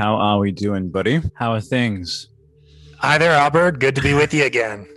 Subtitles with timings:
[0.00, 1.20] How are we doing, buddy?
[1.34, 2.28] How are things?
[3.00, 3.80] Hi there, Albert.
[3.80, 4.88] Good to be with you again.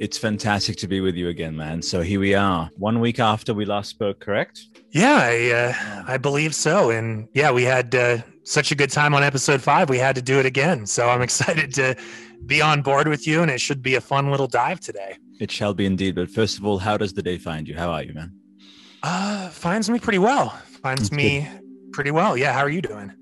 [0.00, 1.82] It's fantastic to be with you again, man.
[1.82, 4.60] So here we are, one week after we last spoke, correct?
[4.90, 6.90] Yeah, I, uh, I believe so.
[6.90, 9.88] And yeah, we had uh, such a good time on episode five.
[9.88, 10.84] We had to do it again.
[10.84, 11.94] So I'm excited to
[12.44, 15.16] be on board with you, and it should be a fun little dive today.
[15.38, 16.16] It shall be indeed.
[16.16, 17.76] But first of all, how does the day find you?
[17.76, 18.32] How are you, man?
[19.04, 20.48] Uh, finds me pretty well.
[20.82, 21.92] Finds That's me good.
[21.92, 22.36] pretty well.
[22.36, 22.52] Yeah.
[22.52, 23.12] How are you doing?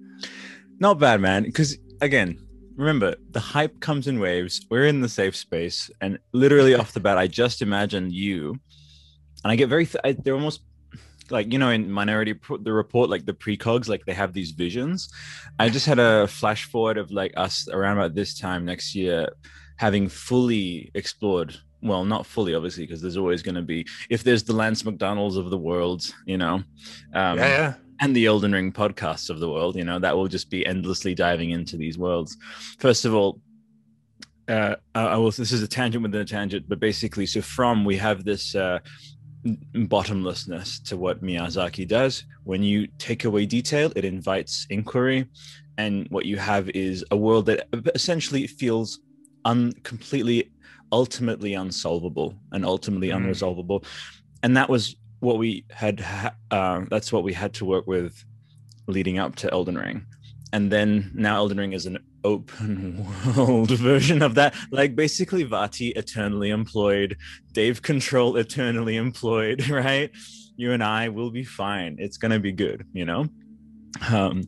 [0.80, 1.44] Not bad, man.
[1.44, 2.38] Because again,
[2.76, 4.64] remember the hype comes in waves.
[4.70, 8.58] We're in the safe space, and literally off the bat, I just imagine you,
[9.44, 9.86] and I get very.
[9.86, 10.62] Th- I, they're almost
[11.30, 15.08] like you know in Minority the report, like the precogs, like they have these visions.
[15.58, 19.28] I just had a flash forward of like us around about this time next year,
[19.76, 24.42] having fully explored well not fully obviously because there's always going to be if there's
[24.42, 26.54] the lance mcdonald's of the world you know
[27.14, 30.28] um, yeah, yeah and the Elden Ring podcasts of the world, you know, that will
[30.28, 32.36] just be endlessly diving into these worlds.
[32.78, 33.40] First of all,
[34.48, 35.30] uh, I will.
[35.30, 38.78] This is a tangent within a tangent, but basically, so from we have this uh,
[39.74, 42.24] bottomlessness to what Miyazaki does.
[42.44, 45.28] When you take away detail, it invites inquiry,
[45.76, 49.00] and what you have is a world that essentially feels
[49.44, 50.50] un completely,
[50.92, 53.16] ultimately unsolvable and ultimately mm.
[53.16, 53.84] unresolvable.
[54.42, 56.04] And that was what we had
[56.50, 58.24] uh, that's what we had to work with
[58.86, 60.06] leading up to Elden Ring.
[60.52, 64.54] And then now Elden Ring is an open world version of that.
[64.70, 67.16] Like basically Vaati eternally employed,
[67.52, 70.10] Dave Control eternally employed, right?
[70.56, 71.96] You and I will be fine.
[71.98, 73.26] It's gonna be good, you know?
[74.10, 74.42] Um,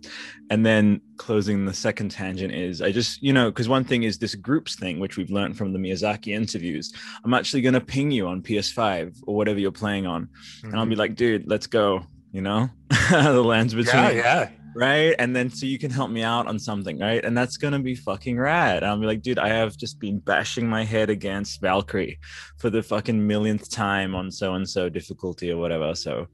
[0.50, 4.18] and then closing the second tangent is i just you know because one thing is
[4.18, 6.92] this groups thing which we've learned from the miyazaki interviews.
[7.24, 10.24] I'm actually going to ping you on ps5 or whatever you're playing on.
[10.26, 10.66] Mm-hmm.
[10.68, 11.00] and i'll be mm-hmm.
[11.00, 12.70] like dude let's go you know?
[13.10, 14.02] The lands between.
[14.02, 14.50] yeah, yeah.
[14.74, 15.16] Right?
[15.18, 17.24] And then so you can help me out on something right?
[17.24, 18.78] And that's gonna be fucking rad.
[18.78, 22.18] And i'll be like dude i have just been bashing my head against valkyrie
[22.58, 26.28] for the fucking millionth time on so and so difficulty or whatever so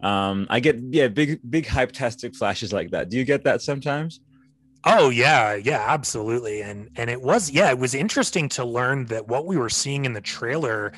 [0.00, 3.08] um i get yeah big big hype tastic flashes like that.
[3.08, 4.20] Do you get that sometimes?
[4.84, 6.62] Oh yeah yeah absolutely.
[6.62, 10.04] And and it was yeah it was interesting to learn that what we were seeing
[10.04, 10.92] in the trailer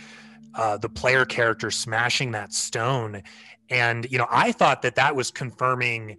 [0.55, 3.23] uh the player character smashing that stone.
[3.71, 6.19] And you know i thought that that was confirming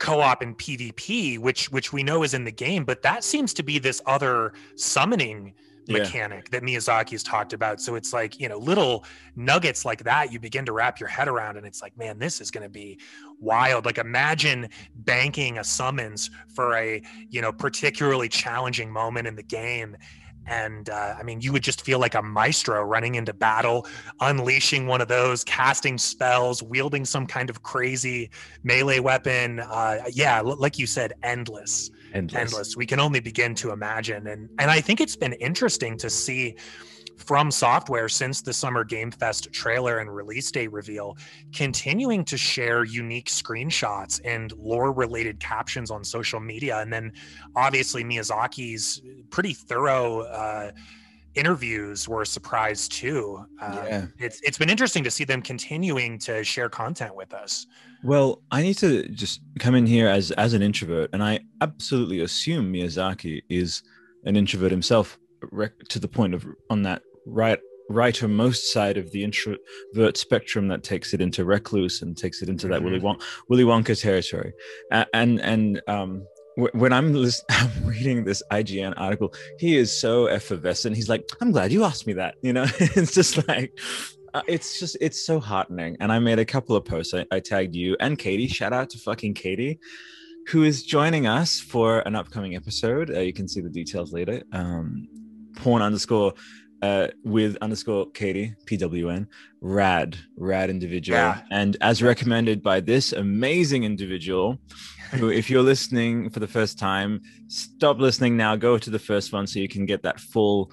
[0.00, 3.62] co-op and pvp which which we know is in the game but that seems to
[3.62, 5.54] be this other summoning
[5.88, 6.58] mechanic yeah.
[6.58, 7.80] that Miyazaki has talked about.
[7.80, 9.04] So it's like, you know, little
[9.34, 12.40] nuggets like that you begin to wrap your head around and it's like, man, this
[12.40, 12.98] is going to be
[13.40, 13.84] wild.
[13.84, 19.96] Like imagine banking a summons for a, you know, particularly challenging moment in the game
[20.46, 23.86] and uh, I mean, you would just feel like a maestro running into battle,
[24.20, 28.30] unleashing one of those, casting spells, wielding some kind of crazy
[28.62, 29.60] melee weapon.
[29.60, 32.40] Uh, yeah, like you said, endless endless.
[32.40, 32.76] endless.
[32.76, 34.26] We can only begin to imagine.
[34.26, 36.56] And and I think it's been interesting to see
[37.16, 41.16] from software since the Summer Game Fest trailer and release date reveal,
[41.54, 46.78] continuing to share unique screenshots and lore related captions on social media.
[46.78, 47.12] And then
[47.54, 49.00] obviously Miyazaki's
[49.30, 50.72] pretty thorough uh,
[51.34, 53.44] interviews were a surprise too.
[53.60, 54.06] Uh, yeah.
[54.18, 57.66] It's it's been interesting to see them continuing to share content with us.
[58.02, 62.20] Well, I need to just come in here as as an introvert, and I absolutely
[62.20, 63.82] assume Miyazaki is
[64.24, 65.18] an introvert himself,
[65.88, 70.68] to the point of on that right right or most side of the introvert spectrum
[70.68, 72.72] that takes it into recluse and takes it into mm-hmm.
[72.72, 74.52] that Willy, Won- Willy Wonka territory,
[75.12, 76.26] and and um,
[76.56, 77.14] when I'm,
[77.50, 80.96] I'm reading this IGN article, he is so effervescent.
[80.96, 83.78] He's like, "I'm glad you asked me that." You know, it's just like,
[84.34, 85.96] uh, it's just, it's so heartening.
[86.00, 87.14] And I made a couple of posts.
[87.14, 88.48] I, I tagged you and Katie.
[88.48, 89.78] Shout out to fucking Katie,
[90.48, 93.10] who is joining us for an upcoming episode.
[93.10, 94.42] Uh, you can see the details later.
[94.52, 95.08] Um,
[95.56, 96.34] porn underscore
[96.82, 99.26] uh, with underscore Katie PWN
[99.60, 101.42] rad rad individual yeah.
[101.50, 104.58] and as recommended by this amazing individual
[105.12, 109.32] who if you're listening for the first time stop listening now go to the first
[109.32, 110.70] one so you can get that full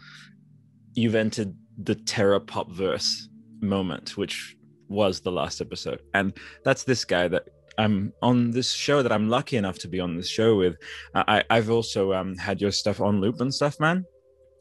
[0.94, 3.30] you've entered the terra pop verse
[3.62, 4.56] moment which
[4.90, 7.48] was the last episode and that's this guy that
[7.78, 10.76] I'm on this show that I'm lucky enough to be on this show with.
[11.16, 14.06] I, I've also um, had your stuff on loop and stuff, man.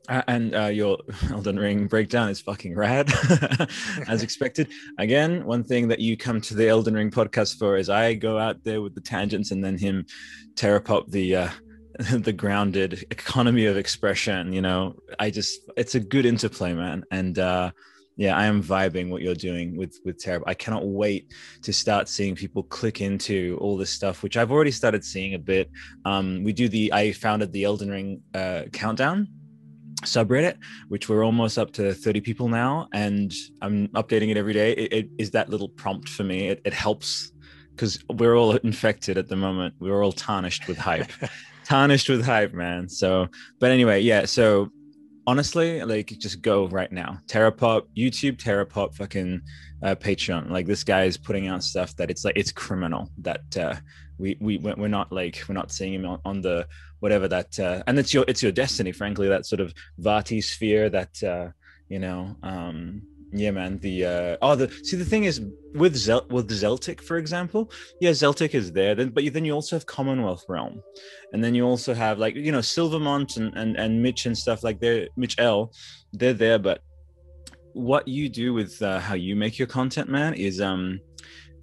[0.09, 0.99] And uh, your
[1.31, 3.13] Elden Ring breakdown is fucking rad,
[4.09, 4.69] as expected.
[4.99, 8.37] Again, one thing that you come to the Elden Ring podcast for is I go
[8.37, 10.05] out there with the tangents and then him
[10.57, 11.49] tear up the uh,
[12.11, 14.53] the grounded economy of expression.
[14.53, 17.05] You know, I just it's a good interplay, man.
[17.13, 17.71] And uh,
[18.17, 20.43] yeah, I am vibing what you're doing with with Terra.
[20.47, 21.33] I cannot wait
[21.63, 25.39] to start seeing people click into all this stuff, which I've already started seeing a
[25.39, 25.71] bit.
[26.05, 29.29] Um, we do the I founded the Elden Ring uh, countdown
[30.03, 30.57] subreddit,
[30.89, 34.73] which we're almost up to 30 people now, and I'm updating it every day.
[34.73, 36.49] It, it is that little prompt for me.
[36.49, 37.33] It, it helps
[37.71, 39.75] because we're all infected at the moment.
[39.79, 41.11] We're all tarnished with hype.
[41.65, 42.89] tarnished with hype, man.
[42.89, 43.29] So,
[43.59, 44.25] but anyway, yeah.
[44.25, 44.71] So
[45.27, 47.19] honestly, like just go right now.
[47.27, 49.41] Terrapop, YouTube, Terrapop, fucking
[49.83, 50.51] uh, Patreon.
[50.51, 53.75] Like this guy is putting out stuff that it's like it's criminal that uh,
[54.19, 56.67] we we we're not like we're not seeing him on, on the
[57.03, 59.29] whatever that uh, and it's your it's your destiny, frankly.
[59.29, 61.49] That sort of Vaati sphere that uh,
[61.89, 62.37] you know.
[62.43, 63.03] Um,
[63.35, 63.79] yeah, man.
[63.79, 65.41] The uh oh, the see the thing is
[65.75, 67.73] with Zel with Zeltik, for example.
[67.99, 68.95] Yeah, Zeltik is there.
[68.95, 70.83] Then, but then you also have Commonwealth Realm,
[71.33, 74.63] and then you also have like you know Silvermont and and and Mitch and stuff
[74.63, 75.73] like they're Mitch L.
[76.13, 76.83] They're there, but
[77.73, 81.01] what you do with uh, how you make your content, man, is um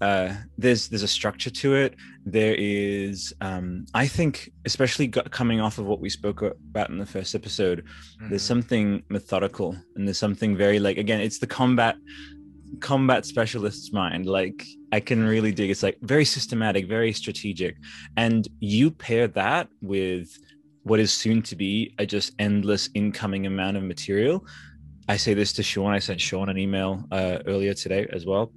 [0.01, 1.95] uh, there's there's a structure to it.
[2.31, 7.05] There is, um, I think, especially coming off of what we spoke about in the
[7.05, 8.29] first episode, mm-hmm.
[8.29, 11.95] there's something methodical and there's something very like again, it's the combat
[12.81, 14.27] combat specialist's mind.
[14.27, 15.71] Like I can really dig.
[15.71, 17.77] It's like very systematic, very strategic,
[18.15, 20.37] and you pair that with
[20.83, 24.45] what is soon to be a just endless incoming amount of material.
[25.07, 25.91] I say this to Sean.
[25.93, 28.51] I sent Sean an email uh, earlier today as well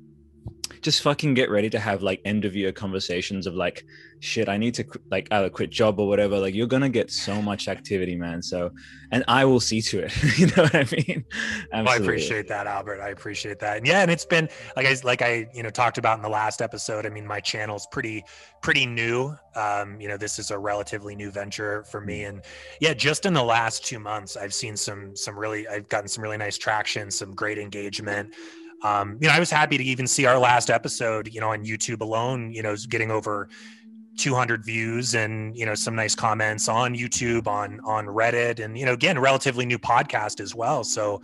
[0.83, 3.85] just fucking get ready to have like end of year conversations of like
[4.19, 6.39] shit i need to like either quit job or whatever.
[6.39, 8.71] Like you're gonna get so much activity man so
[9.11, 11.25] and i will see to it you know what i mean?
[11.73, 14.97] Well, i appreciate that albert i appreciate that and yeah and it's been like i
[15.05, 18.25] like i you know talked about in the last episode i mean my channel's pretty
[18.61, 22.43] pretty new um you know this is a relatively new venture for me and
[22.81, 26.23] yeah just in the last two months i've seen some some really i've gotten some
[26.23, 28.35] really nice traction some great engagement
[28.83, 31.65] um, you know, I was happy to even see our last episode, you know, on
[31.65, 33.49] YouTube alone, you know, getting over
[34.17, 38.85] 200 views and you know some nice comments on YouTube, on on Reddit, and you
[38.85, 40.85] know, again, relatively new podcast as well.
[40.85, 41.23] So,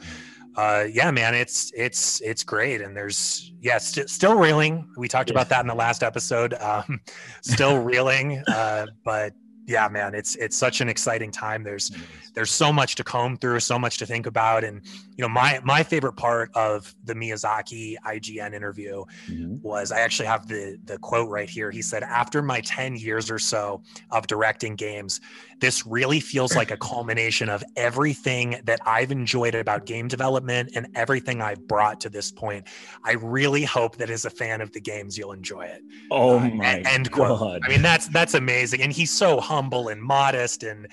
[0.57, 4.89] uh, yeah, man, it's it's it's great, and there's yeah, st- still reeling.
[4.97, 5.35] We talked yeah.
[5.35, 6.55] about that in the last episode.
[6.55, 7.01] Um,
[7.43, 9.35] still reeling, uh, but
[9.69, 11.63] yeah, man, it's it's such an exciting time.
[11.63, 11.93] There's
[12.33, 14.81] there's so much to comb through, so much to think about, and
[15.15, 19.57] you know, my my favorite part of the Miyazaki IGN interview mm-hmm.
[19.61, 21.71] was I actually have the the quote right here.
[21.71, 25.21] He said, "After my ten years or so of directing games,
[25.61, 30.89] this really feels like a culmination of everything that I've enjoyed about game development and
[30.95, 32.67] everything I've brought to this point.
[33.05, 35.83] I really hope that as a fan of the games, you'll enjoy it.
[36.11, 37.39] Oh uh, my end god!
[37.39, 37.63] Quote.
[37.65, 40.89] I mean, that's that's amazing, and he's so humble and modest and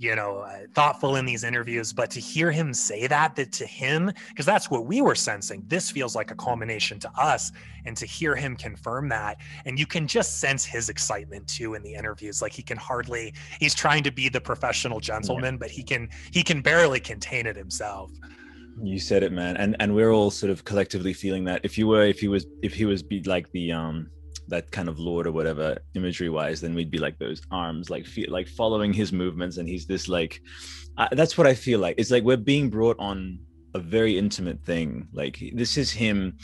[0.00, 3.66] you know uh, thoughtful in these interviews but to hear him say that that to
[3.66, 5.62] him because that's what we were sensing.
[5.66, 7.52] This feels like a culmination to us
[7.84, 9.36] and to hear him confirm that
[9.66, 12.40] and you can just sense his excitement too in the interviews.
[12.40, 15.58] Like he can hardly he's trying to be the professional gentleman yeah.
[15.58, 18.10] but he can he can barely contain it himself.
[18.82, 19.58] You said it man.
[19.58, 22.46] And and we're all sort of collectively feeling that if you were if he was
[22.62, 24.08] if he was be like the um
[24.50, 28.04] that kind of lord or whatever imagery wise then we'd be like those arms like
[28.06, 30.40] feel like following his movements and he's this like
[30.98, 31.94] uh, that's what i feel like.
[31.98, 33.38] It's like we're being brought on
[33.74, 35.08] a very intimate thing.
[35.12, 36.36] Like this is him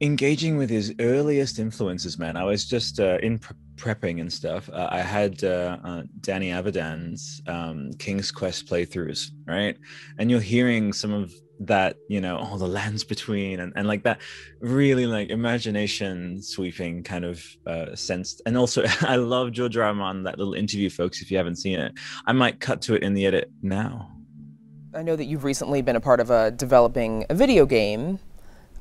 [0.00, 2.36] engaging with his earliest influences man.
[2.36, 4.68] I was just uh, in pre- prepping and stuff.
[4.70, 9.76] Uh, i had uh, uh, danny avidan's um, king's quest playthroughs right?
[10.18, 14.02] And you're hearing some of that you know all the lands between and, and like
[14.02, 14.20] that
[14.60, 18.40] really like imagination sweeping kind of uh sense.
[18.46, 19.84] And also i love George R.
[19.84, 19.94] R.
[19.94, 21.92] Martin that little interview folks if you haven't seen it.
[22.26, 24.10] I might cut to it in the edit now.
[24.94, 28.18] I know that you've recently been a part of a developing a video game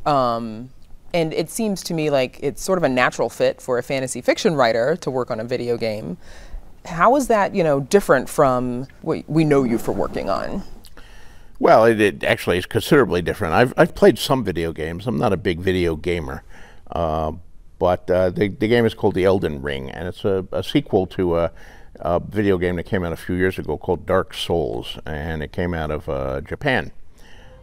[0.05, 0.69] um
[1.13, 4.19] and it seems to me like it's sort of a natural fit for a fantasy
[4.21, 6.17] fiction writer to work on a video game.
[6.85, 10.63] How is that you know different from what we know you for working on
[11.59, 13.53] well, it, it, actually is considerably different.
[13.53, 15.07] I've, I've played some video games.
[15.07, 16.43] I'm not a big video gamer.
[16.91, 17.33] Uh,
[17.79, 21.05] but uh, the, the game is called The Elden Ring, and it's a, a sequel
[21.07, 21.51] to a,
[21.97, 25.51] a, video game that came out a few years ago called Dark Souls, and it
[25.51, 26.91] came out of uh, Japan.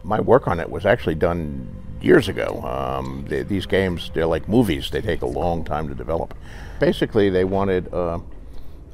[0.02, 2.60] My work on it was actually done years ago.
[2.62, 6.34] Um, these games, they're like movies, they take a long time to develop.
[6.78, 8.18] Basically, they wanted uh,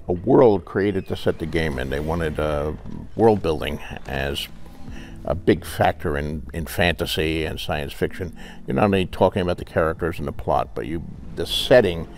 [0.09, 1.91] a world created to set the game in.
[1.91, 2.73] They wanted uh,
[3.17, 4.47] world building as
[5.27, 8.37] a big factor in, in fantasy and science fiction.
[8.67, 11.03] You're not only talking about the characters and the plot, but you
[11.35, 12.09] the setting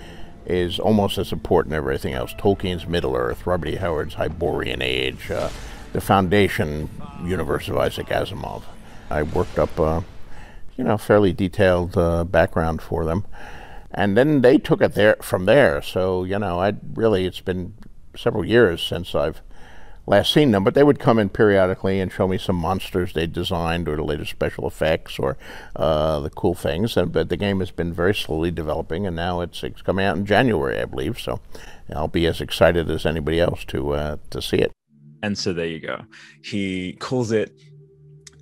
[0.46, 2.32] is almost as important as everything else.
[2.34, 3.76] Tolkien's Middle Earth, Robert E.
[3.76, 5.50] Howard's Hyborian Age, uh,
[5.92, 6.88] the Foundation
[7.24, 8.62] universe of Isaac Asimov.
[9.10, 10.02] I worked up uh,
[10.78, 13.26] you know, fairly detailed uh, background for them.
[13.90, 15.82] And then they took it there from there.
[15.82, 17.74] So, you know, I really, it's been
[18.16, 19.42] several years since I've
[20.08, 23.26] last seen them, but they would come in periodically and show me some monsters they
[23.26, 25.36] designed or the latest special effects or
[25.76, 26.96] uh, the cool things.
[26.96, 30.16] And, but the game has been very slowly developing, and now it's, it's coming out
[30.16, 31.20] in January, I believe.
[31.20, 31.40] So
[31.94, 34.72] I'll be as excited as anybody else to uh, to see it.
[35.22, 36.02] And so there you go.
[36.42, 37.52] He calls it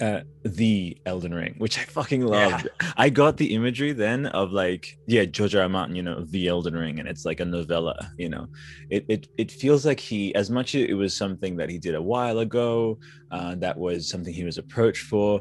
[0.00, 2.68] uh, the Elden Ring, which I fucking loved.
[2.80, 2.92] Yeah.
[2.96, 5.62] I got the imagery then of like, yeah, George R.
[5.62, 5.68] R.
[5.68, 8.12] Martin, you know, the Elden Ring, and it's like a novella.
[8.18, 8.48] You know,
[8.90, 11.94] it it it feels like he, as much as it was something that he did
[11.94, 12.98] a while ago,
[13.30, 15.40] uh, that was something he was approached for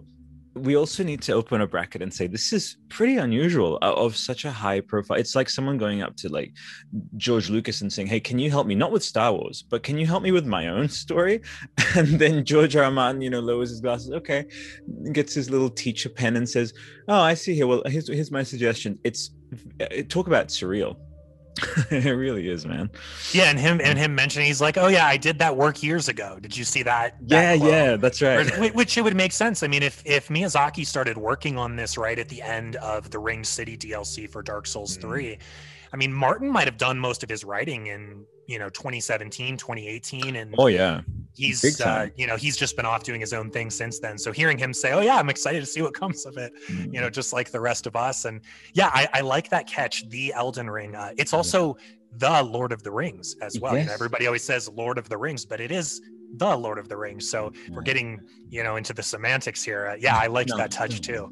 [0.56, 4.16] we also need to open a bracket and say this is pretty unusual uh, of
[4.16, 5.18] such a high profile.
[5.18, 6.54] It's like someone going up to like
[7.18, 9.98] George Lucas and saying, "Hey, can you help me not with Star Wars, but can
[9.98, 11.42] you help me with my own story?"
[11.96, 12.92] And then George R.
[12.92, 14.46] Martin, you know, lowers his glasses, okay,
[15.14, 16.74] gets his little teacher pen and says,
[17.08, 17.68] "Oh, I see here.
[17.68, 18.98] Well, here's here's my suggestion.
[19.04, 19.32] It's
[19.82, 20.98] uh, talk about surreal."
[21.90, 22.90] it really is, man.
[23.32, 26.10] Yeah, and him and him mentioning he's like, "Oh yeah, I did that work years
[26.10, 26.38] ago.
[26.42, 28.74] Did you see that?" that yeah, yeah, that's right.
[28.76, 29.64] which it would make sense.
[29.64, 33.20] I mean, if if Miyazaki started working on this right at the end of the
[33.20, 35.08] Ring City DLC for Dark Souls mm-hmm.
[35.08, 35.38] 3,
[35.94, 40.36] I mean, Martin might have done most of his writing in you know 2017 2018
[40.36, 41.02] and oh yeah
[41.36, 44.18] he's uh, you know he's just been off doing his own thing since then.
[44.18, 46.94] So hearing him say oh yeah i'm excited to see what comes of it mm-hmm.
[46.94, 48.26] you know just like the rest of us.
[48.26, 48.42] And
[48.74, 50.96] yeah i, I like that catch the elden ring.
[50.96, 51.78] Uh, it's also
[52.18, 53.74] the lord of the rings as well.
[53.74, 53.84] Yes.
[53.84, 56.02] you know, everybody always says lord of the rings but it is
[56.38, 57.30] the Lord of the Rings.
[57.30, 59.88] So we're getting, you know, into the semantics here.
[59.88, 61.32] Uh, yeah, I liked no, that touch too.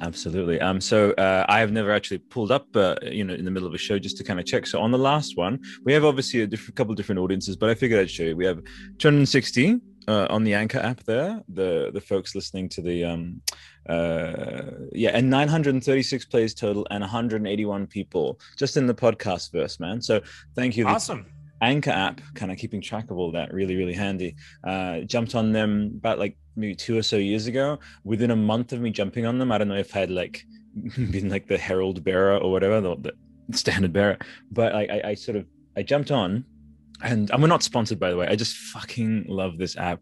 [0.00, 0.60] Absolutely.
[0.60, 3.68] Um, so uh, I have never actually pulled up, uh, you know, in the middle
[3.68, 4.66] of a show just to kind of check.
[4.66, 7.74] So on the last one, we have obviously a different, couple different audiences, but I
[7.74, 8.36] figured I'd show you.
[8.36, 8.62] We have
[8.98, 11.42] 260 uh, on the Anchor app there.
[11.48, 13.40] The the folks listening to the um,
[13.88, 14.62] uh,
[14.92, 20.00] yeah, and 936 plays total and 181 people just in the podcast verse, man.
[20.00, 20.20] So
[20.54, 20.86] thank you.
[20.86, 21.26] Awesome.
[21.62, 24.34] Anchor app, kind of keeping track of all that, really, really handy.
[24.64, 27.78] Uh, jumped on them about like maybe two or so years ago.
[28.04, 30.44] Within a month of me jumping on them, I don't know if I had like
[30.96, 33.14] been like the herald bearer or whatever, the,
[33.48, 34.18] the standard bearer,
[34.50, 36.44] but I, I sort of I jumped on
[37.02, 38.26] and we're not sponsored by the way.
[38.26, 40.00] I just fucking love this app.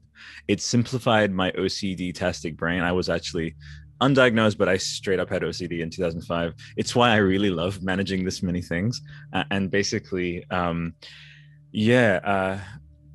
[0.48, 2.82] It simplified my OCD tastic brain.
[2.82, 3.54] I was actually
[4.00, 6.54] undiagnosed, but I straight up had OCD in 2005.
[6.76, 9.02] It's why I really love managing this many things.
[9.32, 10.94] Uh, and basically, um,
[11.72, 12.58] yeah, uh,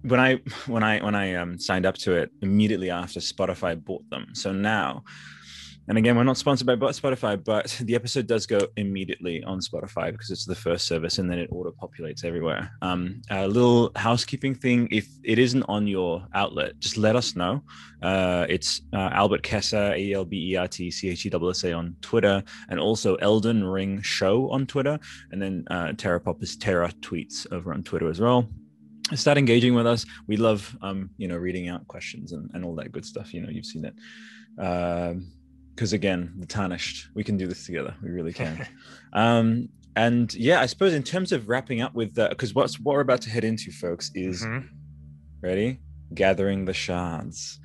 [0.03, 0.35] when I
[0.67, 4.27] when I when I um, signed up to it immediately after Spotify bought them.
[4.33, 5.03] So now,
[5.87, 10.11] and again, we're not sponsored by Spotify, but the episode does go immediately on Spotify
[10.11, 12.71] because it's the first service, and then it auto populates everywhere.
[12.81, 17.61] Um, a little housekeeping thing: if it isn't on your outlet, just let us know.
[18.01, 21.63] Uh, it's uh, Albert Chessa, A L B E R T C H E S
[21.63, 24.99] A on Twitter, and also Elden Ring Show on Twitter,
[25.31, 28.49] and then uh, Terra Pop is Terra tweets over on Twitter as well.
[29.13, 30.03] Start engaging with us.
[30.25, 33.35] We love um you know reading out questions and, and all that good stuff.
[33.35, 33.93] You know you've seen it.
[34.57, 35.31] Um
[35.75, 37.95] because again, the tarnished, we can do this together.
[38.01, 38.65] We really can.
[39.13, 42.93] um, and yeah, I suppose in terms of wrapping up with that, because what's what
[42.93, 44.67] we're about to head into, folks, is mm-hmm.
[45.41, 45.79] ready
[46.13, 47.59] gathering the shards.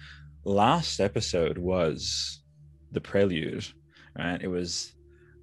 [0.44, 2.42] Last episode was
[2.92, 3.66] the prelude,
[4.18, 4.40] right?
[4.42, 4.92] It was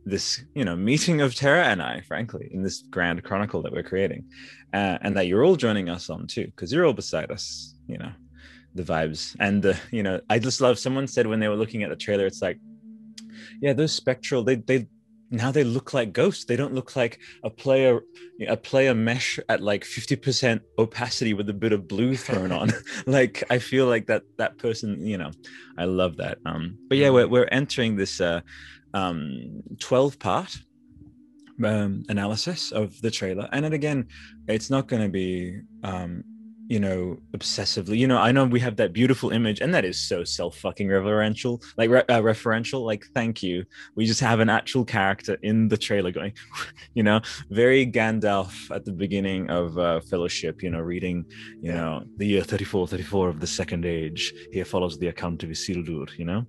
[0.05, 3.83] this, you know, meeting of Terra and I, frankly, in this grand chronicle that we're
[3.83, 4.25] creating,
[4.73, 7.97] uh, and that you're all joining us on too, because you're all beside us, you
[7.97, 8.11] know
[8.75, 9.35] the vibes.
[9.39, 11.95] And the you know i just love someone said when they were looking at the
[11.95, 12.59] trailer it's like
[13.61, 14.87] yeah those spectral they they
[15.29, 16.45] now they look like ghosts.
[16.45, 18.01] They don't look like a player
[18.47, 22.71] a player mesh at like 50% opacity with a bit of blue thrown on.
[23.05, 25.31] Like i feel like that that person you know
[25.77, 26.37] i love that.
[26.45, 28.41] Um but yeah we're, we're entering this uh
[28.93, 30.57] um 12 part
[31.63, 33.49] um, analysis of the trailer.
[33.51, 34.07] And then again
[34.47, 36.23] it's not going to be um
[36.67, 39.99] you know obsessively you know i know we have that beautiful image and that is
[39.99, 43.63] so self fucking reverential like re- uh, referential like thank you.
[43.95, 46.33] We just have an actual character in the trailer going
[46.93, 51.25] you know very gandalf at the beginning of uh, fellowship you know reading
[51.61, 54.33] you know the year 34 34 of the second age.
[54.51, 56.45] Here follows the account of isildur you know?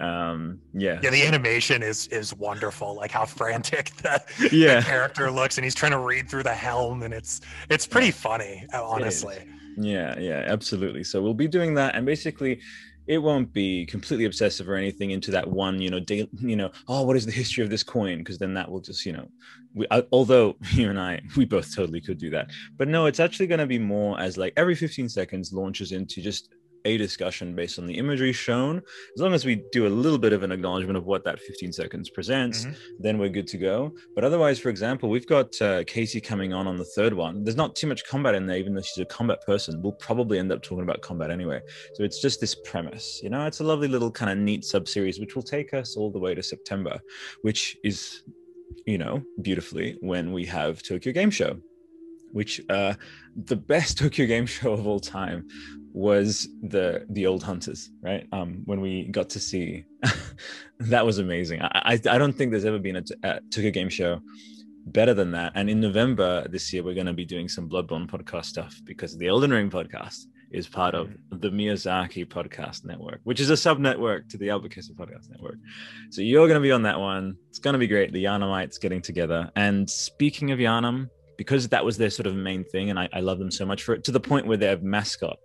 [0.00, 0.98] Um yeah.
[1.02, 4.80] Yeah the animation is is wonderful like how frantic the, yeah.
[4.80, 8.10] the character looks and he's trying to read through the helm and it's it's pretty
[8.10, 9.38] funny honestly
[9.82, 11.04] yeah yeah absolutely.
[11.04, 12.60] So we'll be doing that and basically
[13.06, 17.02] it won't be completely obsessive or anything into that one you know you know oh
[17.02, 18.18] what is the history of this coin?
[18.18, 19.26] because then that will just you know
[19.74, 22.50] we, uh, although you and i we both totally could do that.
[22.76, 26.20] But no it's actually going to be more as like every 15 seconds launches into
[26.20, 26.50] just
[26.84, 28.78] a discussion based on the imagery shown.
[29.16, 31.72] As long as we do a little bit of an acknowledgement of what that 15
[31.72, 32.74] seconds presents, Mhm.
[32.98, 33.94] then we're good to go.
[34.14, 37.44] But otherwise, for example, we've got uh, Casey coming on on the third one.
[37.44, 39.82] There's not too much combat in there, even though she's a combat person.
[39.82, 41.60] We'll probably end up talking about combat anyway.
[41.94, 43.46] So it's just this premise, you know.
[43.46, 46.18] It's a lovely little kind of neat sub series, which will take us all the
[46.18, 46.98] way to September,
[47.42, 48.22] which is,
[48.86, 51.58] you know, beautifully when we have Tokyo Game Show,
[52.32, 52.94] which uh,
[53.36, 55.48] the best Tokyo Game Show of all time
[55.92, 58.26] was the the old hunters right?
[58.32, 59.84] Um when we got to see
[60.78, 61.62] that was amazing.
[61.62, 64.20] I i, I don't think there's ever been a, a game show
[64.86, 65.52] better than that.
[65.54, 69.16] And in november this year we're going to be doing some bloodborne podcast stuff because
[69.16, 73.78] the elden ring podcast is part of the miyazaki podcast network which is a sub
[73.78, 75.56] network to the albuquerque podcast network.
[76.10, 77.36] So you're going to be on that one.
[77.48, 78.12] It's going to be great.
[78.12, 79.50] The Yharnamites getting together.
[79.56, 81.08] And speaking of Yharnam
[81.40, 83.82] because that was their sort of main thing and I, I love them so much
[83.82, 85.38] for it to the point where they their mascot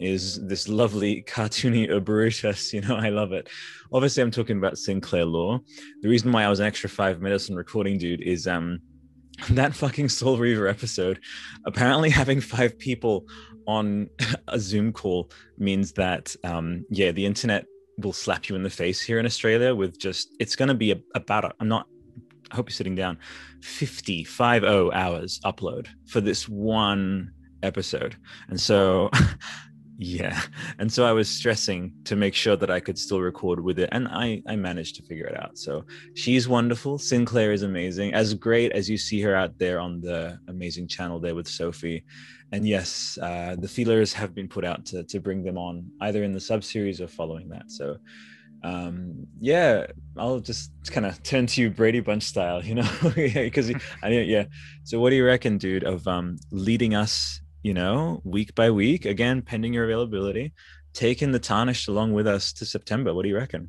[0.00, 2.72] is this lovely cartoony Brutus.
[2.72, 3.48] You know, I love it.
[3.92, 5.60] Obviously, I'm talking about Sinclair Law.
[6.02, 8.80] The reason why I was an extra five minutes on recording, dude, is um
[9.50, 11.20] that fucking Soul Reaver episode.
[11.64, 13.26] Apparently, having five people
[13.66, 14.08] on
[14.48, 17.66] a Zoom call means that um yeah, the internet
[17.98, 20.92] will slap you in the face here in Australia with just it's going to be
[20.92, 21.86] a, about I'm not
[22.50, 23.18] I hope you're sitting down
[23.60, 28.16] 50 50 hours upload for this one episode.
[28.48, 29.10] And so
[29.98, 30.40] yeah.
[30.78, 33.88] And so i was stressing to make sure that i could still record with it
[33.90, 35.58] and i i managed to figure it out.
[35.58, 36.98] So she's wonderful.
[36.98, 38.14] Sinclair is amazing.
[38.14, 42.04] As great as you see her out there on the amazing channel there with sophie.
[42.52, 46.22] And yes uh, the feelers have been put out to, to bring them on either
[46.22, 47.70] in the sub series or following that.
[47.70, 47.98] So
[48.64, 49.86] um yeah
[50.16, 52.90] i'll just kind of turn to you brady bunch style you know?
[53.14, 53.70] Because
[54.02, 54.44] i yeah.
[54.84, 59.04] So what do you reckon dude of um leading us you know, week by week,
[59.04, 60.54] again, pending your availability,
[60.94, 63.12] taking the tarnished along with us to September.
[63.12, 63.68] What do you reckon?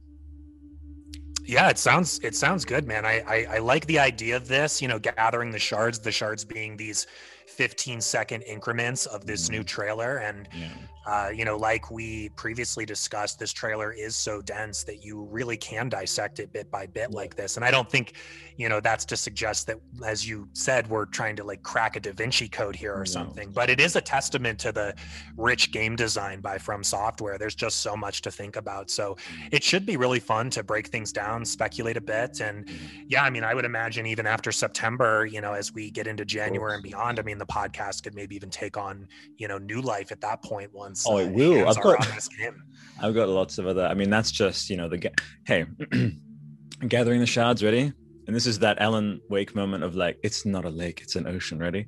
[1.44, 3.06] Yeah, it sounds it sounds good, man.
[3.06, 4.82] I, I I like the idea of this.
[4.82, 6.00] You know, gathering the shards.
[6.00, 7.08] The shards being these
[7.48, 9.68] 15 second increments of this new mm.
[9.68, 10.70] trailer, and Yeah.
[11.06, 15.58] Uh, you know, like we previously discussed, this trailer is so dense that you really
[15.58, 17.56] can dissect it bit by bit like this.
[17.56, 18.14] And I don't think,
[18.58, 22.00] you know, that's to suggest that, as you said, we're trying to like crack a
[22.00, 23.06] Da Vinci code here or No.
[23.06, 23.52] something.
[23.52, 24.94] But it is a testament to the
[25.38, 27.38] rich game design by From Software.
[27.38, 28.90] There's just so much to think about.
[28.90, 29.18] So
[29.52, 32.70] it should be really fun to break things down, speculate a bit, and
[33.08, 36.26] yeah, I mean, I would imagine even after September, you know, as we get into
[36.26, 39.08] January and beyond, I mean, the podcast could maybe even take on,
[39.38, 40.89] you know, new life at that point once.
[41.08, 41.68] Oh, it will.
[41.68, 42.64] I've got- on this game.
[43.02, 43.86] I've got lots of other.
[43.86, 45.66] I mean, that's just you know the ga- hey,
[46.88, 47.64] gathering the shards.
[47.64, 47.94] Ready?
[48.28, 51.26] And this is that Alan Wake moment of like, it's not a lake, it's an
[51.26, 51.58] ocean.
[51.60, 51.88] Ready?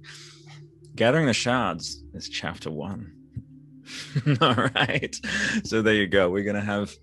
[0.96, 3.14] Gathering the shards is chapter one.
[4.42, 5.16] all right.
[5.64, 6.30] So there you go.
[6.30, 6.94] We're gonna have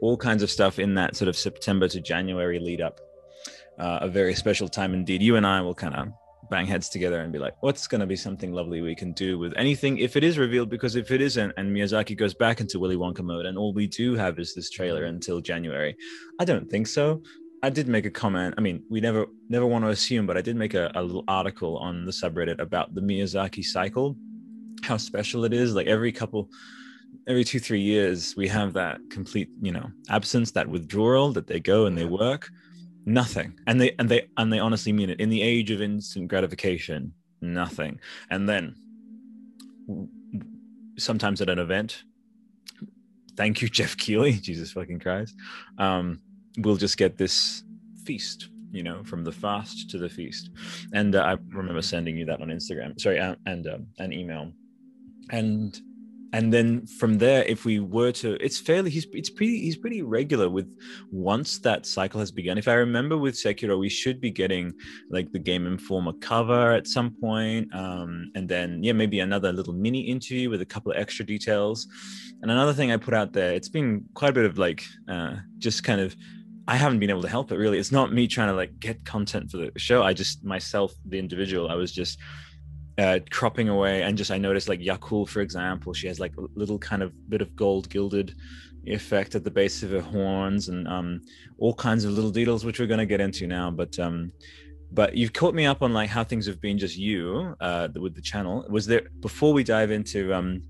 [0.00, 3.00] all kinds of stuff in that sort of September to January lead up.
[3.78, 5.22] Uh, a very special time indeed.
[5.22, 6.08] You and I will kind of
[6.50, 9.38] bang heads together and be like, what's going to be something lovely we can do
[9.38, 10.68] with anything if it is revealed?
[10.68, 13.86] Because if it isn't, and Miyazaki goes back into Willy Wonka mode, and all we
[13.86, 15.96] do have is this trailer until January,
[16.38, 17.22] I don't think so.
[17.62, 18.54] I did make a comment.
[18.58, 21.24] I mean, we never never want to assume, but I did make a, a little
[21.28, 24.16] article on the subreddit about the Miyazaki cycle,
[24.82, 25.74] how special it is.
[25.74, 26.48] Like every couple,
[27.28, 31.60] every two three years, we have that complete, you know, absence, that withdrawal that they
[31.60, 32.50] go and they work
[33.04, 33.58] nothing.
[33.66, 35.20] And they and they and they honestly mean it.
[35.20, 37.98] In the age of instant gratification nothing.
[38.30, 38.76] And then
[40.98, 42.04] sometimes at an event
[43.36, 45.34] thank you Jeff Keighley jesus fucking christ
[45.78, 46.20] um
[46.58, 47.64] we'll just get this
[48.04, 50.50] feast you know from the fast to the feast.
[50.92, 54.52] And uh, i remember sending you that on instagram sorry and um, an email.
[55.30, 55.78] And
[56.32, 60.02] and then from there if we were to it's fairly he's it's pretty he's pretty
[60.02, 60.76] regular with
[61.10, 64.72] once that cycle has begun if i remember with sekiro we should be getting
[65.10, 69.74] like the game informer cover at some point um and then yeah maybe another little
[69.74, 71.88] mini interview with a couple of extra details
[72.42, 75.36] and another thing i put out there it's been quite a bit of like uh
[75.58, 76.14] just kind of
[76.68, 77.78] I haven't been able to help it really.
[77.78, 80.04] It's not me trying to like get content for the show.
[80.04, 82.20] I just myself, the individual, I was just
[83.00, 86.42] uh, cropping away and just I noticed like Yakul, for example, she has like a
[86.54, 88.34] little kind of bit of gold gilded
[88.84, 91.22] effect at the base of her horns and um,
[91.58, 93.70] all kinds of little details which we're going to get into now.
[93.70, 94.32] But um,
[94.92, 98.14] but you've caught me up on like how things have been just you uh, with
[98.14, 98.66] the channel.
[98.68, 100.62] Was there before we dive into um,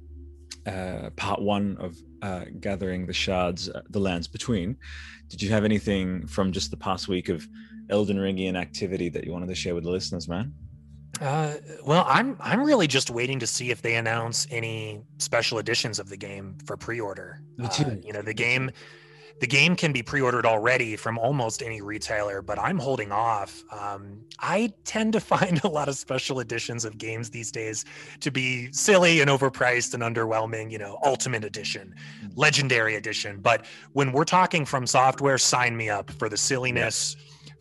[0.67, 4.77] uh, part one of uh, gathering the shards, uh, the lands between?
[5.29, 7.45] Did you have anything from just the past week of
[7.89, 10.53] Elden Ringian activity that you wanted to share with the listeners, man?
[11.21, 11.55] Uh,
[11.85, 16.09] well, I'm I'm really just waiting to see if they announce any special editions of
[16.09, 17.43] the game for pre-order.
[17.59, 18.71] Me Uh, you know, the game
[19.41, 23.65] the game can be pre-ordered already from almost any retailer, but I'm holding off.
[23.73, 27.85] Um, I tend to find a lot of special editions of games these days
[28.21, 30.71] to be silly and overpriced and underwhelming.
[30.71, 32.33] You know, Ultimate Edition, mm.
[32.37, 33.41] Legendary Edition.
[33.41, 37.17] But when we're talking from software, sign me up for the silliness.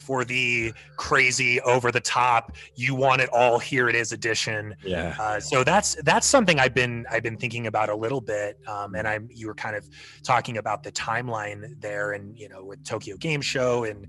[0.10, 5.16] For the crazy over the top you want it all here it is edition yeah
[5.20, 8.96] uh, so that's that's something i've been i've been thinking about a little bit um,
[8.96, 9.88] and i'm you were kind of
[10.24, 14.08] talking about the timeline there and you know with tokyo game show and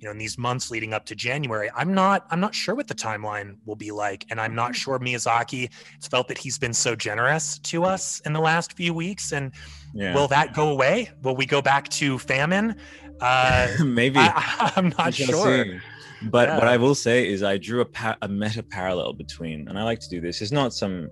[0.00, 2.88] you know in these months leading up to january i'm not i'm not sure what
[2.88, 4.74] the timeline will be like and i'm not mm-hmm.
[4.74, 8.92] sure miyazaki it's felt that he's been so generous to us in the last few
[8.92, 9.52] weeks and
[9.94, 10.12] yeah.
[10.12, 12.74] will that go away will we go back to famine
[13.20, 15.64] uh, Maybe I, am not sure.
[15.64, 15.78] See.
[16.22, 16.58] But yeah.
[16.58, 19.82] what I will say is, I drew a, pa- a meta parallel between, and I
[19.82, 20.40] like to do this.
[20.40, 21.10] It's not some,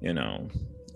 [0.00, 0.48] you know,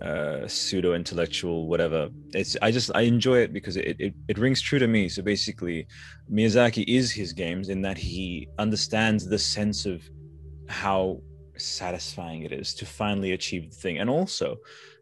[0.03, 2.11] uh, pseudo intellectual whatever.
[2.35, 5.09] It's I just I enjoy it because it, it it rings true to me.
[5.09, 5.87] So basically,
[6.31, 10.03] Miyazaki is his games in that he understands the sense of
[10.69, 11.23] how
[11.57, 14.57] satisfying it is to finally achieve the thing, and also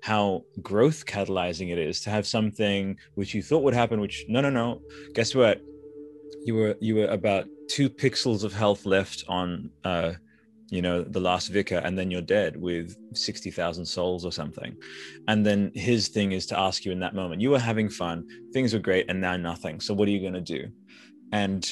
[0.04, 4.42] how growth catalyzing it is to have something which you thought would happen which no
[4.42, 4.82] no no.
[5.14, 5.62] Guess what?
[6.44, 10.12] You were you were about two pixels of health left on uh
[10.68, 14.76] you know the last vicar and then you're dead with 60,000 souls or something.
[15.26, 17.40] And then his thing is to ask you in that moment.
[17.40, 18.26] You were having fun.
[18.52, 19.80] Things were great and now nothing.
[19.80, 20.68] So what are you going to do?
[21.32, 21.64] And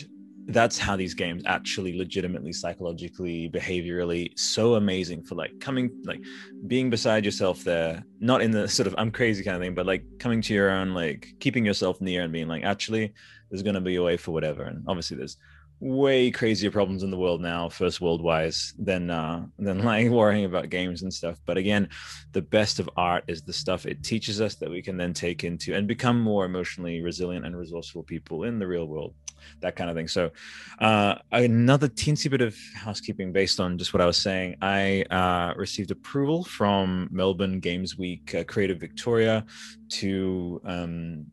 [0.46, 6.20] that's how these games actually legitimately psychologically behaviorally so amazing for like coming like
[6.66, 9.86] being beside yourself there not in the sort of i'm crazy kind of thing but
[9.86, 13.12] like coming to your own like keeping yourself near and being like actually
[13.50, 15.36] there's going to be a way for whatever and obviously there's
[15.78, 20.44] way crazier problems in the world now first world wise than uh than like worrying
[20.44, 21.88] about games and stuff but again
[22.32, 25.42] the best of art is the stuff it teaches us that we can then take
[25.42, 29.14] into and become more emotionally resilient and resourceful people in the real world
[29.60, 30.08] that kind of thing.
[30.08, 30.30] So,
[30.78, 34.56] uh, another teensy bit of housekeeping based on just what I was saying.
[34.60, 39.44] I uh, received approval from Melbourne Games Week uh, Creative Victoria
[39.90, 41.26] to um,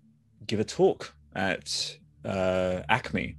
[0.45, 3.36] give a talk at uh, ACMI.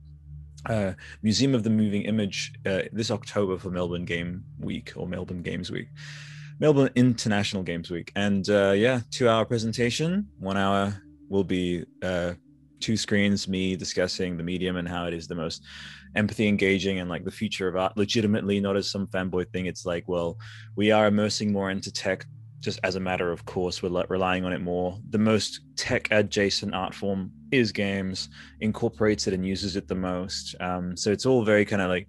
[0.69, 5.43] Uh, Museum of the Moving Image uh, this October for Melbourne Game Week or Melbourne
[5.43, 5.89] Games Week.
[6.59, 8.13] Melbourne International Games Week.
[8.17, 11.85] And yeah, two hour presentation, one hour will be
[12.81, 15.63] two screens, me discussing the medium and how it is the most
[16.17, 19.67] empathy engaging and like the future of art legitimately, not as some fanboy thing.
[19.67, 20.39] It's like, well,
[20.77, 22.27] we are immersing more into tech
[22.61, 23.83] just as a matter of course.
[23.83, 24.99] We're relying on it more.
[25.11, 28.29] The most tech adjacent art form is games,
[28.61, 30.55] incorporates it and uses it the most.
[30.61, 32.07] Um, so it's all very kind of like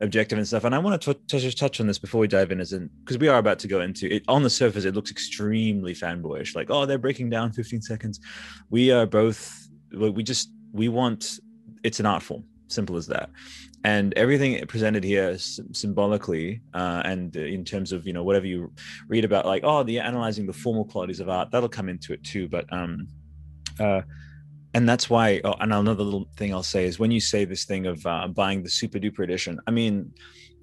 [0.00, 0.64] objective and stuff.
[0.64, 3.18] And I want to just touch on this before we dive in, as in because
[3.18, 4.22] we are about to go into it.
[4.28, 8.20] On the surface, it looks extremely fanboyish, like oh, they're breaking down 15 seconds.
[8.70, 11.38] We are both we just we want
[11.82, 13.30] it's an art form simple as that.
[13.84, 18.72] And everything presented here symbolically uh, and in terms of you know whatever you
[19.08, 22.22] read about like oh the analyzing the formal qualities of art that'll come into it
[22.24, 23.06] too but um
[23.78, 24.00] uh
[24.74, 27.64] and that's why oh, and another little thing i'll say is when you say this
[27.64, 30.12] thing of uh, buying the super duper edition i mean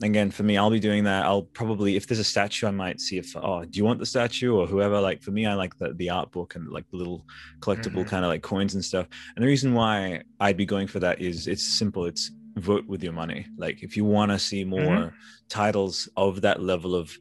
[0.01, 1.25] again for me i'll be doing that.
[1.25, 4.05] I'll probably if there's a statue i might see if oh do you want the
[4.05, 4.55] statue?
[4.55, 7.25] Or whoever like for me i like the, the art book and like the little
[7.59, 8.09] collectible mm-hmm.
[8.09, 9.07] kind of like coins and stuff.
[9.35, 12.05] And the reason why i'd be going for that is it's simple.
[12.05, 13.47] It's vote with your money.
[13.57, 15.15] Like if you want to see more mm-hmm.
[15.49, 17.17] titles of that level of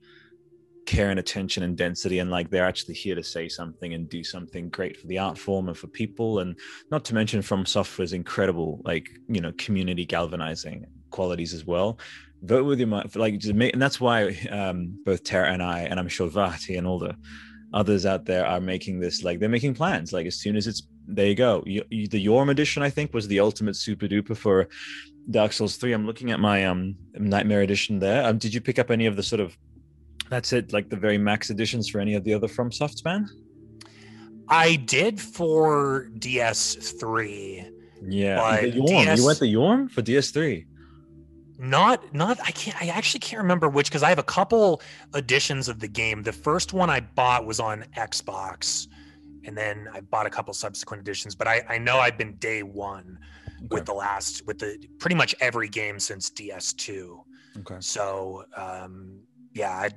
[0.85, 4.25] care and attention and density and like they're actually here to say something and do
[4.25, 6.41] something great for the art form and for people.
[6.41, 6.59] And
[6.91, 11.99] not to mention from software's incredible like you know community galvanizing qualities as well
[12.43, 15.81] vote with your mind like just make, and that's why um, both Tara and I
[15.81, 17.17] and I'm sure Vaati and all the
[17.73, 20.13] others out there are making this like they're making plans.
[20.13, 21.63] Like as soon as it's there you go.
[21.67, 24.69] You, you, the Yhorm edition I think was the ultimate super duper for
[25.31, 28.25] Dark Souls 3 I'm looking at my um Nightmare edition there.
[28.25, 29.57] Um, did you pick up any of the sort of
[30.31, 33.29] that's it like the very max editions for any of the other FromSofts man
[34.49, 37.71] I did for DS3
[38.09, 38.87] yeah the Yhorm.
[38.87, 39.19] DS...
[39.19, 40.67] you went the Yhorm for DS3
[41.63, 44.83] not not i can't i actually can't remember which because i have a couple
[45.15, 46.23] editions of the game.
[46.23, 48.89] The first one i bought was on xbox
[49.45, 52.65] and then i bought a couple subsequent editions but i i know i've been day
[52.65, 53.19] one
[53.59, 53.69] okay.
[53.71, 57.21] with the last with the pretty much every game since ds2
[57.61, 57.77] okay.
[57.79, 59.21] So um
[59.55, 59.91] yeah I,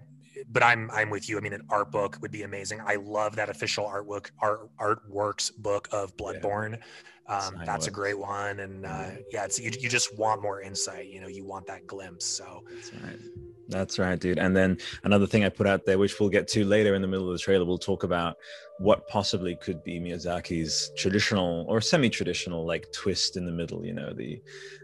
[0.51, 1.37] but I'm I'm with you.
[1.37, 2.81] I mean, an art book would be amazing.
[2.85, 6.77] I love that official artwork art artworks book of Bloodborne.
[6.77, 6.83] Yeah.
[7.27, 11.07] Um, that's a great one, and uh, yeah, it's you, you just want more insight.
[11.07, 12.25] You know, you want that glimpse.
[12.25, 13.19] So that's right.
[13.67, 14.37] That's right, dude.
[14.37, 17.07] And then another thing I put out there, which we'll get to later in the
[17.07, 18.35] middle of the trailer, we'll talk about
[18.77, 23.83] what possibly could be Miyazaki's traditional or semi-traditional like twist in the middle.
[23.83, 24.41] You know, the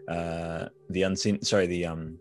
[0.07, 2.17] uh, the unseen, sorry, the um,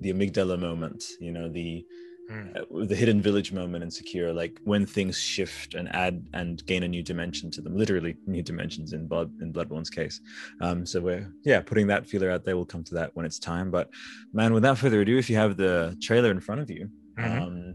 [0.00, 1.04] the amygdala moment.
[1.20, 1.84] You know, the
[2.30, 2.56] mm.
[2.56, 6.82] uh, the hidden village moment in Sekiro, like when things shift and add and gain
[6.82, 10.20] a new dimension to them, literally new dimensions in Blood in Bloodborne's case.
[10.60, 12.56] Um, so we're yeah putting that feeler out there.
[12.56, 13.70] We'll come to that when it's time.
[13.70, 13.90] But
[14.32, 16.90] man, without further ado, if you have the trailer in front of you.
[17.18, 17.42] Mm-hmm.
[17.42, 17.74] Um,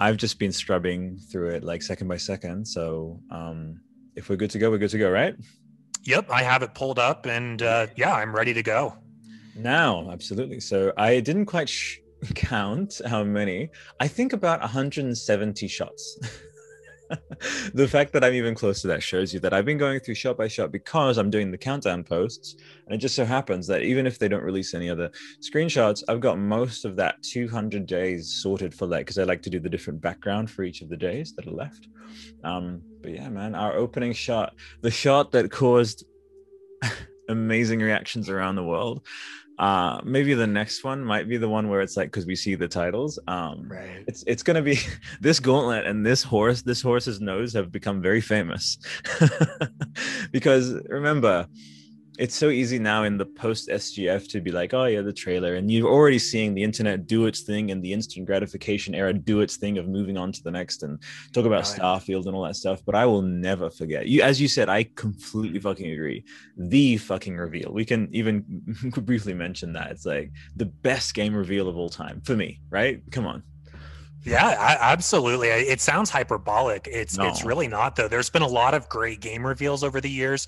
[0.00, 2.66] I've just been scrubbing through it like second by second.
[2.66, 3.80] So um,
[4.16, 5.36] if we're good to go, we're good to go, right?
[6.04, 8.96] Yep, I have it pulled up, and uh, yeah, I'm ready to go.
[9.54, 10.60] Now, absolutely.
[10.60, 11.98] So I didn't quite sh-
[12.34, 13.70] count how many.
[13.98, 16.18] I think about 170 shots.
[17.74, 20.14] the fact that I'm even close to that shows you that I've been going through
[20.14, 22.56] shot by shot because I'm doing the countdown posts.
[22.86, 26.20] And it just so happens that even if they don't release any other screenshots, I've
[26.20, 29.68] got most of that 200 days sorted for that because I like to do the
[29.68, 31.88] different background for each of the days that are left.
[32.44, 36.04] Um, but yeah, man, our opening shot, the shot that caused
[37.28, 39.06] amazing reactions around the world
[39.60, 42.54] uh maybe the next one might be the one where it's like because we see
[42.54, 43.18] the titles.
[43.28, 44.02] Um right.
[44.08, 44.78] it's it's gonna be
[45.20, 48.78] this gauntlet and this horse this horse's nose have become very famous.
[50.32, 51.46] Because remember
[52.20, 55.54] it's so easy now in the post SGF to be like, oh yeah, the trailer,
[55.54, 59.40] and you're already seeing the internet do its thing and the instant gratification era do
[59.40, 61.02] its thing of moving on to the next and
[61.32, 62.82] talk about oh, Starfield and all that stuff.
[62.84, 64.68] But I will never forget you, as you said.
[64.68, 66.22] I completely fucking agree.
[66.58, 67.72] The fucking reveal.
[67.72, 68.44] We can even
[69.02, 72.60] briefly mention that it's like the best game reveal of all time for me.
[72.68, 73.00] Right?
[73.10, 73.42] Come on.
[74.24, 75.48] Yeah, I, absolutely.
[75.48, 76.86] It sounds hyperbolic.
[76.92, 77.28] It's no.
[77.28, 78.08] it's really not though.
[78.08, 80.46] There's been a lot of great game reveals over the years.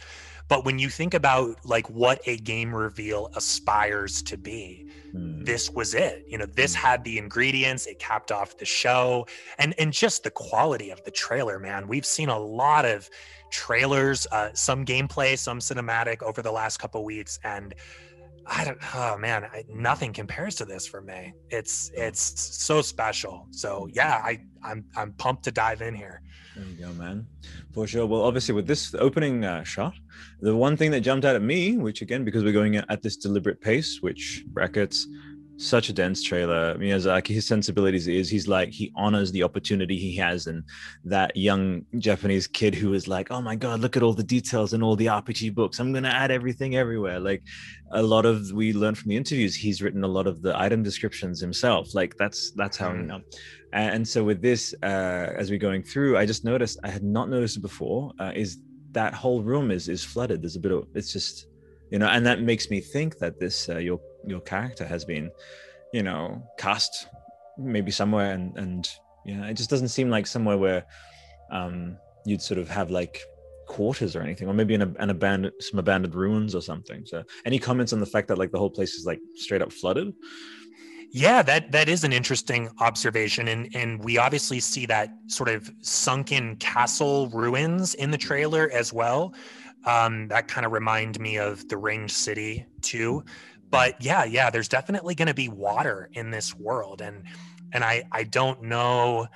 [0.53, 5.47] But when you think about like what a game reveal aspires to be, mm.
[5.47, 6.27] this was it.
[6.29, 6.83] You know, this hmm.
[6.83, 11.11] had the ingredients, it capped off the show and and just the quality of the
[11.11, 11.89] trailer, man.
[11.89, 13.09] We've seen a lot of
[13.51, 17.75] trailers, uh, some gameplay, some cinematic over the last couple weeks and
[18.47, 18.79] I don't.
[18.95, 21.33] Oh man, I, nothing compares to this for me.
[21.49, 22.21] It's it's
[22.59, 23.47] so special.
[23.53, 26.21] So yeah, I I'm I'm pumped to dive in here.
[26.55, 27.27] There you go, man.
[27.73, 28.07] For sure.
[28.07, 29.95] Well, obviously, with this opening uh, shot,
[30.41, 33.17] the one thing that jumped out at me, which again, because we're going at this
[33.17, 35.07] deliberate pace, which brackets
[35.57, 36.75] such a dense trailer.
[36.77, 40.65] Miyazaki, his sensibilities is he's like he honors the opportunity he has, and
[41.05, 44.73] that young Japanese kid who is like, oh my god, look at all the details
[44.73, 45.79] in all the RPG books.
[45.79, 47.21] I'm gonna add everything everywhere.
[47.21, 47.43] Like
[47.93, 50.83] a lot of we learned from the interviews, he's written a lot of the item
[50.83, 51.95] descriptions himself.
[51.95, 53.07] Like that's that's how you mm.
[53.07, 53.21] know.
[53.75, 57.31] And so with this, uh, as we're going through, I just noticed I had not
[57.31, 58.13] noticed it before.
[58.19, 58.59] Uh, is
[58.91, 60.43] that whole room is is flooded?
[60.43, 61.47] There's a bit of it's just
[61.91, 65.31] you know, and that makes me think that this uh, your your character has been,
[65.93, 67.09] you know, cast
[67.59, 68.89] maybe somewhere, and and
[69.25, 70.85] you know, it just doesn't seem like somewhere where
[71.51, 73.21] um, you'd sort of have like
[73.67, 77.05] quarters or anything, or maybe in a, an abandoned some abandoned ruins or something.
[77.07, 79.73] So, any comments on the fact that like the whole place is like straight up
[79.73, 80.13] flooded?
[81.11, 85.71] Yeah, that that is an interesting observation, and and we obviously see that sort of
[85.83, 89.35] sunken castle ruins in the trailer as well.
[89.85, 93.25] Um, that kind of remind me of the Ringed City too.
[93.73, 97.25] But yeah, yeah, there's definitely going to be water in this world, and
[97.73, 99.27] and I I don't know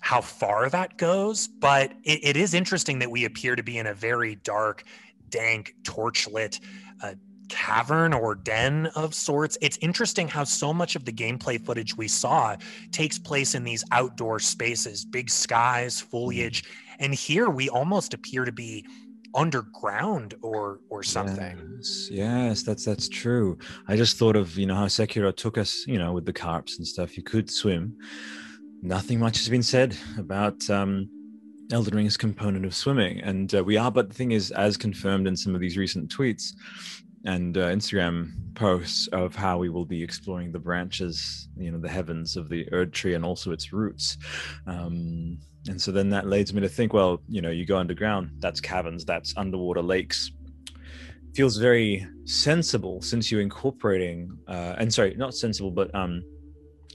[0.00, 3.86] how far that goes, but it, it is interesting that we appear to be in
[3.86, 4.84] a very dark,
[5.30, 6.60] dank, torchlit.
[7.02, 7.14] Uh,
[7.48, 9.58] cavern or den of sorts.
[9.60, 12.56] It's interesting how so much of the gameplay footage we saw
[12.92, 16.64] takes place in these outdoor spaces, big skies, foliage.
[16.98, 18.86] And here we almost appear to be
[19.34, 21.76] underground or or something.
[21.78, 23.58] Yes, yes, that's that's true.
[23.88, 26.78] I just thought of, you know, how Sekiro took us, you know, with the carps
[26.78, 27.16] and stuff.
[27.16, 27.96] You could swim.
[28.82, 31.08] Nothing much has been said about um
[31.72, 33.20] Elden Ring's component of swimming.
[33.20, 36.14] And uh, we are, but the thing is, as confirmed in some of these recent
[36.14, 36.52] tweets,
[37.24, 41.88] and uh, Instagram posts of how we will be exploring the branches, you know, the
[41.88, 44.18] heavens of the Erd tree and also its roots.
[44.66, 48.30] Um, and so then that leads me to think, well, you know, you go underground,
[48.38, 50.32] that's caverns, that's underwater lakes.
[51.34, 56.22] Feels very sensible since you're incorporating, uh, and sorry, not sensible, but um,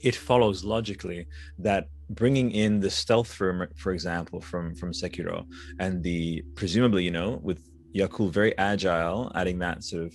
[0.02, 1.26] it follows logically
[1.58, 5.44] that bringing in the stealth room, for example, from from Sekiro,
[5.80, 10.14] and the presumably, you know, with Yakul very agile, adding that sort of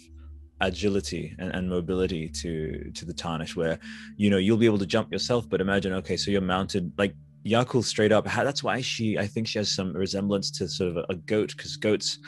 [0.62, 3.78] agility and, and mobility to to the tarnish where
[4.16, 7.14] you know you'll be able to jump yourself but imagine okay so you're mounted like
[7.46, 11.06] Yakul straight up that's why she I think she has some resemblance to sort of
[11.10, 12.20] a, goat because goats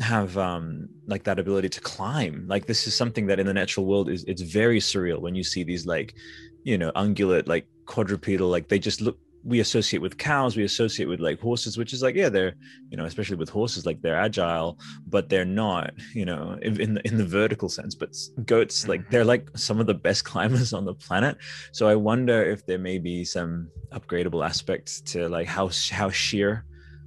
[0.00, 2.44] have um like that ability to climb.
[2.48, 5.44] Like this is something that in the natural world is it's very surreal when you
[5.44, 6.14] see these like
[6.64, 11.08] you know ungulate like quadrupedal like they just look we associate with cows we associate
[11.12, 12.54] with like horses which is like yeah they're
[12.90, 14.78] you know especially with horses like they're agile
[15.14, 18.10] but they're not you know in, in the, in the vertical sense but
[18.44, 19.10] goats like Mm-hmm.
[19.12, 21.36] they're like some of the best climbers on the planet
[21.72, 26.64] so i wonder if there may be some upgradable aspects to like how how sheer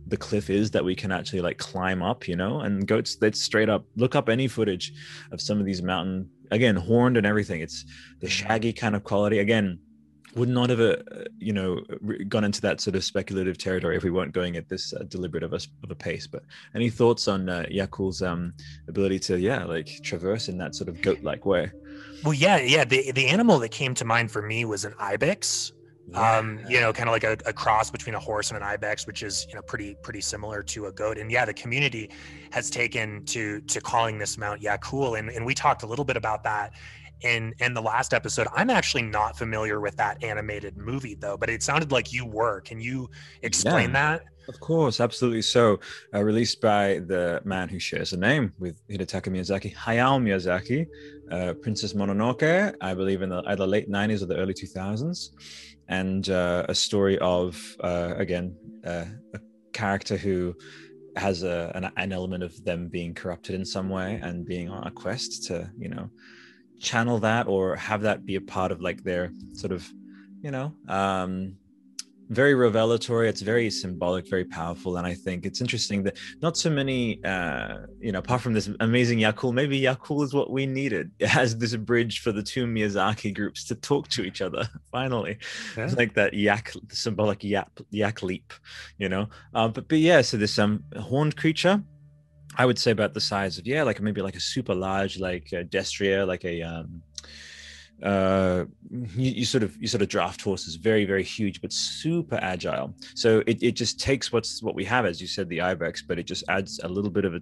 [0.07, 3.35] the cliff is that we can actually like climb up you know and goats that
[3.35, 4.91] straight up look up any footage
[5.31, 7.85] of some of these mountain again horned and everything it's
[8.19, 8.47] the Mm-hmm.
[8.47, 9.77] shaggy kind of quality again
[10.35, 10.95] would not have uh,
[11.37, 11.81] you know
[12.29, 15.43] gone into that sort of speculative territory if we weren't going at this uh, deliberate
[15.43, 18.53] of a, of a pace but any thoughts on uh, yakul's um
[18.87, 21.71] ability to yeah like traverse in that sort of goat like way
[22.23, 22.85] Well, yeah, yeah.
[22.85, 25.71] The the animal that came to mind for me was an ibex.
[26.13, 29.07] Um, you know, kind of like a, a cross between a horse and an ibex,
[29.07, 31.17] which is you know pretty pretty similar to a goat.
[31.17, 32.09] And yeah, the community
[32.51, 36.17] has taken to to calling this Mount Yakul, and and we talked a little bit
[36.17, 36.73] about that
[37.21, 38.47] in in the last episode.
[38.55, 42.61] I'm actually not familiar with that animated movie though, but it sounded like you were.
[42.61, 43.09] Can you
[43.41, 44.17] explain Yeah.
[44.17, 44.21] that?
[44.47, 45.43] Of course, absolutely.
[45.43, 45.79] So,
[46.13, 50.87] uh, released by the man who shares a name with Hidetaka Miyazaki, Hayao Miyazaki,
[51.31, 55.29] uh, Princess Mononoke, I believe in the either late 90s or the early 2000s,
[55.87, 58.55] and uh, a story of, uh, again,
[58.85, 59.05] uh,
[59.35, 59.39] a
[59.73, 60.55] character who
[61.15, 64.87] has a, an, an element of them being corrupted in some way and being on
[64.87, 66.09] a quest to, you know,
[66.81, 69.87] channel that or have that be a part of like their sort of,
[70.41, 71.55] you know, um,
[72.31, 73.27] very revelatory.
[73.27, 77.79] It's very symbolic very powerful and i think it's interesting that not so many uh
[77.99, 81.57] you know apart from this amazing yakul maybe yakul is what we needed it has
[81.57, 85.37] this bridge for the two miyazaki groups to talk to each other finally.
[85.75, 85.85] Yeah.
[85.85, 88.53] it's like that yak symbolic yak yak leap
[88.97, 89.27] you know?
[89.53, 91.83] Uh, but but yeah so this um horned creature
[92.57, 95.47] i would say about the size of yeah like maybe like a super large like
[95.53, 97.01] uh, destrier like a um
[98.03, 102.39] uh you, you sort of you sort of draft horses very very huge but super
[102.41, 102.95] agile.
[103.15, 106.17] So it, it just takes what's what we have as you said the ibex but
[106.17, 107.41] it just adds a little bit of a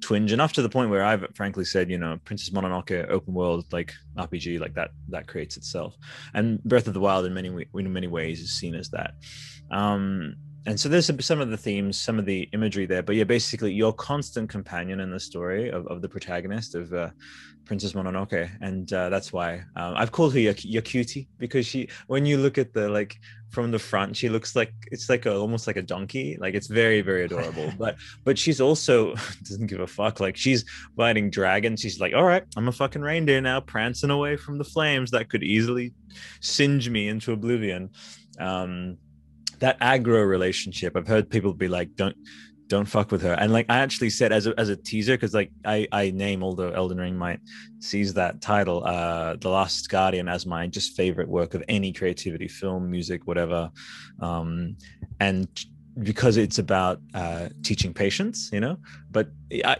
[0.00, 3.64] twinge enough to the point where i've frankly said you know princess mononoke open world
[3.72, 5.96] like rpg like that that creates itself.
[6.34, 9.14] And breath of the wild in many in many ways is seen as that.
[9.70, 13.24] Um and so there's some, of the themes some of the imagery there but yeah
[13.24, 17.10] basically your constant companion in the story of, of the protagonist of uh,
[17.68, 21.88] Princess Mononoke, and uh, that's why um, I've called her your, your cutie because she,
[22.06, 25.36] when you look at the like from the front, she looks like it's like a
[25.36, 27.70] almost like a donkey, like it's very very adorable.
[27.78, 30.18] but but she's also doesn't give a fuck.
[30.18, 30.64] Like she's
[30.96, 31.80] fighting dragons.
[31.80, 35.28] She's like, all right, I'm a fucking reindeer now, prancing away from the flames that
[35.28, 35.92] could easily
[36.40, 37.90] singe me into oblivion.
[38.40, 38.96] Um,
[39.60, 42.16] that aggro relationship, I've heard people be like, don't
[42.68, 43.32] don't fuck with her.
[43.32, 46.42] And like i actually said as a, as a teaser because like i i name
[46.42, 47.40] although elden ring might
[47.80, 52.48] seize that title uh the last guardian as my just favorite work of any creativity
[52.48, 53.70] film music whatever.
[54.20, 54.76] Um
[55.20, 55.48] and
[56.02, 58.76] because it's about uh teaching patience you know?
[59.10, 59.30] But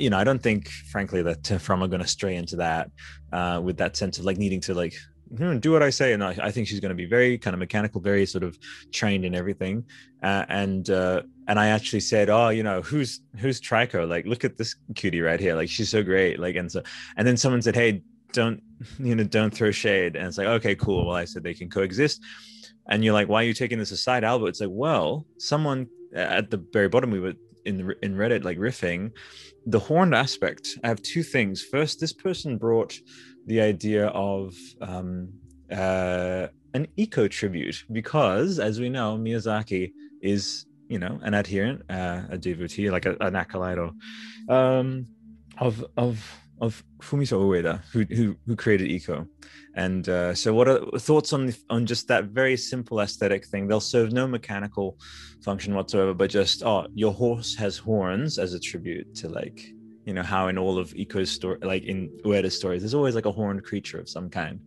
[0.01, 2.91] you know i don't think frankly that from are going to stray into that
[3.33, 5.18] uh with that sense of like needing to like "Hmm,
[5.61, 7.59] do what i say and I, I think she's going to be very kind of
[7.59, 8.59] mechanical very sort of
[8.93, 9.85] trained in everything
[10.23, 14.07] uh, and uh and I actually said, "Oh, you know, who's who's Trico?
[14.07, 15.55] Like, look at this cutie right here.
[15.55, 16.39] Like, she's so great.
[16.39, 16.83] Like, and so,
[17.17, 18.63] and then someone said, "Hey, don't
[18.99, 21.71] you know, don't throw shade." And it's like, "Okay, cool." Well, I said they can
[21.71, 22.21] coexist.
[22.91, 26.51] And you're like, "Why are you taking this aside, Albert?" It's like, well, someone at
[26.51, 29.11] the very bottom we were in in Reddit like riffing
[29.67, 30.69] the horned aspect.
[30.85, 31.63] I have two things.
[31.63, 32.95] First, this person brought
[33.49, 35.31] the idea of um,
[35.73, 42.23] uh, an Ico tribute because, as we know, Miyazaki is you know an adherent uh,
[42.31, 43.91] a devotee like a, an acolyte or
[44.49, 45.07] um
[45.59, 46.15] of of
[46.61, 49.27] of Fumito Ueda who who, who created Ico.
[49.75, 53.69] And uh, so what are thoughts on the, on just that very simple aesthetic thing?
[53.69, 54.99] They'll serve no mechanical
[55.43, 59.73] function whatsoever but just oh your horse has horns as a tribute to like
[60.09, 63.27] you know how in all of Ico's story like in Ueda's stories there's always like
[63.27, 64.59] a horned creature of some kind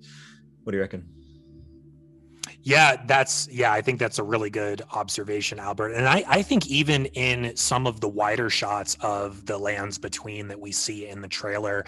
[0.64, 1.04] what do you reckon
[2.62, 5.94] Yeah, that's yeah, I think that's a really good observation, Albert.
[5.94, 10.48] And I, I think even in some of the wider shots of the lands between
[10.50, 11.86] that we see in the trailer,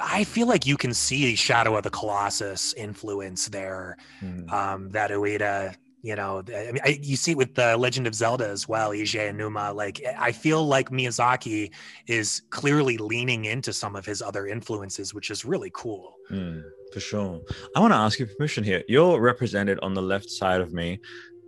[0.00, 3.96] I feel like you can see Shadow of the Colossus influence there.
[4.20, 4.50] Hmm.
[4.50, 8.14] Um, that Ueda, you know i mean I, you see it with the legend of
[8.14, 9.74] zelda as well Eiji Aonuma.
[9.74, 11.72] like i feel like miyazaki
[12.06, 17.00] is clearly leaning into some of his other influences which is really cool Mm, for
[17.00, 17.38] sure.
[17.76, 18.82] I want to ask you permission here.
[18.88, 20.98] You're represented on the left side of me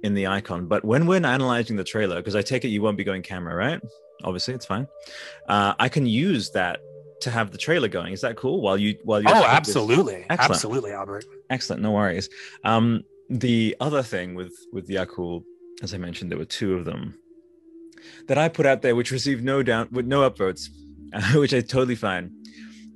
[0.03, 2.99] in the icon, but when we're analyzing the trailer, because I take it you won't
[2.99, 3.81] be going camera, right?
[4.23, 4.87] Obviously, it's fine.
[5.49, 6.81] Uh, I can use that
[7.23, 8.13] to have the trailer going.
[8.13, 8.61] Is that cool?
[8.61, 10.51] While you while you oh absolutely Excellent.
[10.51, 12.29] absolutely albert excellent, no worries.
[12.63, 15.43] Um, the other thing with with Yakul,
[15.83, 17.18] as I mentioned, there were two of them
[18.29, 20.68] that I put out there, which received no down with no upvotes,
[21.35, 22.33] which I totally fine.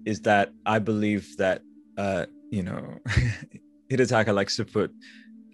[0.07, 1.63] Is that I believe that
[1.99, 2.99] uh, you know,
[3.91, 4.93] Hidetaka likes to put,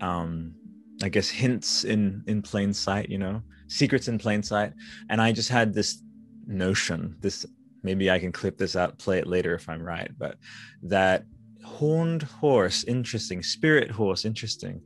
[0.00, 0.54] um,
[1.02, 3.08] I guess, hints in in plain sight.
[3.08, 4.72] You know, secrets in plain sight.
[5.10, 6.02] And I just had this
[6.46, 7.16] notion.
[7.20, 7.44] This
[7.82, 10.10] maybe I can clip this out, play it later if I'm right.
[10.18, 10.36] But
[10.82, 11.24] that
[11.66, 13.42] horned horse, interesting.
[13.42, 14.80] Spirit horse, interesting.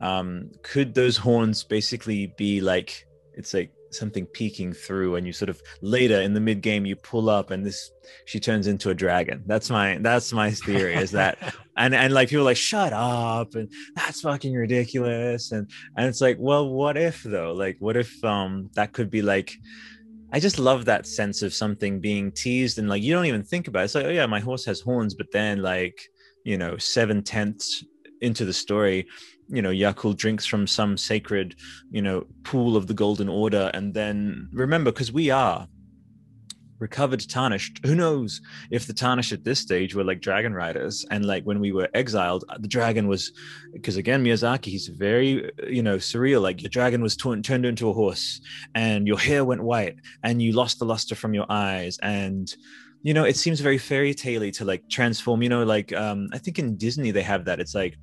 [0.00, 5.48] Um, could those horns basically be like it's like something peeking through and you sort
[5.48, 7.90] of later in the mid game you pull up and this
[8.26, 11.38] she turns into a dragon that's my that's my theory is that
[11.76, 16.20] and and like people are like shut up and that's fucking ridiculous and and it's
[16.20, 19.52] like well what if though like what if um that could be like
[20.32, 23.68] I just love that sense of something being teased and like you don't even think
[23.68, 23.84] about it.
[23.84, 25.98] It's like, oh yeah, my horse has horns, but then like,
[26.46, 27.84] you know, seven tenths
[28.20, 29.06] into the story,
[29.48, 31.56] you know Yakul drinks from some sacred,
[31.90, 35.66] you know, pool of the Golden Order, and then remember, because we are
[36.78, 37.80] recovered tarnished.
[37.86, 38.40] Who knows
[38.70, 41.88] if the tarnished at this stage were like dragon riders, and like when we were
[41.94, 43.32] exiled, uh, the dragon was
[43.72, 46.42] because again Miyazaki, he's very uh, you know surreal.
[46.42, 48.40] Like your dragon was torn, turned into a horse,
[48.74, 52.54] and your hair went white, and you lost the luster from your eyes, and
[53.06, 55.40] you know it seems very fairy tale to like transform.
[55.40, 57.60] You know, like um I think in Disney they have that.
[57.60, 57.94] It's like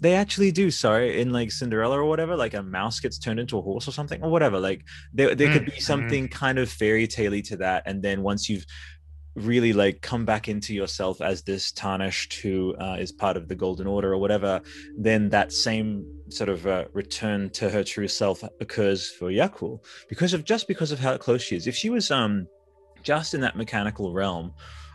[0.00, 3.58] they actually do sorry in like cinderella or whatever like a mouse gets turned into
[3.58, 7.06] a horse or something or whatever like there, there could be something kind of fairy
[7.06, 8.66] tale to that and then once you've
[9.36, 13.54] really like come back into yourself as this tarnished who uh, is part of the
[13.54, 14.60] golden order or whatever
[14.98, 20.34] then that same sort of uh, return to her true self occurs for yakul because
[20.34, 22.46] of just because of how close she is if she was um
[23.04, 24.52] just in that mechanical realm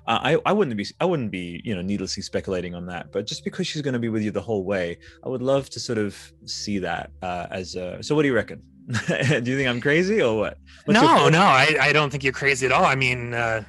[0.10, 3.28] uh, I, I wouldn't be I wouldn't be you know needlessly speculating on that, but
[3.28, 5.80] just because she's going to be with you the whole way, I would love to
[5.80, 8.16] sort of see that uh, as a, so.
[8.16, 8.64] What do you reckon?
[8.88, 10.58] do you think I'm crazy or what?
[10.86, 12.86] What's no, no, I, I don't think you're crazy at all.
[12.86, 13.64] I mean, uh,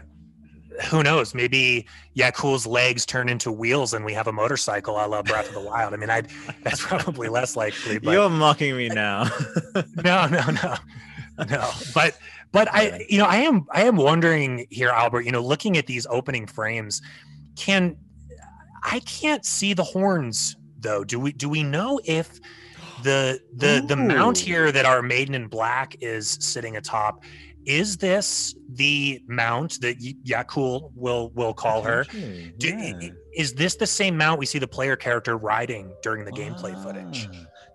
[0.89, 1.35] who knows?
[1.35, 1.87] Maybe
[2.17, 5.61] Yakul's legs turn into wheels and we have a motorcycle I love Breath of the
[5.61, 5.93] Wild.
[5.93, 6.23] I mean, I
[6.63, 7.99] that's probably less likely.
[7.99, 8.13] But...
[8.13, 9.25] You're mocking me now.
[10.03, 10.75] no, no, no,
[11.51, 11.71] no.
[11.95, 12.17] But
[12.53, 15.23] but I, you know, I am I am wondering here, Albert.
[15.23, 17.01] You know, looking at these opening frames,
[17.57, 17.97] can
[18.83, 21.05] I can't see the horns though?
[21.05, 22.41] Do we do we know if
[23.03, 23.87] the the Ooh.
[23.87, 27.23] the mount here that our maiden in black is sitting atop
[27.67, 32.05] is this the mount that Yakul will will call her?
[32.59, 36.75] Do, Is this the same mount we see the player character riding during the gameplay
[36.75, 36.83] ah.
[36.83, 37.29] footage?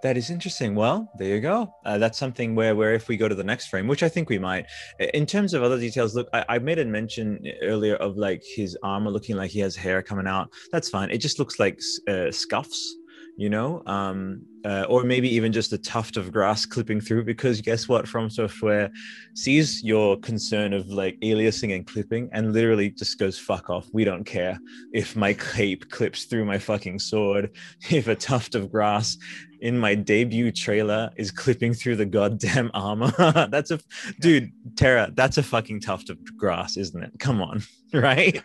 [0.06, 0.76] That is interesting.
[0.76, 1.74] Well, there you go.
[1.84, 4.30] Uh, that's something where, where if we go to the next frame, which I think
[4.30, 4.68] we might,
[5.00, 8.78] in terms of other details, look, I, I made a mention earlier of like his
[8.84, 10.52] armor looking like he has hair coming out.
[10.72, 11.10] That's fine.
[11.10, 12.98] It just looks like uh, scuffs
[13.38, 17.24] you know, um, uh, or maybe even just a tuft of grass clipping through.
[17.24, 18.08] Because guess what?
[18.08, 18.90] From Software
[19.34, 24.06] sees your concern of like aliasing and clipping, and literally just goes "fuck off." We
[24.06, 24.58] don't care
[24.94, 27.52] if my cape clips through my fucking sword.
[27.96, 29.18] If a tuft of grass
[29.62, 33.12] in my debut trailer is clipping through the goddamn armor.
[33.50, 33.80] that's a
[34.20, 35.12] dude, Tara.
[35.14, 37.12] That's a fucking tuft of grass, isn't it?
[37.20, 37.64] Come on,
[37.94, 38.42] right?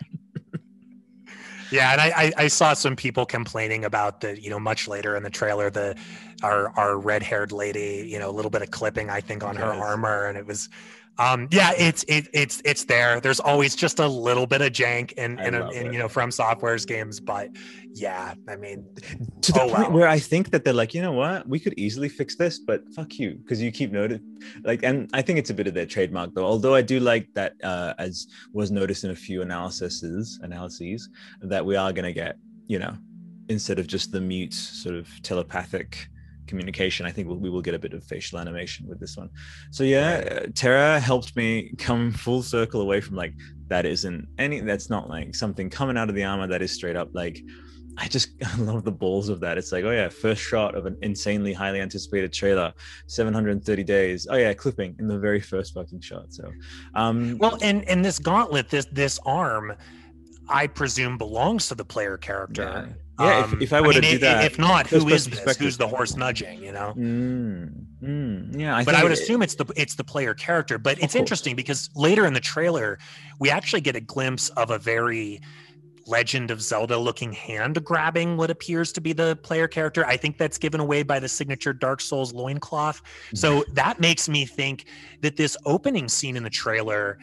[1.70, 5.22] Yeah, and I, I saw some people complaining about the you know much later in
[5.22, 5.96] the trailer the
[6.42, 9.56] our our red haired lady you know a little bit of clipping I think on
[9.56, 10.68] her armor and it was
[11.20, 13.20] um yeah it's it, it's it's there.
[13.20, 16.30] There's always just a little bit of jank in in, a, in you know from
[16.30, 17.50] software's games but
[17.92, 18.86] yeah i mean
[19.42, 21.48] to the oh, point where i think that they're like you know what?
[21.48, 24.22] We could easily fix this but fuck you because you keep noted
[24.64, 26.46] like and i think it's a bit of their trademark though.
[26.46, 31.08] Although i do like that uh as was noticed in a few analyses analyses
[31.42, 32.96] that we are going to get you know
[33.48, 36.08] instead of just the mute sort of telepathic
[36.50, 39.30] communication, I think we'll, we will get a bit of facial animation with this one.
[39.70, 43.32] So yeah, Terra helped me come full circle away from like
[43.68, 46.96] that isn't any that's not like something coming out of the armor that is straight
[46.96, 47.40] up like
[47.96, 49.58] I just love the balls of that.
[49.58, 52.72] It's like, oh yeah, first shot of an insanely highly anticipated trailer,
[53.06, 54.26] 730 days.
[54.30, 56.32] Oh yeah, clipping in the very first fucking shot.
[56.32, 56.50] So,
[56.94, 59.74] um, well, and and this gauntlet, this this arm,
[60.48, 62.86] I presume belongs to the player character.
[62.88, 65.56] Yeah, Um, if, if I were to mean, do that, if not, who is this?
[65.56, 66.62] Who's the horse nudging?
[66.62, 66.94] You know.
[66.96, 70.78] Mm, mm, yeah, I but I would it- assume it's the it's the player character.
[70.78, 71.14] But it's course.
[71.16, 72.98] interesting because later in the trailer,
[73.38, 75.40] we actually get a glimpse of a very
[76.06, 80.04] Legend of Zelda looking hand grabbing what appears to be the player character.
[80.06, 83.00] I think that's given away by the signature Dark Souls loincloth.
[83.34, 84.86] So that makes me think
[85.20, 87.18] that this opening scene in the trailer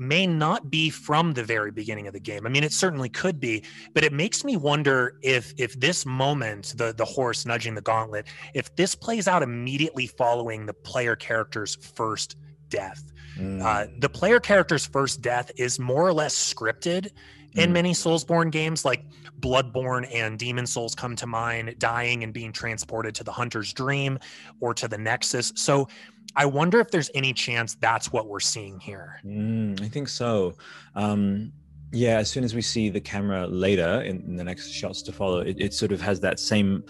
[0.00, 2.46] may not be from the very beginning of the game.
[2.46, 3.62] I mean, it certainly could be,
[3.94, 8.26] but it makes me wonder if if this moment, the the horse nudging the gauntlet,
[8.54, 12.36] if this plays out immediately following the player character's first
[12.68, 13.12] death.
[13.38, 17.10] Mm, Uh, the player character's first death is more or less scripted
[17.54, 17.72] in Mm.
[17.72, 19.04] many Soulsborne games, like
[19.40, 24.18] Bloodborne and Demon Souls come to mind, dying and being transported to the Hunter's Dream
[24.60, 25.52] or to the Nexus.
[25.56, 25.88] So
[26.36, 29.20] I wonder if there's any chance that's what we're seeing here.
[29.24, 30.54] Mm, I think so.
[30.94, 31.52] Um,
[31.92, 35.12] yeah, as soon as we see the camera later in, in the next shots to
[35.12, 36.84] follow, it, it sort of has that same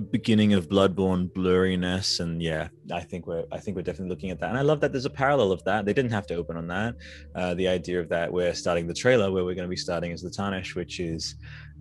[0.00, 4.40] beginning of Bloodborne blurriness, and yeah, I think we're I think we're definitely looking at
[4.40, 4.50] that.
[4.50, 5.84] And I love that there's a parallel of that.
[5.84, 6.94] They didn't have to open on that.
[7.34, 10.12] Uh, the idea of that we're starting the trailer where we're going to be starting
[10.12, 11.36] as the Tarnish, which is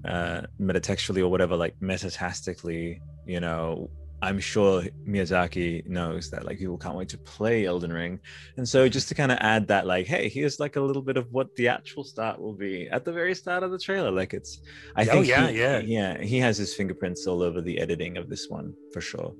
[0.05, 3.89] uh, metatextually or whatever, like metatastically, you know.
[4.21, 8.19] I'm sure Miyazaki knows that like people can't wait to play Elden Ring.
[8.57, 11.15] And so just to kind of add that, like, hey, here's like a little bit
[11.17, 14.11] of what the actual start will be at the very start of the trailer.
[14.11, 14.61] Like it's
[14.95, 15.79] I Oh, think yeah, he- yeah.
[15.79, 16.21] Yeah.
[16.21, 19.33] He has his fingerprints all over the editing of this one for sure.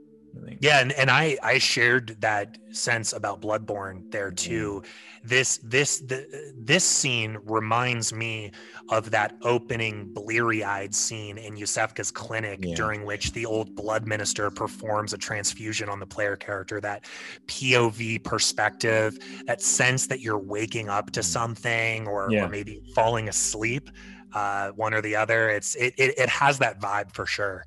[0.62, 4.84] Yeah, and, and I I shared that sense about Bloodborne there too.
[5.24, 8.52] This this the, this scene reminds me
[8.90, 12.76] of that opening bleary-eyed scene in Iosefka's clinic Yeah.
[12.76, 16.82] during which the old blood minister performs a transfusion on the player character.
[16.82, 17.06] That
[17.48, 22.46] POV perspective, that sense that you're waking up to something or, Yeah.
[22.46, 23.90] or maybe falling asleep,
[24.34, 25.50] uh, one or the other.
[25.50, 27.66] It's it, it it has that vibe for sure.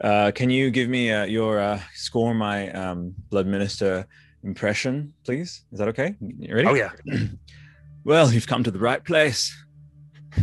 [0.00, 4.06] Uh, can you give me uh, your uh, score my um, blood minister
[4.42, 5.62] impression, please?
[5.72, 6.14] Is that okay?
[6.20, 6.68] You ready?
[6.68, 6.90] Oh yeah.
[8.02, 9.54] Well, you've come to the right place.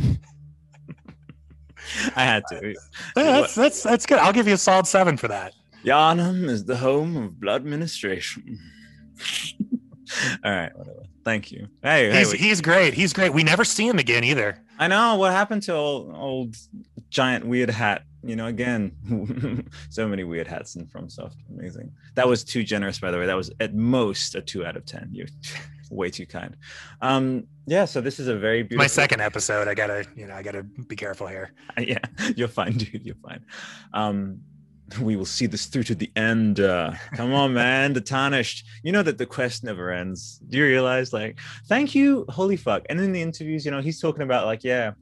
[2.16, 2.76] I had to.
[3.16, 4.20] That's that's that's good.
[4.20, 5.54] I'll give you a solid seven for that.
[5.84, 8.60] Yharnam is the home of blood ministration.
[10.44, 11.04] All right, whatever.
[11.26, 11.68] Thank you.
[11.82, 12.94] Hey, hey, He's we- he's great.
[12.94, 13.34] He's great.
[13.34, 14.62] We never see him again either.
[14.78, 16.56] I know what happened to old, old
[17.10, 18.04] giant weird hat.
[18.24, 18.92] You know, again,
[19.90, 21.36] so many weird hats in FromSoft.
[21.50, 21.92] Amazing.
[22.16, 23.26] That was too generous, by the way.
[23.26, 25.10] That was at most a two out of ten.
[25.12, 25.28] You're
[25.92, 26.56] way too kind.
[27.02, 27.86] Um, yeah.
[27.86, 28.84] So this is a very beautiful.
[28.84, 29.68] My second episode.
[29.68, 31.54] I gotta you know I gotta be careful here.
[31.78, 32.00] yeah,
[32.36, 33.06] you're fine, dude.
[33.06, 33.46] You're fine.
[33.94, 34.42] Um,
[35.02, 36.60] we will see this through to the end.
[36.60, 37.94] Uh, come on, man.
[37.94, 38.66] The tarnished.
[38.84, 40.40] You know that the quest never ends.
[40.50, 41.14] Do you realize?
[41.14, 42.86] Like, thank you, holy fuck.
[42.90, 44.94] And in the interviews, you know, he's talking about like, yeah,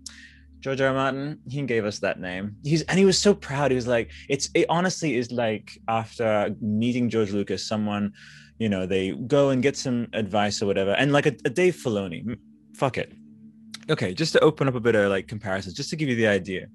[0.66, 0.88] George R.
[0.88, 0.94] R.
[0.96, 1.38] Martin.
[1.48, 2.56] He gave us that name.
[2.64, 3.70] He's and he was so proud.
[3.70, 8.14] He was like, it's it honestly is like after meeting George Lucas, someone,
[8.58, 11.76] you know, they go and get some advice or whatever, and like a, a Dave
[11.76, 12.38] Filoni.
[12.74, 13.14] Fuck it
[13.90, 16.28] okay, just to open up a bit of like comparisons, just to give you the
[16.28, 16.66] idea.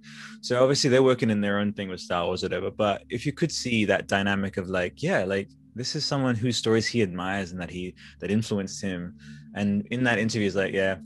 [0.40, 2.70] So obviously they're working in their own thing with Star Wars, or whatever.
[2.70, 6.56] But if you could see that dynamic of like, yeah, like this is someone whose
[6.56, 9.16] stories he admires and that he that influenced him.
[9.54, 10.96] And in that interview, he's like, yeah.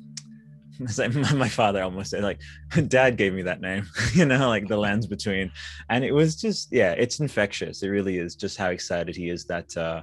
[0.80, 2.40] It's like my, father almost said, like,
[2.88, 5.50] dad gave me that name, you know, like the lands between.
[5.88, 7.82] And it was just, yeah, it's infectious.
[7.82, 10.02] It really is just how excited he is that, uh,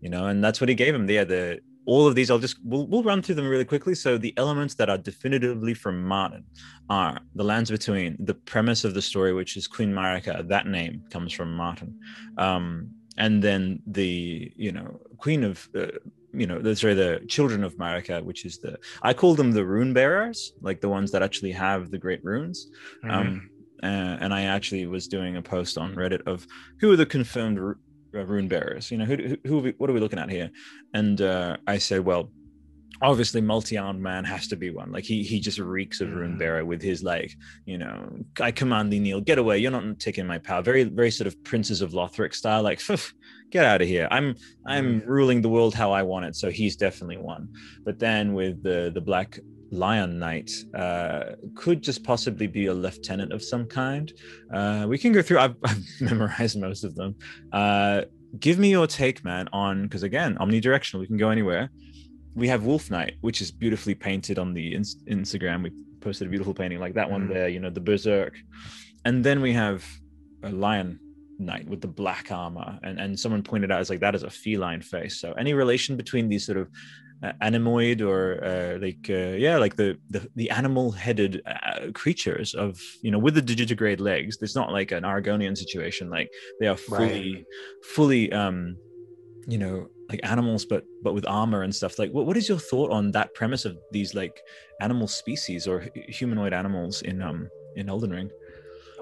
[0.00, 1.08] you know, and that's what he gave him.
[1.08, 4.16] Yeah, the all of these i'll just we'll, we'll run through them really quickly so
[4.16, 6.44] the elements that are definitively from martin
[6.88, 11.02] are the lands between the premise of the story which is queen marika that name
[11.10, 11.98] comes from martin
[12.38, 15.86] um, and then the you know queen of uh,
[16.40, 19.64] you know the sorry the children of marika which is the i call them the
[19.74, 22.56] rune bearers like the ones that actually have the great runes
[23.08, 23.50] um,
[23.82, 26.46] uh, and I actually was doing a post on Reddit of
[26.78, 28.90] who are the confirmed uh, rune bearers.
[28.92, 30.50] You know, who, who, who are we, what are we looking at here?
[30.94, 32.30] And uh, I said, well,
[33.02, 34.92] obviously, multi-armed man has to be one.
[34.92, 36.38] Like he he just reeks of rune Mhm.
[36.38, 37.32] bearer with his like,
[37.66, 39.58] you know, I command thee, kneel, get away.
[39.58, 40.62] You're not taking my power.
[40.62, 42.62] Very very sort of princes of Lothric style.
[42.62, 42.80] Like,
[43.50, 44.08] get out of here.
[44.10, 44.36] I'm
[44.66, 46.36] I'm ruling the world how I want it.
[46.36, 47.50] So he's definitely one.
[47.84, 49.38] But then with the the black
[49.70, 51.22] lion knight uh
[51.54, 54.12] could just possibly be a lieutenant of some kind
[54.54, 57.16] uh we can go through i've, I've memorized most of them
[57.52, 58.02] uh
[58.38, 61.70] give me your take man on because again omnidirectional we can go anywhere
[62.34, 65.62] we have wolf knight which is beautifully painted on the ins- instagram.
[65.62, 67.32] We posted a beautiful painting like that one Mhm.
[67.34, 68.34] there you know the berserk.
[69.04, 69.84] And then we have
[70.42, 70.98] a lion
[71.38, 72.78] knight with the black armor.
[72.82, 75.20] And and someone pointed out it's like that is a feline face.
[75.20, 76.68] So any relation between these sort of
[77.22, 82.52] uh, animoid or uh, like uh, yeah like the the, the animal headed uh, creatures
[82.54, 86.10] of you know with the digitigrade legs it's not like an argonian situation.
[86.10, 86.28] Like
[86.58, 87.44] they are fully right.
[87.94, 88.76] fully um
[89.46, 91.98] you know like animals but but with armor and stuff.
[91.98, 94.40] Like what, what is your thought on that premise of these like
[94.80, 98.30] animal species or humanoid animals in um in elden ring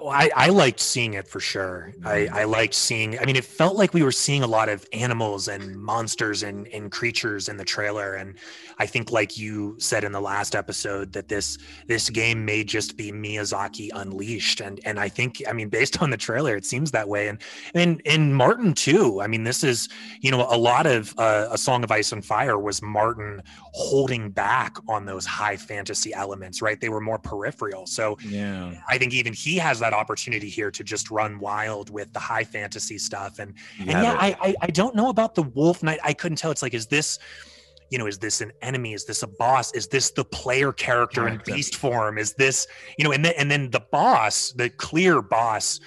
[0.09, 1.93] I, I liked seeing it for sure.
[2.05, 4.87] I, I liked seeing, I mean, it felt like we were seeing a lot of
[4.93, 8.15] animals and monsters and, and creatures in the trailer.
[8.15, 8.37] And
[8.79, 12.97] I think, like you said in the last episode, that this this game may just
[12.97, 14.61] be Miyazaki unleashed.
[14.61, 17.29] And and I think, I mean, based on the trailer, it seems that way.
[17.29, 17.39] And
[17.75, 19.21] and in Martin too.
[19.21, 19.89] I mean, this is,
[20.21, 23.43] you know, a lot of uh, A Song of Ice and Fire was Martin
[23.73, 26.81] holding back on those high fantasy elements, right?
[26.81, 27.87] They were more peripheral.
[27.87, 32.13] So yeah, I think even he has that opportunity here to just run wild with
[32.13, 33.39] the high fantasy stuff.
[33.39, 35.99] And and yeah, I, I, I don't know about the Wolf Knight.
[36.03, 36.51] I couldn't tell.
[36.51, 37.19] It's like, is this
[37.91, 38.95] you know, is this an enemy?
[38.95, 39.75] Is this a boss?
[39.75, 41.51] Is this the player character, character.
[41.51, 42.19] in beast form?
[42.19, 45.81] Is this, you know, and then and then the boss, the clear boss,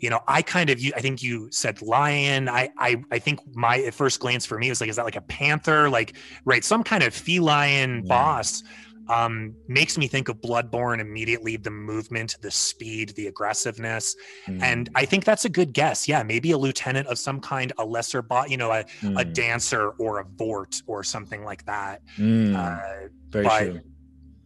[0.00, 2.48] you know, I kind of, I think you said lion.
[2.48, 5.16] I, I, I think my at first glance for me was like, is that like
[5.16, 5.88] a panther?
[5.88, 8.08] Like, right, some kind of feline yeah.
[8.08, 8.62] boss
[9.08, 11.56] um, makes me think of Bloodborne immediately.
[11.56, 14.62] The movement, the speed, the aggressiveness, mm.
[14.62, 16.08] and I think that's a good guess.
[16.08, 19.20] Yeah, maybe a lieutenant of some kind, a lesser bot, you know, a, mm.
[19.20, 22.02] a dancer or a Vordt or something like that.
[22.16, 22.56] Mm.
[22.56, 23.80] Uh, Very but, true.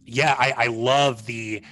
[0.05, 1.63] Yeah, I, I love the.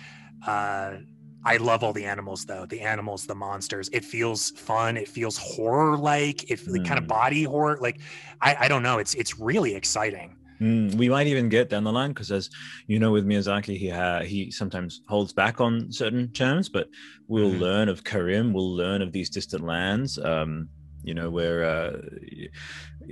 [0.45, 0.97] Uh,
[1.43, 2.65] I love all the animals though.
[2.65, 3.89] The animals, the monsters.
[3.93, 4.97] It feels fun.
[4.97, 6.49] It feels horror like.
[6.51, 6.85] It mm.
[6.85, 7.77] kind of body horror.
[7.79, 7.99] Like
[8.41, 8.99] I, I don't know.
[8.99, 10.36] It's it's really exciting.
[10.61, 12.49] Mm, we might even get down the line because, as
[12.87, 16.87] you know, with Miyazaki, he ha- he sometimes holds back on certain terms, but
[17.27, 17.61] we'll mm-hmm.
[17.61, 18.53] learn of Carim.
[18.53, 20.17] We'll learn of these distant lands.
[20.17, 20.69] Um,
[21.03, 21.97] you know, where, uh,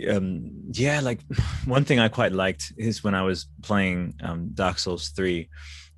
[0.09, 1.21] um, yeah, like
[1.65, 5.49] one thing I quite liked is when I was playing um, Dark Souls three,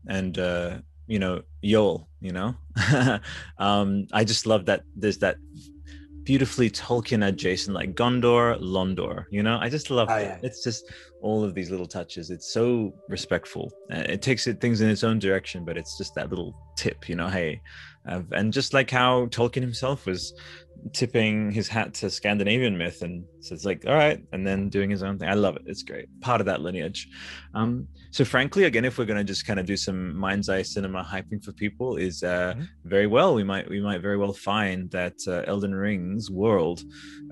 [0.08, 0.78] and uh,
[1.08, 2.08] you know, Yoel.
[2.20, 2.56] You know,
[3.58, 5.38] um, I just love that there's that
[6.28, 9.24] beautifully Tolkien adjacent, like Gondor, Londor.
[9.30, 10.38] You know, I just love oh, yeah.
[10.44, 12.32] It's just all of these little touches.
[12.32, 13.72] It's so respectful.
[13.90, 17.08] Uh, it takes it things in its own direction, but it's just that little tip.
[17.08, 17.62] You know, hey,
[18.10, 20.34] uh, and just like how Tolkien himself was
[20.94, 24.90] tipping his hat to Scandinavian myth, and so it's like, all right, and then doing
[24.90, 25.30] his own thing.
[25.30, 25.64] I love it.
[25.66, 26.08] It's great.
[26.22, 27.08] Part of that lineage.
[27.54, 30.62] Um, so frankly, again, if we're going to just kind of do some mind's eye
[30.62, 32.64] cinema hyping for people, is uh, mm-hmm.
[32.86, 33.36] very well.
[33.36, 36.82] We might we might very well find that uh, Elden Ring's world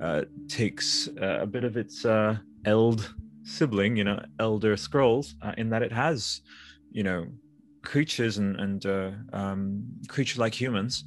[0.02, 5.54] uh, takes uh, a bit of its uh, Eld sibling, you know, Elder Scrolls, uh,
[5.58, 6.42] in that it has,
[6.92, 7.28] you know,
[7.84, 11.04] creatures and and uh, um, creature like humans,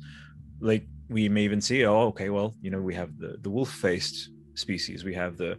[0.60, 1.84] like we may even see.
[1.84, 5.58] Oh, okay, well, you know, we have the the wolf faced species, we have the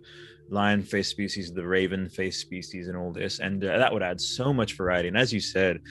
[0.50, 4.20] lion faced species, the raven faced species, and all this, and uh, that would add
[4.20, 5.08] so much variety.
[5.08, 5.82] And as you said.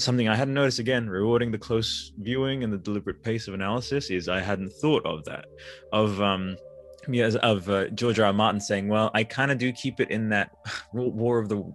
[0.00, 4.10] Something I hadn't noticed again, rewarding the close viewing and the deliberate pace of analysis
[4.10, 5.46] is I hadn't thought of that.
[5.92, 6.56] Of um,
[7.08, 8.26] yes, of uh, George R.
[8.26, 8.32] R.
[8.32, 10.52] Martin saying, "Well, I kind of do keep it in that
[10.92, 11.68] War of the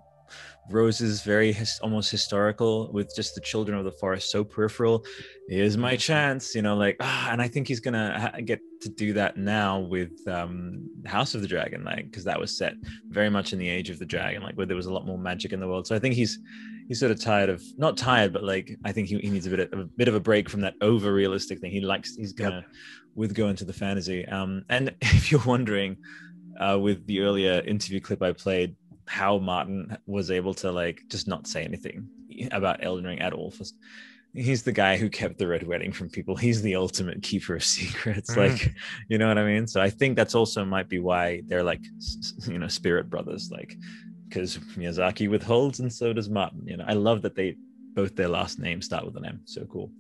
[0.70, 5.06] Roses, very his, almost historical, with just the children of the forest so peripheral.
[5.50, 8.90] Here's my chance, you know, like, ah, and I think he's gonna ha- get to
[8.90, 12.76] do that now with um, House of the Dragon, like, because that was set
[13.10, 15.18] very much in the age of the dragon, like where there was a lot more
[15.18, 15.86] magic in the world.
[15.86, 16.40] So I think he's
[16.88, 19.50] he's sort of tired of not tired, but like I think he, he needs a
[19.50, 21.72] bit of a bit of a break from that over realistic thing.
[21.72, 22.66] He likes he's gonna yep.
[23.16, 24.26] with go into the fantasy.
[24.26, 25.98] Um, and if you're wondering,
[26.60, 28.76] uh, with the earlier interview clip I played,
[29.08, 32.08] how Martin was able to like just not say anything
[32.52, 33.52] about Elden Ring at all.
[33.52, 33.76] First,
[34.34, 36.36] he's the guy who kept the red wedding from people.
[36.36, 38.32] He's the ultimate keeper of secrets.
[38.32, 38.50] Mm.
[38.50, 38.74] Like,
[39.10, 39.68] you know what I mean?
[39.68, 41.82] So I think that's also might be why they're like,
[42.48, 43.50] you know, spirit brothers.
[43.52, 43.76] Like,
[44.28, 46.64] because Miyazaki withholds and so does Martin.
[46.66, 47.56] You know, I love that they
[47.94, 49.42] both their last names start with an M.
[49.46, 49.92] So cool.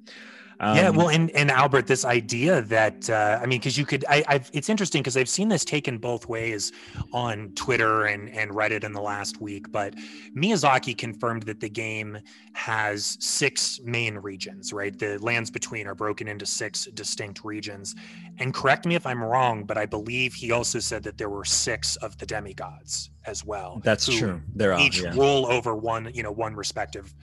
[0.59, 4.05] Um, yeah, well, and and Albert, this idea that uh, I mean, because you could,
[4.07, 6.71] I, I've it's interesting because I've seen this taken both ways
[7.11, 9.71] on Twitter and and Reddit in the last week.
[9.71, 9.95] But
[10.35, 12.19] Miyazaki confirmed that the game
[12.53, 14.73] has six main regions.
[14.73, 17.95] Right, the lands between are broken into six distinct regions.
[18.39, 21.45] And correct me if I'm wrong, but I believe he also said that there were
[21.45, 23.81] six of the demigods as well.
[23.83, 24.41] That's true.
[24.55, 25.13] There are each yeah.
[25.13, 27.13] rule over one, you know, one respective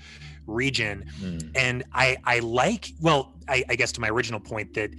[0.50, 1.04] region.
[1.20, 1.50] Mm.
[1.54, 4.90] And I I like well, I, I guess to my original point that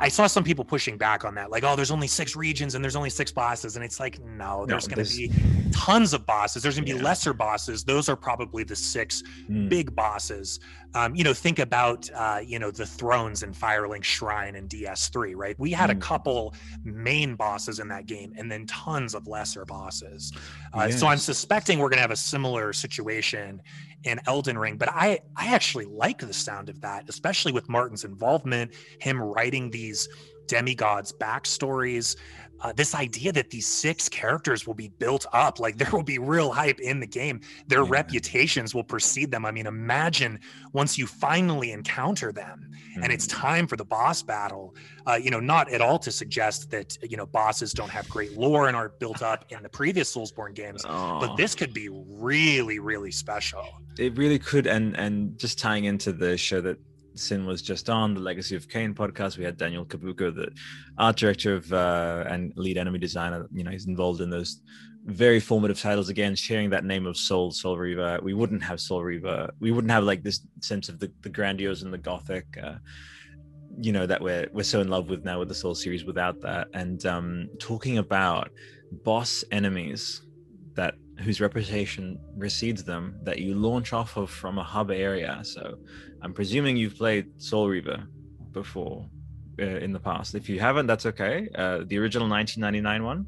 [0.00, 2.84] I saw some people pushing back on that, like, oh, there's only six regions and
[2.84, 3.74] there's only six bosses.
[3.74, 5.32] And it's like, no, there's no, going to be
[5.72, 6.62] tons of bosses.
[6.62, 6.98] There's going to yeah.
[6.98, 7.82] be lesser bosses.
[7.82, 9.68] Those are probably the six mm.
[9.68, 10.60] big bosses.
[10.94, 15.34] Um, you know, think about, uh, you know, the thrones and Firelink Shrine and DS3,
[15.34, 15.54] right?
[15.58, 16.00] We had a Mm.
[16.00, 20.32] couple main bosses in that game and then tons of lesser bosses.
[20.72, 23.60] Uh, So I'm suspecting we're going to have a similar situation
[24.04, 28.04] in Elden Ring, but I, I actually like the sound of that, especially with Martin's
[28.04, 30.08] involvement, him writing these
[30.46, 32.16] demigods' backstories.
[32.60, 36.18] Uh, this idea that these six characters will be built up, like there will be
[36.18, 37.40] real hype in the game.
[37.68, 37.90] Their Yeah.
[37.90, 39.44] reputations will precede them.
[39.44, 40.40] I mean, imagine
[40.72, 42.70] once you finally encounter them
[43.02, 43.40] and it's Mm.
[43.40, 44.74] time for the boss battle.
[45.06, 48.36] Uh, you know, not at all to suggest that you know bosses don't have great
[48.36, 51.20] lore and aren't built up in the previous Soulsborne games, Aw.
[51.20, 53.64] but this could be really, really special.
[53.98, 56.78] it really could and and just tying into the show that
[57.18, 59.38] sin was just on the legacy of kain podcast.
[59.38, 60.50] We had daniel Cabuco the
[60.96, 64.60] art director of uh, and lead enemy designer you know he's involved in those
[65.04, 68.18] very formative titles again sharing that name of soul soul reaver.
[68.22, 69.50] We wouldn't have soul reaver.
[69.60, 72.76] We wouldn't have like this sense of the, the grandiose and the gothic uh,
[73.80, 76.40] you know that we're we're so in love with now with the soul series without
[76.42, 76.68] that.
[76.74, 78.50] And um talking about
[79.04, 80.22] boss enemies
[81.20, 85.76] whose reputation precedes them that you launch off of from a hub area so
[86.22, 88.04] i'm presuming you've played soul reaver
[88.52, 89.04] before
[89.60, 93.26] uh, in the past if you haven't that's okay uh, the original 1999 one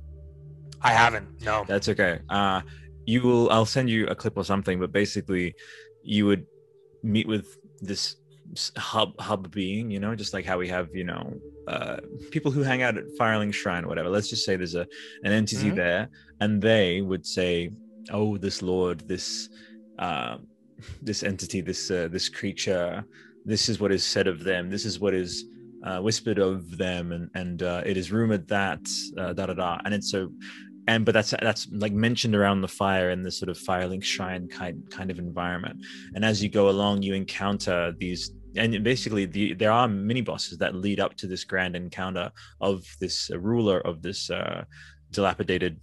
[0.82, 1.42] I haven't.
[1.42, 1.64] No.
[1.66, 2.20] that's okay.
[2.28, 2.62] Uh,
[3.06, 3.50] you will.
[3.50, 4.80] I'll send you a clip or something.
[4.80, 5.54] But basically,
[6.02, 6.46] you would
[7.02, 8.16] meet with this
[8.76, 9.90] hub hub being.
[9.90, 11.34] You know, just like how we have you know
[11.72, 11.96] uh,
[12.34, 14.10] people who hang out at Firelink Shrine or whatever.
[14.16, 14.86] Let's just say there's a
[15.26, 15.76] an entity Mhm.
[15.82, 16.02] there,
[16.42, 17.52] and they would say,
[18.18, 19.26] "Oh, this lord, this
[20.06, 20.34] uh,
[21.08, 22.90] this entity, this uh, this creature,
[23.52, 24.62] this is what is said of them.
[24.74, 25.32] This is what is."
[25.88, 28.82] Uh, whispered of them and and uh, it is rumored that
[29.16, 30.20] da da da and it's so
[30.88, 34.44] and but that's that's like mentioned around the fire in this sort of firelink shrine
[34.58, 35.76] kind kind of environment
[36.14, 38.22] and as you go along you encounter these
[38.56, 42.30] and basically the there are mini bosses that lead up to this grand encounter
[42.60, 44.64] of this uh, ruler of this uh,
[45.10, 45.78] dilapidated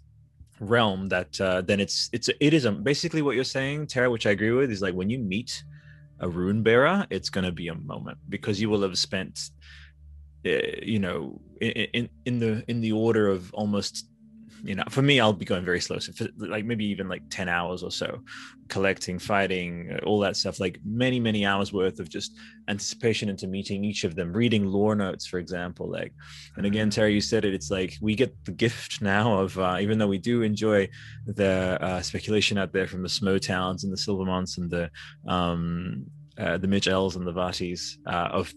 [0.60, 4.26] realm that uh, then it's it's it is a, basically what you're saying tara which
[4.26, 5.64] i agree with is like when you meet
[6.22, 9.52] a rune bearer it's going to be a moment because you will have spent
[10.46, 10.50] uh,
[10.82, 14.08] you know in, in in the in the order of almost
[14.64, 16.00] you know for me i'll be going very slow.
[16.00, 18.22] So for, like maybe even like 10 hours or so
[18.68, 22.36] collecting fighting uh, all that stuff like many many hours worth of just
[22.68, 26.14] anticipation into meeting each of them reading lore notes for example like
[26.58, 29.78] and again terry you said it it's like we get the gift now of uh,
[29.80, 30.88] even though we do enjoy
[31.26, 34.90] the uh, speculation out there from the smoughtowns and the silvermonts and the
[35.28, 36.06] um
[36.38, 38.54] uh, the mitch ells and the vaatis uh, of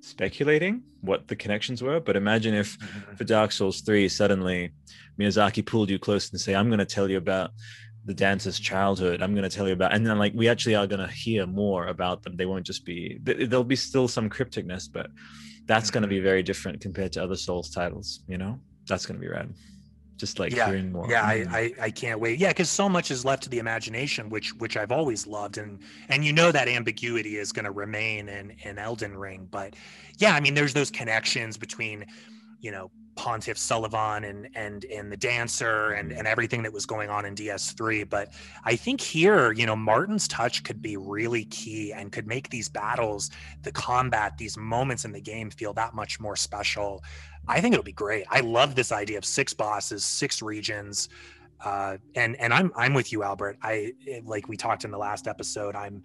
[0.00, 2.76] speculating what the connections were but imagine if
[3.16, 4.72] for Dark Souls 3, suddenly
[5.18, 7.50] Miyazaki pulled you close and say, I'm going to tell you about
[8.04, 9.22] the dancer's childhood.
[9.22, 11.46] I'm going to tell you about, and then like we actually are going to hear
[11.46, 12.36] more about them.
[12.36, 15.08] They won't just be, there'll be still some crypticness, but
[15.66, 18.58] that's going to be very different compared to other Souls titles, you know?
[18.88, 19.54] That's going to be rad.
[20.16, 21.06] Just like yeah, hearing more.
[21.10, 21.52] yeah, I, Mm.
[21.52, 22.38] I I can't wait.
[22.38, 25.80] Yeah, because so much is left to the imagination, which which I've always loved, and
[26.10, 29.48] and you know that ambiguity is going to remain in in Elden Ring.
[29.50, 29.74] But
[30.18, 32.06] yeah, I mean, there's those connections between,
[32.60, 37.10] you know, Pontiff Sullivan and and and the dancer and and everything that was going
[37.10, 38.08] on in DS3.
[38.08, 38.32] But
[38.64, 42.68] I think here, you know, Martin's touch could be really key and could make these
[42.68, 43.30] battles,
[43.62, 47.02] the combat, these moments in the game feel that much more special.
[47.48, 48.24] I think it'll be great.
[48.30, 51.08] I love this idea of six bosses, six regions.
[51.64, 53.58] Uh, and and I'm I'm with you, Albert.
[53.62, 53.92] I
[54.24, 55.76] like we talked in the last episode.
[55.76, 56.02] I'm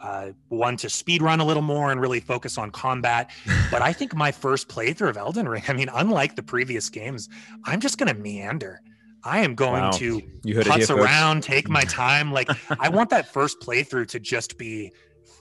[0.00, 3.30] uh, one to speed run a little more and really focus on combat.
[3.70, 7.28] But I think my first playthrough of Elden Ring, I mean, unlike the previous games,
[7.64, 8.80] I'm just going to meander.
[9.24, 9.90] I am going Wow.
[9.92, 12.32] to You putz around, take my time.
[12.32, 12.48] Like
[12.80, 14.92] I want that first playthrough to just be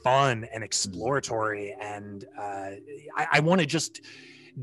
[0.03, 2.71] fun and exploratory, and uh,
[3.15, 4.01] I, I want to just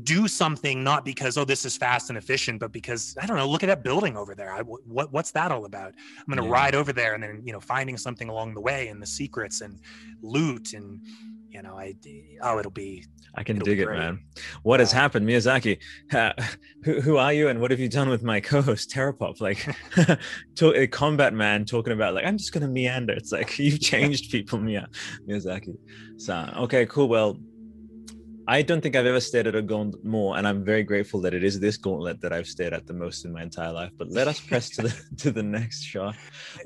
[0.03, 3.47] do something not because oh this is fast and efficient, but because I don't know.
[3.47, 4.51] Look at that building over there.
[4.51, 5.93] I, what what's that all about?
[6.17, 6.61] I'm going to Yeah.
[6.61, 9.61] ride over there and then you know finding something along the way and the secrets
[9.61, 9.79] and
[10.21, 10.99] loot and
[11.49, 11.95] you know I
[12.41, 13.05] oh it'll be
[13.37, 14.19] I can dig it, man.
[14.63, 15.77] What has happened, Miyazaki?
[16.13, 16.31] Uh,
[16.85, 19.41] who, who are you, and what have you done with my co-host Terrapop?
[19.41, 19.59] Like,
[20.55, 23.13] to, a combat man talking about like I'm just gonna meander.
[23.13, 24.87] It's like you've changed people, Mia,
[25.27, 25.75] Miyazaki.
[26.17, 27.09] So okay, cool.
[27.09, 27.37] Well,
[28.47, 31.33] I don't think I've ever stared at a gauntlet more, and I'm very grateful that
[31.33, 33.91] it is this gauntlet that I've stared at the most in my entire life.
[33.97, 36.15] But let us press to the to the next shot.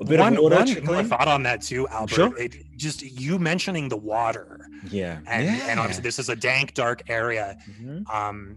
[0.00, 1.06] A bit one, of water one more trickling.
[1.08, 2.14] thought on that too, Albert.
[2.14, 2.36] Sure.
[2.38, 5.68] It, just you mentioning the water Yeah, and yeah.
[5.70, 8.04] and obviously this is a dank dark area Mhm.
[8.14, 8.56] um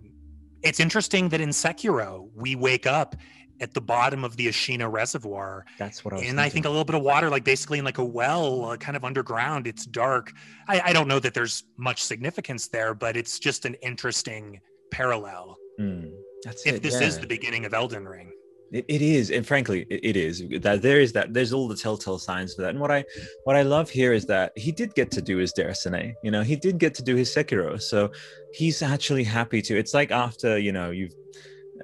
[0.63, 3.15] It's interesting that in Sekiro, we wake up
[3.62, 5.66] at the bottom of the Ashina Reservoir.
[5.78, 6.28] That's what I was.
[6.28, 8.78] and I think a little bit of water, like basically in like a well, uh,
[8.78, 9.68] kind of underground.
[9.68, 10.32] It's dark.
[10.68, 14.60] I, I don't know that there's much significance there, but it's just an interesting
[14.91, 15.58] parallel.
[15.80, 16.12] Mm,
[16.43, 18.32] that's If it, this is the beginning of Elden Ring.
[18.72, 21.76] It, it is, and frankly, it, it is that there is that there's all the
[21.76, 22.72] telltale signs for that.
[22.72, 23.06] And what I
[23.43, 26.14] what I love here is that he did get to do his Déraciné.
[26.24, 28.12] You know, he did get to do his Sekiro, so
[28.51, 29.78] he's actually happy to.
[29.78, 31.14] It's like after you know you've.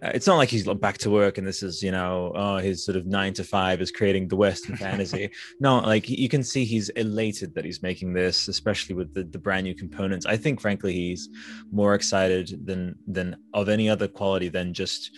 [0.01, 2.83] Uh, It's not like he's back to work and this is, you know, oh, his
[2.83, 5.29] sort of nine to five is creating the Western fantasy.
[5.61, 9.37] No, like you can see he's elated that he's making this, especially with the, the
[9.37, 10.25] brand new components.
[10.25, 11.29] I think, frankly, he's
[11.71, 15.11] more excited than than of any other quality than just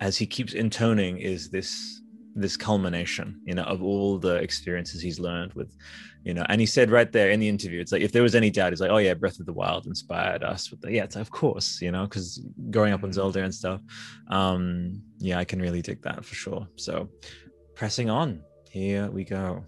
[0.00, 1.99] as he keeps intoning is this
[2.34, 5.76] this culmination you know of all the experiences he's learned with
[6.22, 8.34] you know and he said right there in the interview it's like if there was
[8.34, 11.04] any doubt he's like oh yeah breath of the wild inspired us with the yeah
[11.04, 13.80] it's of course you know because growing up on zelda and stuff
[14.30, 16.66] um yeah i can really dig that for sure.
[16.76, 17.08] So
[17.74, 19.64] pressing on here we go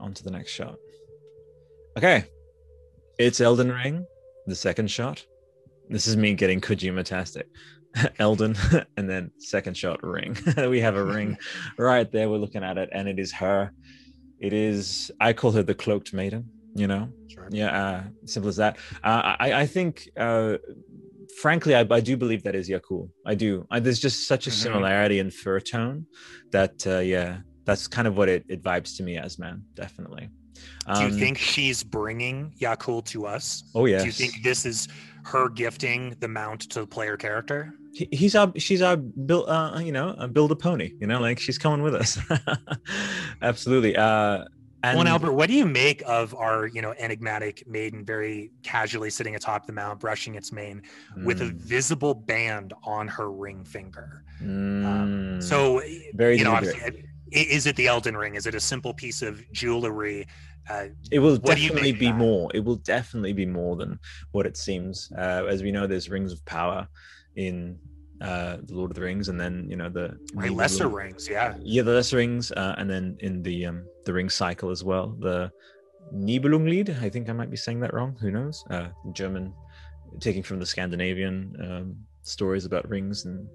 [0.00, 0.76] on to the next shot.
[1.98, 2.24] Okay
[3.18, 4.06] it's elden ring
[4.46, 5.24] the second shot.
[5.88, 7.46] This is me getting kojima tastic
[8.18, 8.56] Elden,
[8.96, 10.36] and then second shot ring.
[10.68, 11.36] we have a ring
[11.78, 12.28] right there.
[12.30, 13.72] We're looking at it, and it is her.
[14.40, 15.10] It is.
[15.20, 16.48] I call her the cloaked maiden.
[16.74, 17.48] You know, Sure.
[17.50, 18.78] yeah, uh, simple as that.
[19.04, 20.56] Uh, I, I think, uh,
[21.42, 23.10] frankly, I, I do believe that is Yakul.
[23.26, 23.66] I do.
[23.70, 24.54] I, there's just such a Mhm.
[24.54, 26.06] similarity in fur tone
[26.50, 29.64] that, uh, yeah, that's kind of what it, it vibes to me as, man.
[29.74, 30.30] Definitely.
[30.94, 33.64] Do you Um, think she's bringing Yakul to us?
[33.74, 33.98] Oh yeah.
[33.98, 34.88] Do you think this is
[35.24, 37.74] her gifting the mount to the player character?
[37.92, 41.20] He- he's our she's our build uh you know a build a pony you know
[41.20, 42.18] like she's coming with us.
[43.42, 44.44] Absolutely uh
[44.82, 48.52] and well, and Albert, what do you make of our, you know, enigmatic maiden very
[48.64, 50.82] casually sitting atop the mount, brushing its mane,
[51.22, 54.22] with a Mm, visible band on her ring finger?
[54.40, 55.82] mm, So,
[56.12, 56.60] very you know,
[57.30, 58.34] is it the Elden Ring?
[58.34, 60.26] Is it a simple piece of jewelry?
[60.68, 62.50] Uh, it will what do you definitely be more.
[62.54, 63.98] It will definitely be more than
[64.32, 65.10] what it seems.
[65.16, 66.88] Uh as we know there's rings of power
[67.36, 67.78] in
[68.20, 71.54] uh the lord of the rings and then you know the the- lesser rings, yeah.
[71.60, 75.16] yeah the lesser rings uh, and then in the um the ring cycle as well.
[75.20, 75.50] The
[76.14, 78.64] Nibelunglied I think I might be saying that wrong who knows?
[78.70, 79.52] Uh German
[80.20, 83.48] taking from the Scandinavian um, stories about rings and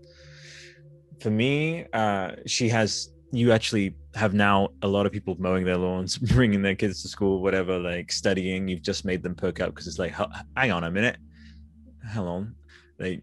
[1.22, 5.78] for me uh she has you actually have now a lot of people mowing their
[5.78, 8.68] lawns bringing their kids to school whatever like studying.
[8.68, 10.14] You've just made them perk up because it's like
[10.56, 11.18] hang on a minute.
[12.14, 12.56] Hold on.
[13.00, 13.22] Like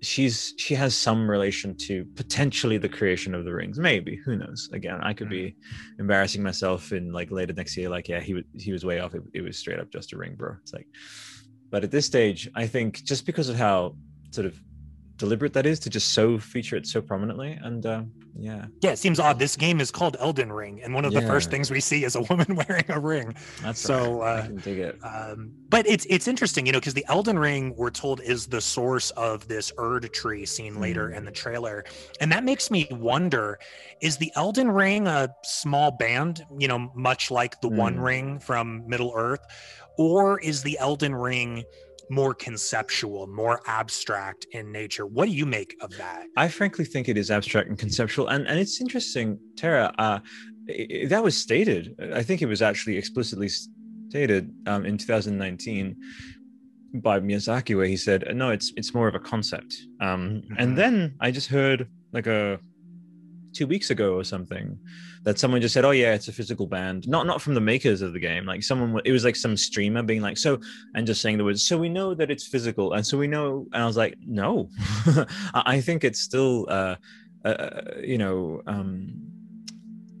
[0.00, 4.68] she's she has some relation to potentially the creation of the rings maybe who knows?
[4.72, 6.00] Again i could be mm-hmm.
[6.00, 9.14] embarrassing myself in like later next year like yeah he was he was way off
[9.14, 10.54] it, it was straight up just a ring bro.
[10.62, 10.86] It's like
[11.70, 13.94] but at this stage i think just because of how
[14.30, 14.58] sort of
[15.18, 18.02] deliberate that is to just so feature it so prominently and uh,
[18.38, 19.38] yeah Yeah, it seems odd.
[19.38, 22.14] This game is called Elden Ring, and one of the first things we see is
[22.14, 23.34] a woman wearing a ring.
[23.62, 24.38] that's So, right.
[24.38, 27.38] uh, i can dig it Um, but it's it's interesting, you know, because the Elden
[27.38, 31.16] Ring, we're told, is the source of this Erd tree seen later Hmm.
[31.16, 31.84] in the trailer,
[32.20, 33.58] and that makes me wonder:
[34.00, 38.02] is the Elden Ring a small band, you know, much like the One Hmm.
[38.10, 39.44] Ring from Middle Earth,
[39.98, 41.64] or is the Elden Ring
[42.10, 45.06] more conceptual, more abstract in nature?
[45.06, 46.26] What do you make of that?
[46.36, 49.92] I frankly think it is abstract and conceptual, and and it's interesting, Tara.
[49.98, 50.18] Uh,
[50.70, 51.94] i- i- that was stated.
[52.14, 53.48] I think it was actually explicitly
[54.08, 55.96] stated um, in 2019
[56.94, 60.56] by Miyazaki, where he said, "No, it's it's more of a concept." Um, Mhm.
[60.58, 62.58] And then I just heard like a
[63.54, 64.78] two weeks ago or something
[65.24, 68.02] that someone just said, "Oh yeah, it's a physical band." Not not from the makers
[68.02, 68.44] of the game.
[68.46, 70.60] Like someone, it was like some streamer being like, "So,"
[70.94, 71.62] and just saying the words.
[71.62, 73.66] So we know that it's physical, and so we know.
[73.72, 74.70] And I was like, "No,
[75.54, 76.96] I think it's still, uh,
[77.44, 79.14] uh, you know, um,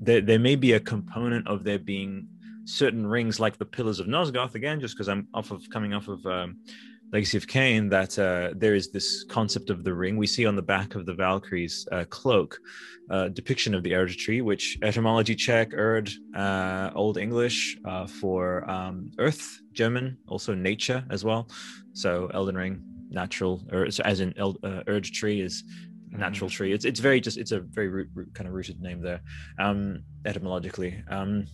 [0.00, 2.28] there there may be a component of there being
[2.64, 6.08] certain rings like the pillars of Nosgoth again, just because I'm off of coming off
[6.08, 6.58] of." Um,
[7.12, 10.16] Legacy of Kain, that uh, there is this concept of the ring.
[10.16, 12.58] We see on the back of the Valkyrie's uh, cloak
[13.10, 18.68] uh, depiction of the Erd tree, which etymology check, Erd, uh, Old English uh, for
[18.70, 21.48] um, earth, German, also nature as well.
[21.94, 25.64] So Elden Ring, natural, or so as in El- uh, Erd tree is
[26.10, 26.72] natural tree.
[26.72, 29.20] It's it's very just it's a very root, root, kind of rooted name there,
[29.58, 31.02] um, etymologically.
[31.10, 31.46] Um,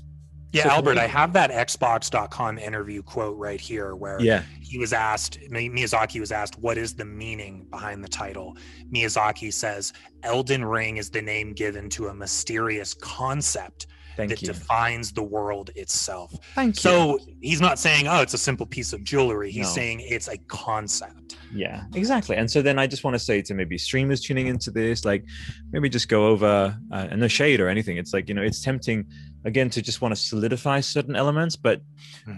[0.55, 4.93] Yeah, So Albert, I have that Xbox.com interview quote right here where yeah, he was
[4.93, 8.57] asked, Miyazaki was asked, what is the meaning behind the title?
[8.93, 9.93] Miyazaki says,
[10.23, 14.47] Elden Ring is the name given to a mysterious concept Thank that you.
[14.47, 16.33] defines the world itself.
[16.55, 16.81] Thank you.
[16.81, 19.73] So he's not saying, "Oh, it's a simple piece of jewelry." He's No.
[19.73, 21.37] saying it's a concept.
[21.53, 22.37] Yeah, exactly.
[22.37, 25.25] And so then I just want to say to maybe streamers tuning into this, like
[25.73, 27.97] maybe just go over uh, and no shade or anything.
[27.97, 29.05] It's like you know, it's tempting
[29.45, 31.81] again to just want to solidify certain elements, but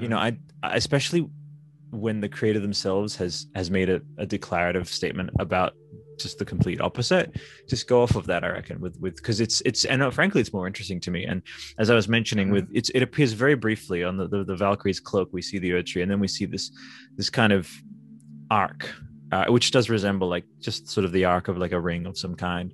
[0.00, 1.28] you know, I, I especially
[1.90, 5.74] when the creator themselves has has made a, a declarative statement about
[6.18, 7.38] just the complete opposite
[7.68, 10.40] just go off of that i reckon with with because it's it's and uh, frankly
[10.40, 11.24] it's more interesting to me.
[11.24, 11.42] And
[11.78, 15.00] as i was mentioning with it's it appears very briefly on the the, the valkyrie's
[15.00, 16.70] cloak we see the Erd tree and then we see this
[17.16, 17.70] this kind of
[18.50, 18.90] arc
[19.32, 22.16] uh, which does resemble like just sort of the arc of like a ring of
[22.16, 22.72] some kind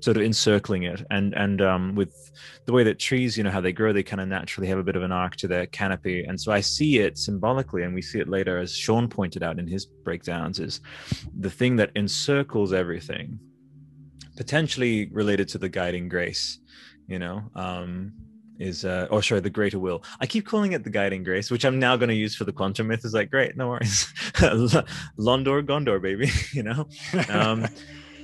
[0.00, 1.04] sort of encircling it.
[1.10, 2.14] And and um with
[2.66, 4.82] the way that trees you know how they grow they kind of naturally have a
[4.82, 6.24] bit of an arc to their canopy.
[6.24, 9.58] And so i see it symbolically and we see it later as sean pointed out
[9.58, 10.80] in his breakdowns is
[11.38, 13.38] the thing that encircles everything
[14.36, 16.58] potentially related to the guiding grace
[17.06, 18.12] you know um
[18.58, 20.02] is uh or sorry the greater will.
[20.20, 22.52] I keep calling it the guiding grace which i'm now going to use for the
[22.52, 24.12] quantum myth is like great no worries.
[25.18, 26.88] Londor gondor baby you know?
[27.28, 27.66] Um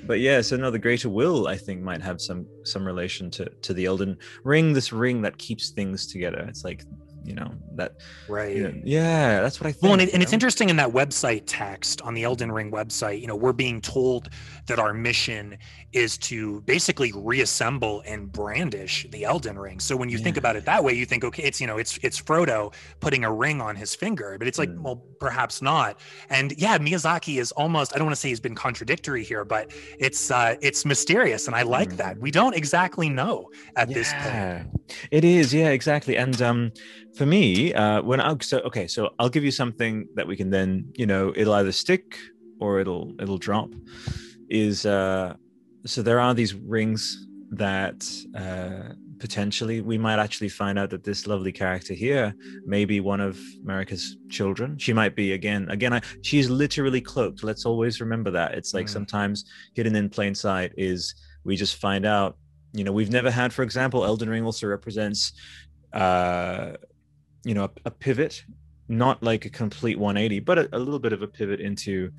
[0.06, 3.48] but yeah so now the greater will i think might have some some relation to
[3.62, 6.44] to the elden ring this ring that keeps things together.
[6.48, 6.84] It's like
[7.24, 7.92] you know that
[8.28, 8.56] Right.
[8.56, 10.90] you know, yeah that's what i think Well, and, it, and it's interesting in that
[10.90, 14.28] website text on the Elden Ring website, you know, we're being told
[14.68, 15.56] that our mission
[15.92, 19.78] is to basically reassemble and brandish the Elden Ring.
[19.80, 21.98] So when you think about it that way, you think, okay, it's you know, it's
[22.02, 24.82] it's Frodo putting a ring on his finger, but it's like, Mm.
[24.82, 26.00] well, perhaps not.
[26.30, 29.70] And yeah, Miyazaki is almost I don't want to say he's been contradictory here, but
[29.98, 31.96] it's uh it's mysterious, and I like Mm.
[31.98, 32.18] that.
[32.18, 34.34] We don't exactly know at this point.
[34.34, 34.64] Yeah,
[35.10, 35.52] it is.
[35.52, 36.16] Yeah, exactly.
[36.16, 36.72] And um,
[37.16, 40.50] for me, uh, when I so okay, so I'll give you something that we can
[40.50, 42.16] then, you know, it'll either stick
[42.60, 43.70] or it'll it'll drop.
[44.48, 45.34] Is uh,
[45.86, 51.26] so there are these rings that uh, potentially we might actually find out that this
[51.26, 52.34] lovely character here
[52.64, 54.78] may be one of Marika's children.
[54.78, 55.92] She might be again, again.
[55.92, 57.44] I, she's literally cloaked.
[57.44, 58.54] Let's always remember that.
[58.54, 58.90] It's like Mm.
[58.90, 59.44] sometimes
[59.74, 62.36] hidden in plain sight is we just find out
[62.74, 65.32] you know we've never had for example elden ring also represents
[65.92, 66.72] uh
[67.44, 68.44] you know a, a pivot
[68.88, 72.10] not like a complete 180 but a, a little bit of a pivot into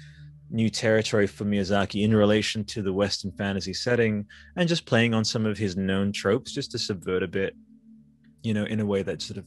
[0.49, 5.23] new territory for miyazaki in relation to the western fantasy setting and just playing on
[5.23, 7.55] some of his known tropes just to subvert a bit
[8.43, 9.45] you know in a way that sort of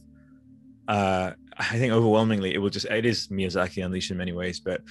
[0.87, 4.81] uh i think overwhelmingly it will just it is miyazaki unleashed in many ways but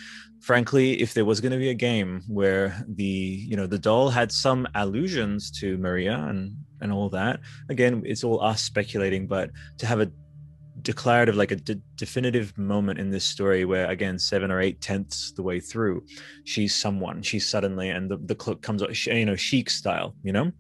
[0.41, 4.09] frankly if there was going to be a game where the you know the doll
[4.09, 9.51] had some allusions to maria and and all that again it's all us speculating but
[9.79, 10.11] to have a
[10.87, 15.33] declarative like a de- definitive moment in this story where again seven or eight tenths
[15.33, 15.97] the way through
[16.45, 20.33] she's someone she's suddenly and the, the cloak comes up you know Sheik style you
[20.33, 20.53] know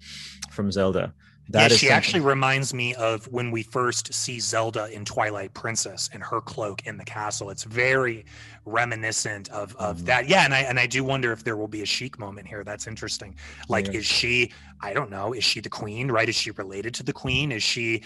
[0.50, 1.14] from zelda
[1.48, 5.04] yeah, That is she something- actually reminds me of when we first see Zelda in
[5.04, 7.50] Twilight Princess and her cloak in the castle.
[7.50, 8.24] It's very
[8.64, 10.04] reminiscent of of Mhm.
[10.06, 10.28] that.
[10.28, 12.64] Yeah, and I and I do wonder if there will be a Sheik moment here.
[12.64, 13.36] That's interesting.
[13.68, 14.00] Like, Yeah.
[14.00, 14.50] is she?
[14.80, 15.32] I don't know.
[15.34, 16.10] Is she the queen?
[16.10, 16.28] Right?
[16.28, 17.52] Is she related to the queen?
[17.52, 18.02] Is she?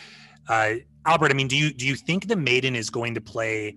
[0.49, 0.75] Uh,
[1.07, 3.77] Albert, I mean, do you do you think the maiden is going to play?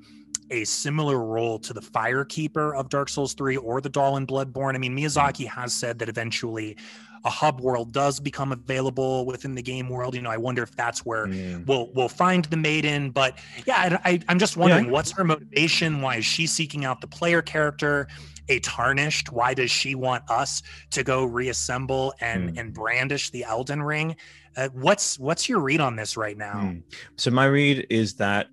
[0.52, 4.76] a similar role to the firekeeper of Dark Souls 3 or the doll in Bloodborne.
[4.76, 6.76] I mean, Miyazaki has said that eventually
[7.24, 10.14] a hub world does become available within the game world.
[10.14, 11.66] You know, I wonder if that's where Mm.
[11.66, 13.10] we'll we'll find the maiden.
[13.10, 16.02] But yeah, I, I'm just wondering what's her motivation?
[16.02, 18.08] Why is she seeking out the player character?
[18.50, 19.32] A tarnished.
[19.32, 20.62] Why does she want us
[20.92, 22.58] to go reassemble and Hmm.
[22.60, 24.18] and brandish the Elden Ring?
[24.56, 26.54] Uh, what's what's your read on this right now?
[26.56, 26.84] Mm.
[27.16, 28.48] So my read is that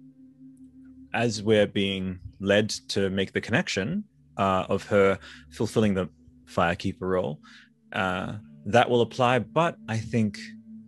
[1.12, 4.04] as we're being led to make the connection
[4.36, 5.18] uh, of her
[5.50, 6.08] fulfilling the
[6.46, 7.40] firekeeper role,
[7.92, 8.34] uh,
[8.66, 9.40] that will apply.
[9.40, 10.38] But I think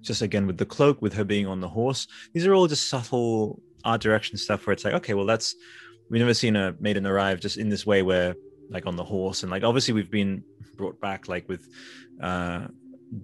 [0.00, 2.88] just again with the cloak, with her being on the horse, these are all just
[2.88, 5.54] subtle art direction stuff where it's like, okay, well that's
[6.10, 8.34] we've never seen a maiden arrive just in this way where
[8.70, 10.42] like on the horse and like obviously we've been
[10.76, 11.68] brought back like with
[12.22, 12.66] uh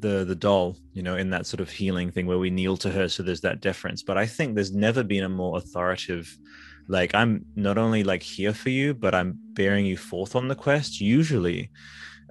[0.01, 2.91] the the doll you know in that sort of healing thing where we kneel to
[2.91, 6.37] her so there's that deference but i think there's never been a more authoritative
[6.89, 10.55] like i'm not only like here for you but i'm bearing you forth on the
[10.55, 11.01] quest.
[11.01, 11.71] Usually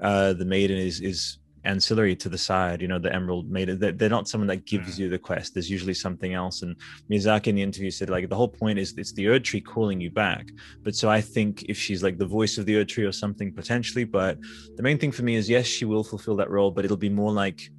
[0.01, 3.91] uh the maiden is is ancillary to the side you know the emerald maiden they're,
[3.91, 4.99] they're not someone that gives mm.
[4.99, 6.75] you the quest there's usually something else and
[7.09, 9.99] miyazaki in the interview said like the whole point is it's the Erd tree calling
[9.99, 10.47] you back.
[10.83, 13.53] But so i think if she's like the voice of the Erd tree or something
[13.53, 14.37] potentially but
[14.75, 17.09] the main thing for me is yes she will fulfill that role but it'll be
[17.09, 17.69] more like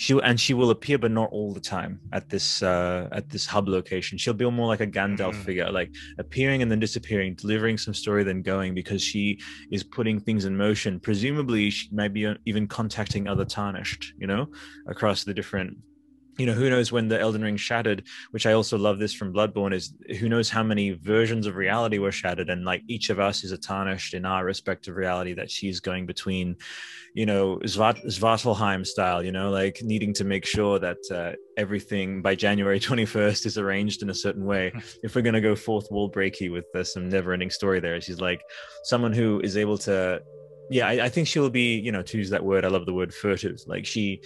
[0.00, 3.44] she and she will appear but not all the time at this uh at this
[3.44, 5.44] hub location she'll be more like a gandalf Mhm.
[5.46, 9.38] figure like appearing and then disappearing delivering some story then going because she
[9.70, 14.26] is putting things in motion presumably she might be uh, even contacting other tarnished you
[14.26, 14.42] know
[14.94, 15.76] across the different
[16.38, 19.32] you know who knows when the elden ring shattered which i also love this from
[19.32, 23.18] bloodborne is who knows how many versions of reality were shattered and like each of
[23.18, 26.56] us is a tarnished in our respective reality that she's going between
[27.14, 32.22] you know Svat- svartalheim style you know like needing to make sure that uh, everything
[32.22, 34.72] by january 21st is arranged in a certain way.
[35.02, 38.00] If we're going to go fourth wall breaky with uh, some never ending story there
[38.00, 38.42] she's like
[38.84, 40.22] someone who is able to
[40.70, 42.94] yeah I, I think she'll be you know to use that word i love the
[42.94, 43.58] word furtive.
[43.66, 44.22] Like she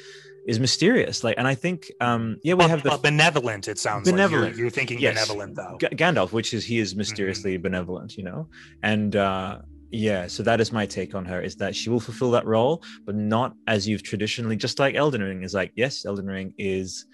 [0.47, 1.25] is mysterious.
[1.25, 3.69] Like, and I think, um, yeah, we have the benevolent.
[3.69, 4.45] It sounds Benevolent.
[4.45, 5.15] like you're, you're thinking Yes.
[5.15, 5.79] benevolent though.
[5.81, 8.49] G- Gandalf, which is he is mysteriously benevolent, you know,
[8.83, 9.59] and uh,
[9.91, 12.83] yeah, so that is my take on her: is that she will fulfill that role,
[13.07, 14.57] but not as you've traditionally.
[14.57, 17.07] Just like Elden Ring is like, yes, Elden Ring is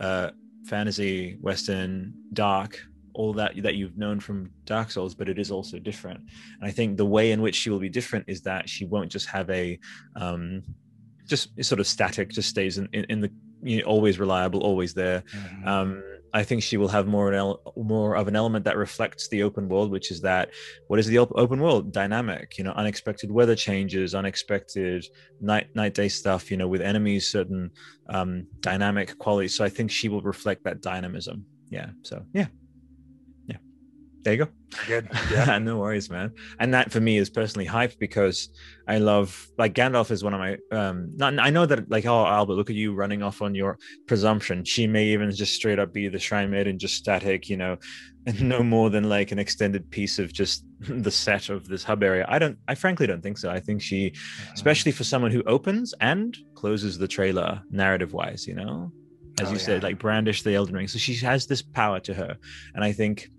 [0.00, 0.30] uh,
[0.66, 2.80] fantasy, Western, dark,
[3.14, 6.20] all that that you've known from Dark Souls, but it is also different.
[6.60, 9.12] And I think the way in which she will be different is that she won't
[9.12, 9.78] just have a
[10.16, 10.62] um,
[11.26, 13.30] just sort of static, just stays in, in, in the
[13.62, 15.22] you know, always reliable, always there.
[15.34, 15.66] Mhm.
[15.66, 16.02] Um,
[16.34, 19.44] I think she will have more an el- more of an element that reflects the
[19.44, 20.50] open world, which is that
[20.88, 22.58] what is the op- open world dynamic?
[22.58, 25.06] You know, unexpected weather changes, unexpected
[25.40, 26.50] night night day stuff.
[26.50, 27.70] You know, with enemies, certain
[28.08, 29.54] um, dynamic qualities.
[29.54, 31.46] So I think she will reflect that dynamism.
[31.70, 31.90] Yeah.
[32.02, 32.48] So yeah.
[34.24, 34.50] There you go.
[34.86, 35.08] Good.
[35.30, 35.58] Yeah.
[35.58, 36.32] no worries, man.
[36.58, 38.48] And that for me is personally hype because
[38.88, 42.24] I love like Gandalf is one of my um not I know that like oh
[42.26, 44.64] Albert look at you running off on your presumption.
[44.64, 47.76] She may even just straight up be the shrine maiden just static, you know,
[48.26, 52.02] and no more than like an extended piece of just the set of this hub
[52.02, 52.24] area.
[52.28, 53.50] I don't I frankly don't think so.
[53.50, 54.14] I think she
[54.54, 58.90] especially for someone who opens and closes the trailer narrative wise, you know.
[59.40, 60.86] As Oh, you said, like brandish the Elden Ring.
[60.88, 62.36] So she has this power to her.
[62.76, 63.30] And I think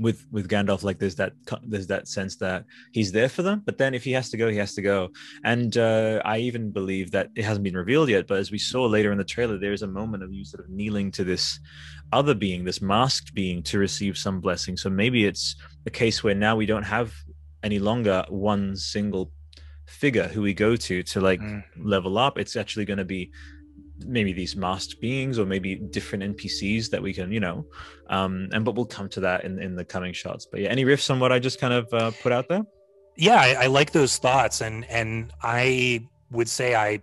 [0.00, 1.32] with with Gandalf, like there's that
[1.62, 4.48] there's that sense that he's there for them, but then if he has to go,
[4.48, 5.10] he has to go.
[5.44, 8.82] And uh, I even believe that it hasn't been revealed yet, but as we saw
[8.86, 11.60] later in the trailer, there is a moment of you sort of kneeling to this
[12.12, 14.76] other being, this masked being, to receive some blessing.
[14.76, 15.54] So maybe it's
[15.86, 17.12] a case where now we don't have
[17.62, 19.30] any longer one single
[19.86, 21.62] figure who we go to to like Mm.
[21.76, 22.38] level up.
[22.38, 23.32] It's actually going to be
[24.06, 27.64] maybe these masked beings or maybe different npcs that we can you know
[28.08, 30.46] um and but we'll come to that in in the coming shots.
[30.50, 32.62] But yeah any riffs on what i just kind of uh, put out there?
[33.16, 34.60] Yeah I, I like those thoughts.
[34.60, 37.00] And and i would say i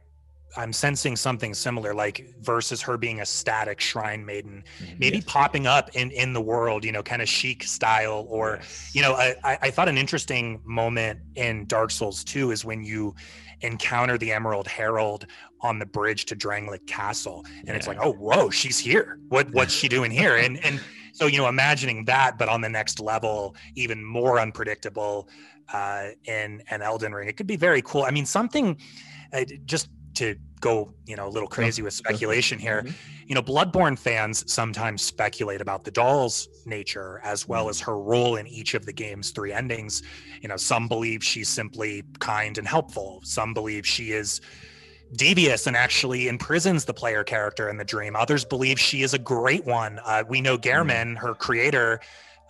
[0.56, 4.64] i'm sensing something similar like versus her being a static shrine maiden
[4.98, 5.26] maybe Yes.
[5.28, 8.60] popping up in in the world you know kind of Sheik style or
[8.94, 12.82] you know I, I I thought an interesting moment in dark souls 2 is when
[12.84, 13.14] you
[13.62, 15.26] encounter the emerald herald
[15.62, 17.46] on the bridge to drangleic castle.
[17.66, 19.20] And it's like oh whoa she's here.
[19.30, 20.36] What what's she doing here?
[20.38, 20.80] And and
[21.14, 25.30] so you know imagining that but on the next level even more unpredictable
[25.74, 27.28] uh in an elden ring.
[27.28, 28.04] It could be very cool.
[28.04, 28.78] I mean something
[29.34, 32.84] uh, just to go you know a little crazy with speculation here.
[32.84, 32.94] Mhm.
[33.28, 38.38] you know bloodborne fans sometimes speculate about the doll's nature as well as her role
[38.38, 40.02] in each of the game's three endings.
[40.42, 43.22] You know some believe she's simply kind and helpful.
[43.24, 44.42] Some believe she is
[45.16, 48.16] devious and actually imprisons the player character in the dream.
[48.16, 50.00] Others believe she is a great one.
[50.04, 52.02] Uh, we know Gehrman, her creator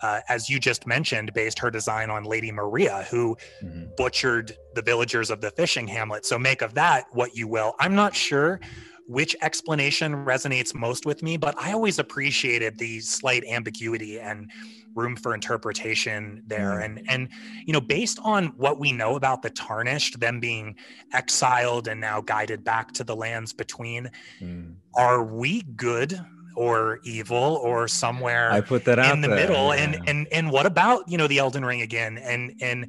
[0.02, 3.96] uh, as you just mentioned based her design on lady maria who Mhm.
[3.96, 6.24] butchered the villagers of the fishing hamlet.
[6.24, 7.74] So make of that what you will.
[7.80, 8.60] I'm not sure
[9.06, 14.50] which explanation resonates most with me, but I always appreciated the slight ambiguity and
[14.94, 16.80] room for interpretation there.
[16.80, 17.28] And and
[17.66, 20.76] you know, based on what we know about the tarnished, them being
[21.14, 24.10] exiled and now guided back to the lands between,
[24.42, 24.74] Mm.
[24.94, 26.20] are we good
[26.58, 29.82] or evil or somewhere i put that out in the there, middle yeah.
[29.82, 32.88] and and and what about you know the elden ring again and and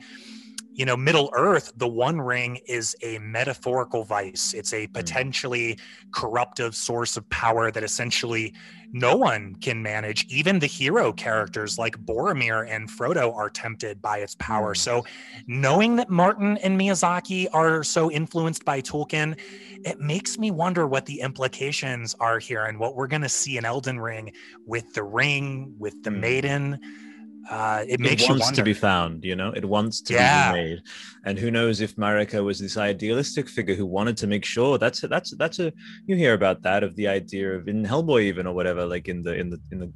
[0.79, 4.77] you know middle earth the one ring is a metaphorical vice it's Hmm.
[4.77, 5.77] a potentially
[6.11, 8.53] corruptive source of power that essentially
[8.93, 14.19] no one can manage even the hero characters like boromir and frodo are tempted by
[14.19, 14.79] its power Hmm.
[14.87, 15.05] so
[15.47, 19.37] knowing that martin and miyazaki are so influenced by tolkien
[19.85, 23.57] it makes me wonder what the implications are here and what we're going to see
[23.57, 24.31] in elden ring
[24.65, 26.21] with the ring with the Hmm.
[26.21, 26.79] maiden
[27.49, 29.51] uh, it it makes you wants wonder to be found you know?
[29.51, 30.51] It wants to Yeah.
[30.51, 30.81] be remade.
[31.25, 34.77] And who knows if marika was this idealistic figure who wanted to make sure.
[34.77, 35.73] That's a, that's that's a
[36.07, 39.23] you hear about that of the idea of in hellboy even or whatever like in
[39.23, 39.93] the in the in the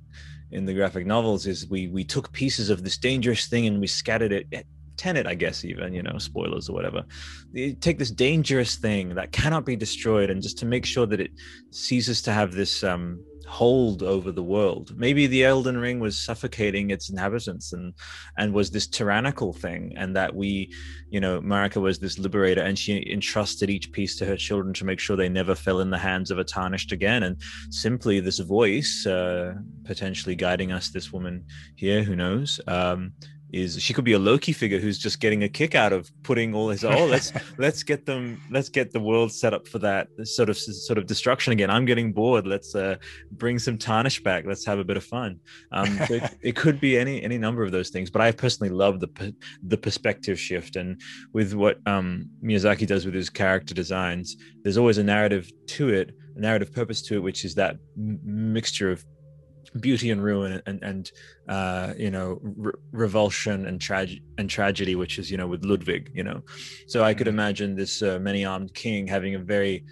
[0.52, 3.88] in the graphic novels is we we took pieces of this dangerous thing and we
[3.88, 4.66] scattered it at
[4.98, 7.04] tenet i guess even you know spoilers or whatever.
[7.52, 11.20] You take this dangerous thing that cannot be destroyed and just to make sure that
[11.20, 11.32] it
[11.72, 13.24] ceases to have this um
[13.54, 14.98] hold over the world.
[14.98, 17.94] Maybe the Elden Ring was suffocating its inhabitants and
[18.40, 20.74] and was this tyrannical thing, and that we,
[21.10, 24.86] you know, Marika was this liberator, and she entrusted each piece to her children to
[24.86, 27.22] make sure they never fell in the hands of a tarnished again.
[27.24, 27.36] And
[27.70, 29.54] simply this voice, uh,
[29.84, 33.14] potentially guiding us, this woman here, who knows, um,
[33.54, 36.56] is she could be a Loki figure who's just getting a kick out of putting
[36.56, 40.08] all his oh let's let's get them let's get the world set up for that
[40.24, 41.70] sort of sort of destruction again.
[41.70, 42.48] I'm getting bored.
[42.48, 42.96] Let's uh,
[43.32, 44.46] bring some tarnish back.
[44.46, 45.40] Let's have a bit of fun.
[45.72, 48.10] Um, so it, it, could be any any number of those things.
[48.10, 49.36] But I personally love the
[49.68, 51.00] the perspective shift and
[51.34, 54.36] with what um, Miyazaki does with his character designs.
[54.64, 58.20] There's always a narrative to it, a narrative purpose to it, which is that m-
[58.24, 59.06] mixture of
[59.80, 61.12] beauty and ruin and and
[61.50, 66.12] uh, you know re- revulsion and tragedy and tragedy which is you know with ludwig
[66.14, 66.42] you know.
[66.88, 67.40] So i could mm-hmm.
[67.40, 69.86] imagine this uh, many-armed king having a very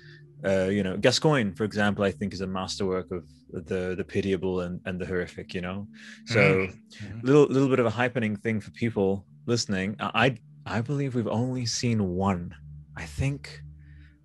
[0.46, 4.62] uh, you know gascoigne for example i think is a masterwork of the the pitiable
[4.62, 5.88] and, and the horrific you know.
[6.26, 7.20] So mm-hmm.
[7.24, 9.96] little little bit of a hypening thing for people listening.
[10.00, 12.54] I i believe we've only seen one.
[12.98, 13.62] I think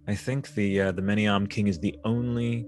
[0.09, 2.67] i think the uh, the many-armed king is the only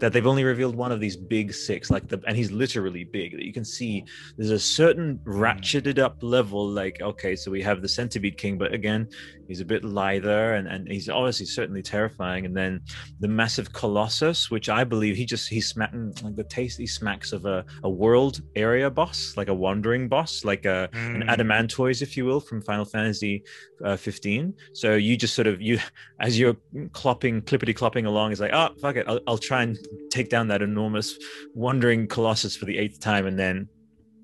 [0.00, 3.32] that they've only revealed one of these big six like the and he's literally big
[3.32, 4.04] that you can see
[4.36, 8.72] there's a certain ratcheted up level like okay so we have the centipede king but
[8.72, 9.06] again
[9.46, 12.80] he's a bit lither and, and he's obviously certainly terrifying and then
[13.20, 17.32] the massive colossus which i believe he just he's smacking like the taste he smacks
[17.32, 21.14] of a, a world area boss like a wandering boss like a mm.
[21.16, 23.42] an adamantoise if you will from final fantasy
[23.84, 25.78] uh, 15 so you just sort of you
[26.20, 26.56] as you're
[26.92, 29.76] clopping clippity clopping along it's like oh fuck it I'll, I'll try and
[30.10, 31.18] take down that enormous
[31.54, 33.68] wandering colossus for the eighth time and then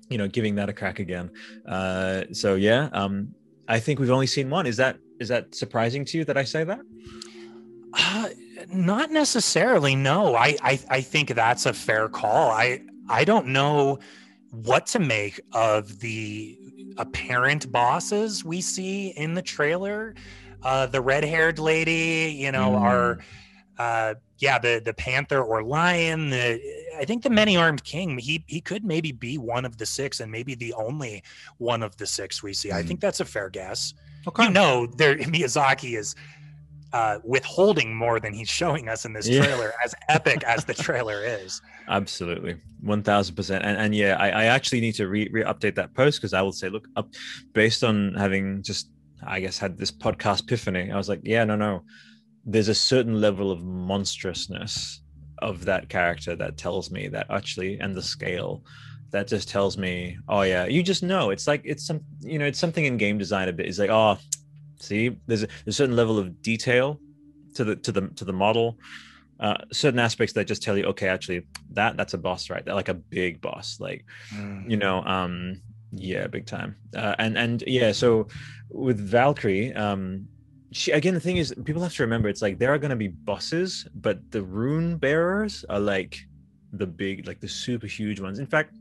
[0.09, 1.29] you know giving that a crack again.
[1.67, 3.33] Uh so yeah um
[3.67, 4.65] i think we've only seen one.
[4.65, 6.79] Is that is that surprising to you that i say that?
[7.93, 8.29] Uh,
[8.71, 10.35] not necessarily no.
[10.35, 12.51] I, I i think that's a fair call.
[12.51, 13.99] I i don't know
[14.51, 16.57] what to make of the
[16.97, 20.15] apparent bosses we see in the trailer.
[20.63, 22.81] Uh the red-haired lady you know mm.
[22.81, 23.19] our
[23.77, 26.29] uh yeah, the the panther or lion.
[26.29, 26.61] The,
[26.99, 28.17] I think the many armed king.
[28.17, 31.23] He he could maybe be one of the six, and maybe the only
[31.57, 32.69] one of the six we see.
[32.69, 32.73] Mm.
[32.73, 33.93] I think that's a fair guess.
[34.27, 34.45] Okay.
[34.45, 36.15] You know, there Miyazaki is
[36.93, 39.85] uh, withholding more than he's showing us in this trailer, yeah.
[39.85, 41.61] as epic as the trailer is.
[41.87, 43.65] Absolutely, one thousand percent.
[43.65, 46.41] And and yeah, I, I actually need to re, re update that post because I
[46.43, 47.09] will say, look, up
[47.53, 48.89] based on having just
[49.25, 50.91] I guess had this podcast epiphany.
[50.91, 51.83] I was like, yeah, no, no
[52.47, 55.01] there's a certain level of monstrousness
[55.39, 58.63] of that character that tells me that actually and the scale
[59.11, 61.29] that just tells me oh yeah you just know.
[61.29, 63.89] It's like it's some you know it's something in game design a bit it's like
[63.89, 64.17] oh
[64.79, 66.99] see there's a, a certain level of detail
[67.55, 68.77] to the to the to the model.
[69.39, 72.89] Uh, certain aspects that just tell you okay actually that that's a boss right like
[72.89, 74.03] a big boss like
[74.33, 74.67] mm.
[74.67, 75.61] you know um
[75.91, 76.75] yeah big time.
[76.95, 78.27] Uh, and and yeah so
[78.69, 80.27] with valkyrie um
[80.77, 82.95] she again the thing is people have to remember it's like there are going to
[82.95, 86.17] be bosses but the rune bearers are like
[86.73, 88.39] the big like the super huge ones.
[88.39, 88.75] In fact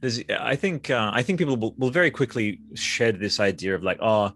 [0.00, 3.82] there's i think uh, i think people will, will very quickly shed this idea of
[3.82, 4.32] like oh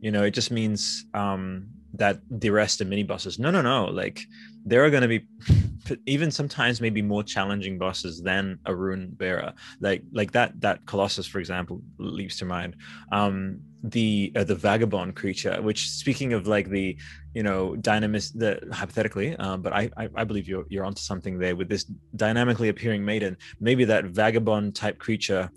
[0.00, 3.38] you know it just means um that the rest of mini bosses.
[3.38, 3.86] No no no.
[3.86, 4.20] Like
[4.64, 5.26] there are going to be
[6.06, 9.52] even sometimes maybe more challenging bosses than a rune bearer.
[9.80, 12.76] Like like that that colossus for example leaps to mind.
[13.12, 16.98] Um the uh, the vagabond creature which speaking of like the
[17.32, 21.38] you know dynamic the hypothetically um, but I, I, I believe you're you're onto something
[21.38, 21.84] there with this
[22.14, 23.36] dynamically appearing maiden.
[23.58, 25.50] Maybe that vagabond type creature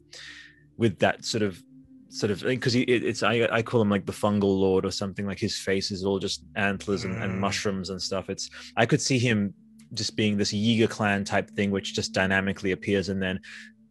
[0.78, 1.62] with that sort of
[2.14, 5.26] sort of because it, it's I, I call him like the fungal lord or something
[5.26, 7.40] like his face is all just antlers and, and mm.
[7.40, 8.30] mushrooms and stuff.
[8.30, 9.54] It's i could see him
[9.94, 13.40] just being this Yiga clan type thing which just dynamically appears and then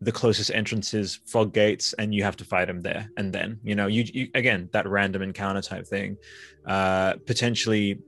[0.00, 3.58] the closest entrance is fog gates and you have to fight him there and then
[3.64, 3.88] you know?
[3.88, 6.16] You, you again that random encounter type thing.
[6.64, 7.98] Uh potentially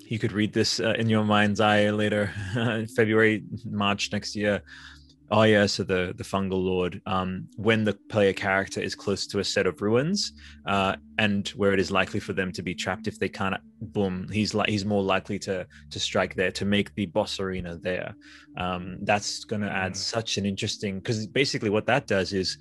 [0.00, 2.32] you could read this uh, in your mind's eye later
[2.96, 4.62] february march next year
[5.32, 7.00] Oh yeah, so the the fungal lord.
[7.06, 10.32] Um, when the player character is close to a set of ruins,
[10.66, 14.26] uh, and where it is likely for them to be trapped if they can't, boom,
[14.32, 18.14] he's like he's more likely to to strike there to make the boss arena there.
[18.56, 19.96] Um, that's going to add mm.
[19.96, 22.58] such an interesting because basically what that does is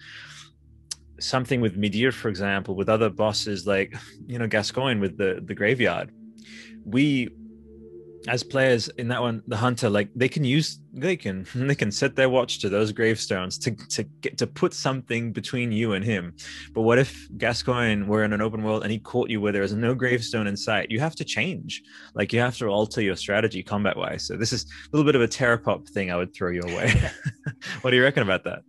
[1.20, 3.96] something with Midir, for example, with other bosses like
[4.28, 6.12] you know Gascoigne with the the graveyard.
[6.86, 7.30] We
[8.30, 11.92] as players in that one, the hunter, like they can use, they can, they can
[11.92, 16.06] set their watch to those gravestones to to get to put something between you and
[16.06, 16.36] him.
[16.76, 19.64] But what if Gascoigne were in an open world and he caught you where there
[19.64, 20.92] is no gravestone in sight?
[20.92, 21.82] You have to change,
[22.16, 24.26] like you have to alter your strategy combat wise.
[24.28, 26.94] So this is a little bit of a terrapop thing I would throw your way.
[27.82, 28.62] what do you reckon about that?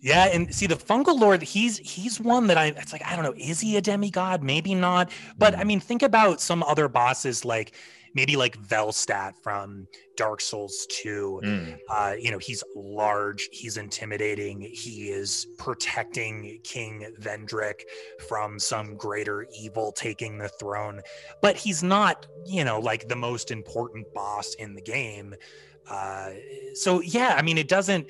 [0.00, 3.24] Yeah, and see the fungal lord, he's he's one that I it's like I don't
[3.24, 4.42] know, is he a demigod?
[4.42, 5.10] Maybe not.
[5.38, 5.66] But I Mm.
[5.66, 7.74] mean, think about some other bosses like
[8.14, 9.86] maybe like Velstadt from
[10.16, 11.40] Dark Souls 2.
[11.44, 11.78] Mm.
[11.88, 17.80] Uh, you know, he's large, he's intimidating, he is protecting King Vendrick
[18.28, 21.00] from some greater evil taking the throne,
[21.42, 25.34] but he's not, you know, like the most important boss in the game.
[25.90, 26.30] Uh,
[26.74, 28.06] so yeah, I mean, it doesn't.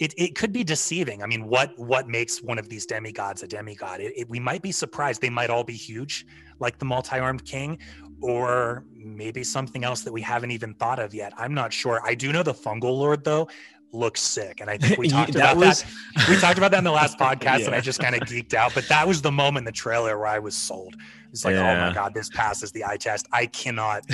[0.00, 1.22] It, it could be deceiving.
[1.22, 4.00] I mean, what what makes one of these demigods a demigod?
[4.00, 5.20] It, it- we might be surprised.
[5.20, 6.26] They might all be huge,
[6.58, 7.78] like the multi-armed king,
[8.22, 11.32] or maybe something else that we haven't even thought of yet.
[11.36, 12.00] I'm not sure.
[12.04, 13.48] I do know the fungal lord though
[13.94, 16.28] looks sick, and I think we talked that about was- that.
[16.28, 18.74] We talked about that in the last podcast, and I just kind of geeked out.
[18.74, 20.94] But that was the moment in the trailer where I was sold.
[21.30, 23.26] It's like, oh my god, this passes the eye test.
[23.32, 24.04] I cannot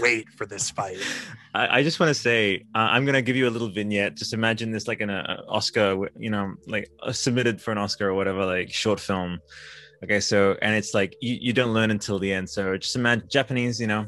[0.00, 0.96] wait for this fight.
[1.54, 4.16] I, I just want to say uh, I'm gonna give you a little vignette.
[4.16, 8.14] Just imagine this like an Oscar, you know, like uh, submitted for an Oscar or
[8.14, 9.38] whatever, like short film.
[10.04, 12.48] Okay, so and it's like you, you don't learn until the end.
[12.50, 14.06] So just imagine Japanese, you know,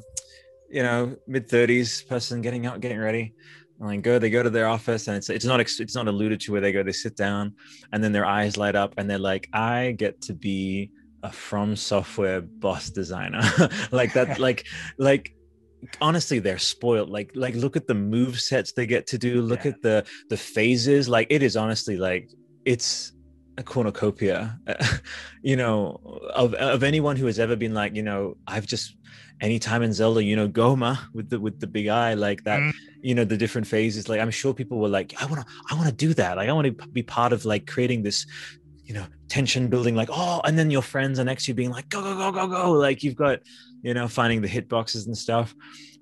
[0.70, 3.32] you know, mid thirties person getting out, getting ready.
[3.78, 6.40] And like go, they go to their office, and it's it's not it's not alluded
[6.40, 6.82] to where they go.
[6.82, 7.54] They sit down,
[7.92, 10.90] and then their eyes light up, and they're like, I get to be
[11.22, 13.42] a From Software boss designer,
[13.92, 14.66] like that, like
[14.98, 15.34] like
[16.00, 19.66] honestly they're spoiled like like look at the move sets they get to do look
[19.66, 19.72] Yeah.
[19.72, 22.30] at the the phases like it is honestly like
[22.64, 23.12] it's
[23.56, 24.58] a cornucopia
[25.42, 26.00] you know
[26.34, 28.96] of of anyone who has ever been like you know i've just
[29.40, 32.72] anytime in zelda you know Gohma with the with the big eye like that Mm.
[33.02, 35.74] you know the different phases like i'm sure people were like i want to i
[35.74, 38.26] want to do that like i want to be part of like creating this
[38.84, 41.70] you know tension building like oh and then your friends are next to you being
[41.70, 43.38] like go go go go go like you've got
[43.82, 45.54] you know finding the hitboxes and stuff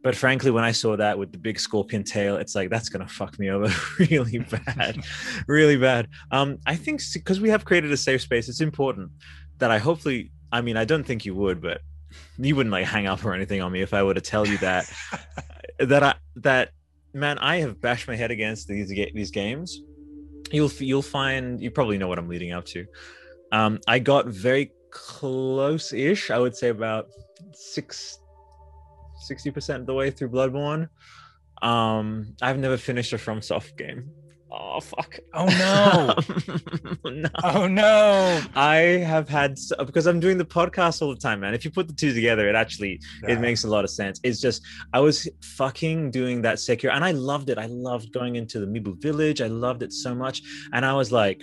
[0.02, 3.08] but frankly when i saw that with the big scorpion tail it's like that's gonna
[3.08, 5.02] fuck me over really bad
[5.46, 6.08] really bad.
[6.30, 9.10] Um i think because we have created a safe space it's important
[9.58, 11.80] that i hopefully i mean i don't think you would but
[12.38, 14.58] you wouldn't like hang up or anything on me if i were to tell you
[14.58, 14.90] that
[15.78, 16.70] that i that
[17.14, 19.82] man i have bashed my head against these these games.
[20.50, 22.86] You'll you'll find you probably know what i'm leading up to.
[23.52, 27.08] Um i got very close-ish i would say about
[27.54, 28.18] six
[29.30, 30.88] 60% of the way through bloodborne
[31.62, 34.10] um i've never finished a from soft game
[34.50, 36.14] oh fuck Oh no.
[37.10, 38.40] no oh no.
[38.54, 38.76] I
[39.12, 41.54] have had because I'm doing the podcast all the time, man.
[41.54, 43.32] If you put the two together, it actually Yeah.
[43.32, 44.20] it makes a lot of sense.
[44.22, 44.60] It's just
[44.92, 45.26] I was
[45.56, 47.56] fucking doing that Sekiro, and I loved it.
[47.56, 49.40] I loved going into the Mibu village.
[49.40, 50.42] I loved it so much,
[50.74, 51.40] and I was like,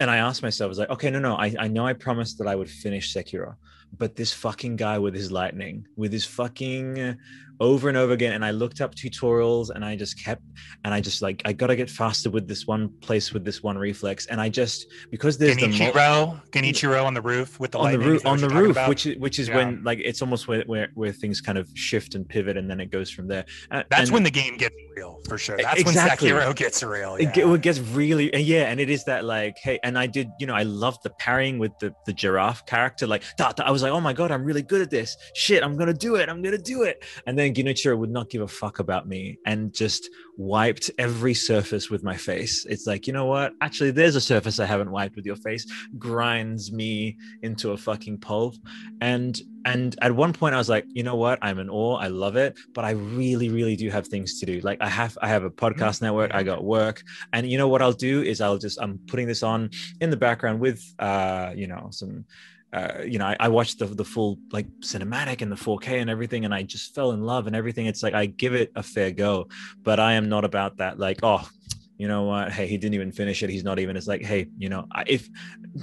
[0.00, 2.38] and I asked myself, I was like, okay, no, no, I I know I promised
[2.38, 3.54] that I would finish Sekiro,
[3.96, 7.16] but this fucking guy with his lightning, with his fucking
[7.60, 10.42] over and over again, and I looked up tutorials, and I just kept,
[10.84, 13.76] and I just like I gotta get faster with this one place with this one
[13.78, 17.78] reflex, and I just because there's the mul- Genichiro, Genichiro on the roof with the
[17.78, 18.88] on the roof on the roof about?
[18.88, 19.56] which is which is Yeah.
[19.56, 22.80] when like it's almost where, where where things kind of shift and pivot and then
[22.80, 25.56] it goes from there that's and when the game gets real for sure.
[25.56, 26.32] That's Exactly.
[26.32, 27.14] when Sekiro gets real.
[27.16, 27.52] it, Yeah.
[27.54, 30.46] it gets really and yeah and it is that like hey and i did you
[30.46, 33.22] know i loved the parrying with the the giraffe character like
[33.60, 36.16] i was like oh my god i'm really good at this shit i'm gonna do
[36.16, 39.38] it i'm gonna do it and then Genichiro would not give a fuck about me
[39.46, 42.64] and just wiped every surface with my face.
[42.68, 43.52] It's like you know what?
[43.60, 45.66] Actually there's a surface i haven't wiped with your face.
[45.98, 48.54] Grinds me into a fucking pulp.
[49.00, 51.38] And and at one point i was like you know what?
[51.42, 51.96] I'm in awe.
[51.96, 52.58] I love it.
[52.74, 54.60] But i really really do have things to do.
[54.60, 56.34] Like i have i have a podcast network.
[56.34, 57.02] I got work.
[57.32, 59.70] And you know what i'll do is i'll just i'm putting this on
[60.00, 62.24] in the background with uh you know some
[62.72, 66.10] uh, you know, I, I watched the the full like cinematic and the 4K and
[66.10, 67.86] everything, and I just fell in love and everything.
[67.86, 69.48] It's like I give it a fair go,
[69.82, 70.98] but I am not about that.
[70.98, 71.48] Like, oh,
[71.96, 72.52] you know what?
[72.52, 73.50] Hey, he didn't even finish it.
[73.50, 73.96] He's not even.
[73.96, 75.28] It's like, hey, you know, if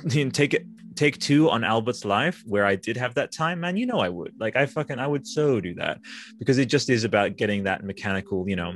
[0.31, 3.85] take it, take two on Albert's life, where I did have that time, man, you
[3.85, 4.33] know, I would.
[4.39, 5.99] Like, I fucking, I would so do that
[6.39, 8.73] because it just is about getting that mechanical, you know,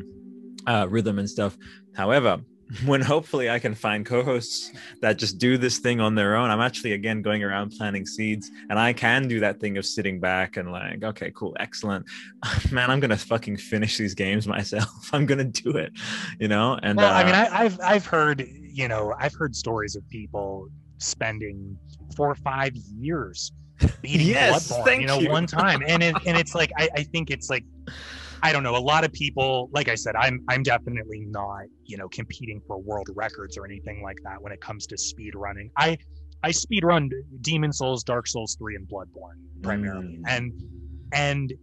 [0.68, 1.58] uh, rhythm and stuff.
[1.96, 2.40] However,
[2.86, 4.72] when hopefully I can find co-hosts
[5.02, 8.52] that just do this thing on their own, I'm actually again going around planting seeds,
[8.70, 12.06] and I can do that thing of sitting back and like, okay, cool, excellent,
[12.72, 14.90] man, I'm gonna fucking finish these games myself.
[15.14, 15.94] I'm gonna do it,
[16.40, 16.80] you know.
[16.84, 20.08] And well, I uh, mean, I, I've I've heard you know I've heard stories of
[20.10, 20.70] people
[21.00, 21.78] spending
[22.16, 23.52] four or five years
[24.02, 25.30] beating Yes, Bloodborne, thank you know, you.
[25.30, 27.64] one time, and it, and it's like I, I think it's like
[28.42, 28.76] I don't know.
[28.76, 32.78] A lot of people, like I said, I'm I'm definitely not, you know, competing for
[32.78, 35.70] world records or anything like that when it comes to speed running.
[35.78, 35.98] I
[36.44, 37.10] I speed run
[37.42, 40.20] Demon Souls, Dark Souls 3, and Bloodborne primarily.
[40.20, 40.24] Mm.
[40.28, 40.64] And
[41.14, 41.54] and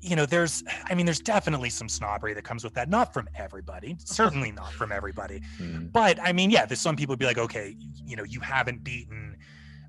[0.00, 2.90] you know, there's I mean, there's definitely some snobbery that comes with that.
[2.90, 5.40] Not from everybody, certainly not from everybody.
[5.58, 5.90] Mm.
[5.92, 9.36] But I mean, yeah, there's some people be like, okay, you know, you haven't beaten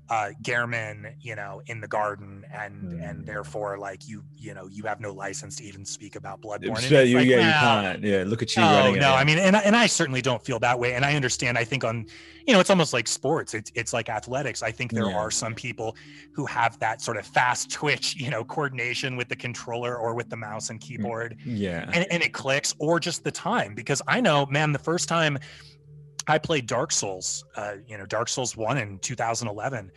[0.08, 3.26] uh Gehrman, you know, in the garden, and and Mm.
[3.26, 6.78] therefore, like you, you know, you have no license to even speak about Bloodborne.
[6.82, 7.52] And Yeah, you, like, yeah, you
[7.92, 8.04] can't.
[8.04, 8.94] Yeah, look at you no, running.
[9.00, 9.00] no.
[9.10, 9.14] yeah.
[9.14, 10.94] I mean, and I- and I certainly don't feel that way.
[10.94, 11.58] And I understand.
[11.58, 12.06] I think on,
[12.46, 13.54] you know, it's almost like sports.
[13.54, 14.62] It's it's like athletics.
[14.62, 15.16] I think there Yeah.
[15.16, 15.96] are some people
[16.32, 20.28] who have that sort of fast twitch, you know, coordination with the controller or with
[20.30, 21.90] the mouse and keyboard, yeah.
[21.92, 23.74] and and it clicks, or just the time.
[23.74, 25.38] Because I know, man, the first time
[26.26, 29.90] I played Dark Souls, uh, you know, Dark Souls One in 2011,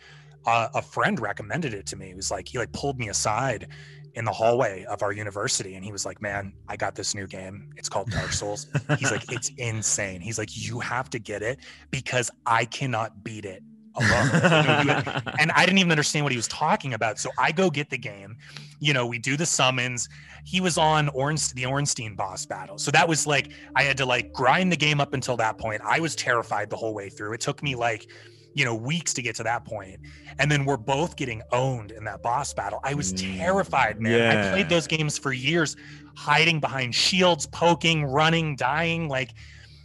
[0.46, 2.08] uh, a friend recommended it to me.
[2.08, 3.68] He was like, he like pulled me aside
[4.14, 7.26] in the hallway of our university, and he was like, "Man, I got this new
[7.26, 7.70] game.
[7.76, 8.66] It's called Dark Souls."
[8.98, 13.44] He's like, "It's insane." He's like, "You have to get it because I cannot beat
[13.44, 13.62] it."
[13.96, 14.30] Alone.
[14.32, 17.18] You know, you- and I didn't even understand what he was talking about.
[17.18, 18.36] So I go get the game.
[18.78, 20.08] You know, we do the summons.
[20.44, 22.78] He was on Ornst- the Ornstein boss battle.
[22.78, 25.82] So that was like I had to like grind the game up until that point.
[25.84, 27.32] I was terrified the whole way through.
[27.34, 28.06] It took me like,
[28.54, 30.00] you know, weeks to get to that point.
[30.38, 32.80] And then we're both getting owned in that boss battle.
[32.82, 34.38] I was Mm, terrified, man.
[34.38, 35.76] I played those games for years,
[36.16, 39.34] hiding behind shields, poking, running, dying, like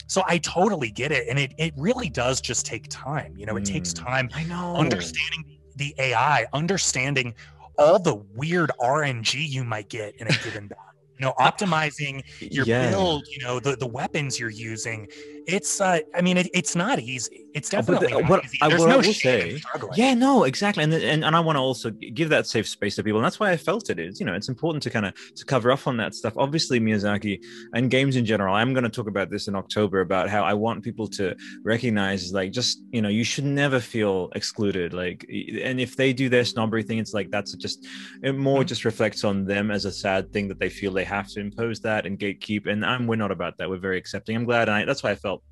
[0.07, 1.27] so I totally get it.
[1.27, 3.34] And it it really does just take time.
[3.38, 4.03] You know, it takes Mm.
[4.06, 4.76] time I know.
[4.76, 5.45] understanding
[5.76, 7.34] the AI, understanding
[7.77, 10.85] all the weird RNG you might get in a given battle.
[11.17, 12.89] You know, optimizing your yeah.
[12.89, 15.07] build, you know, the, the weapons you're using.
[15.47, 17.45] It's uh I mean it, it's not easy.
[17.53, 18.57] It's Oh, but definitely not what easy.
[18.61, 19.61] I- There's what I no will shame say-
[19.95, 23.03] Yeah, no, exactly, and and and I want to also give that safe space to
[23.03, 24.19] people, and that's why I felt it is.
[24.19, 26.33] You know, it's important to kind of to cover up on that stuff.
[26.35, 27.39] Obviously, Miyazaki
[27.75, 28.53] and games in general.
[28.55, 32.33] I'm going to talk about this in October about how I want people to recognize,
[32.33, 34.93] like, just you know, you should never feel excluded.
[34.93, 35.25] Like,
[35.69, 37.85] and if they do their snobbery thing, it's like that's just
[38.23, 38.67] it more Mhm.
[38.67, 41.80] just reflects on them as a sad thing that they feel they have to impose
[41.82, 42.68] that and gatekeep.
[42.68, 43.69] And I'm we're not about that.
[43.69, 44.36] We're very accepting.
[44.36, 45.44] I'm glad, and I, that's why I felt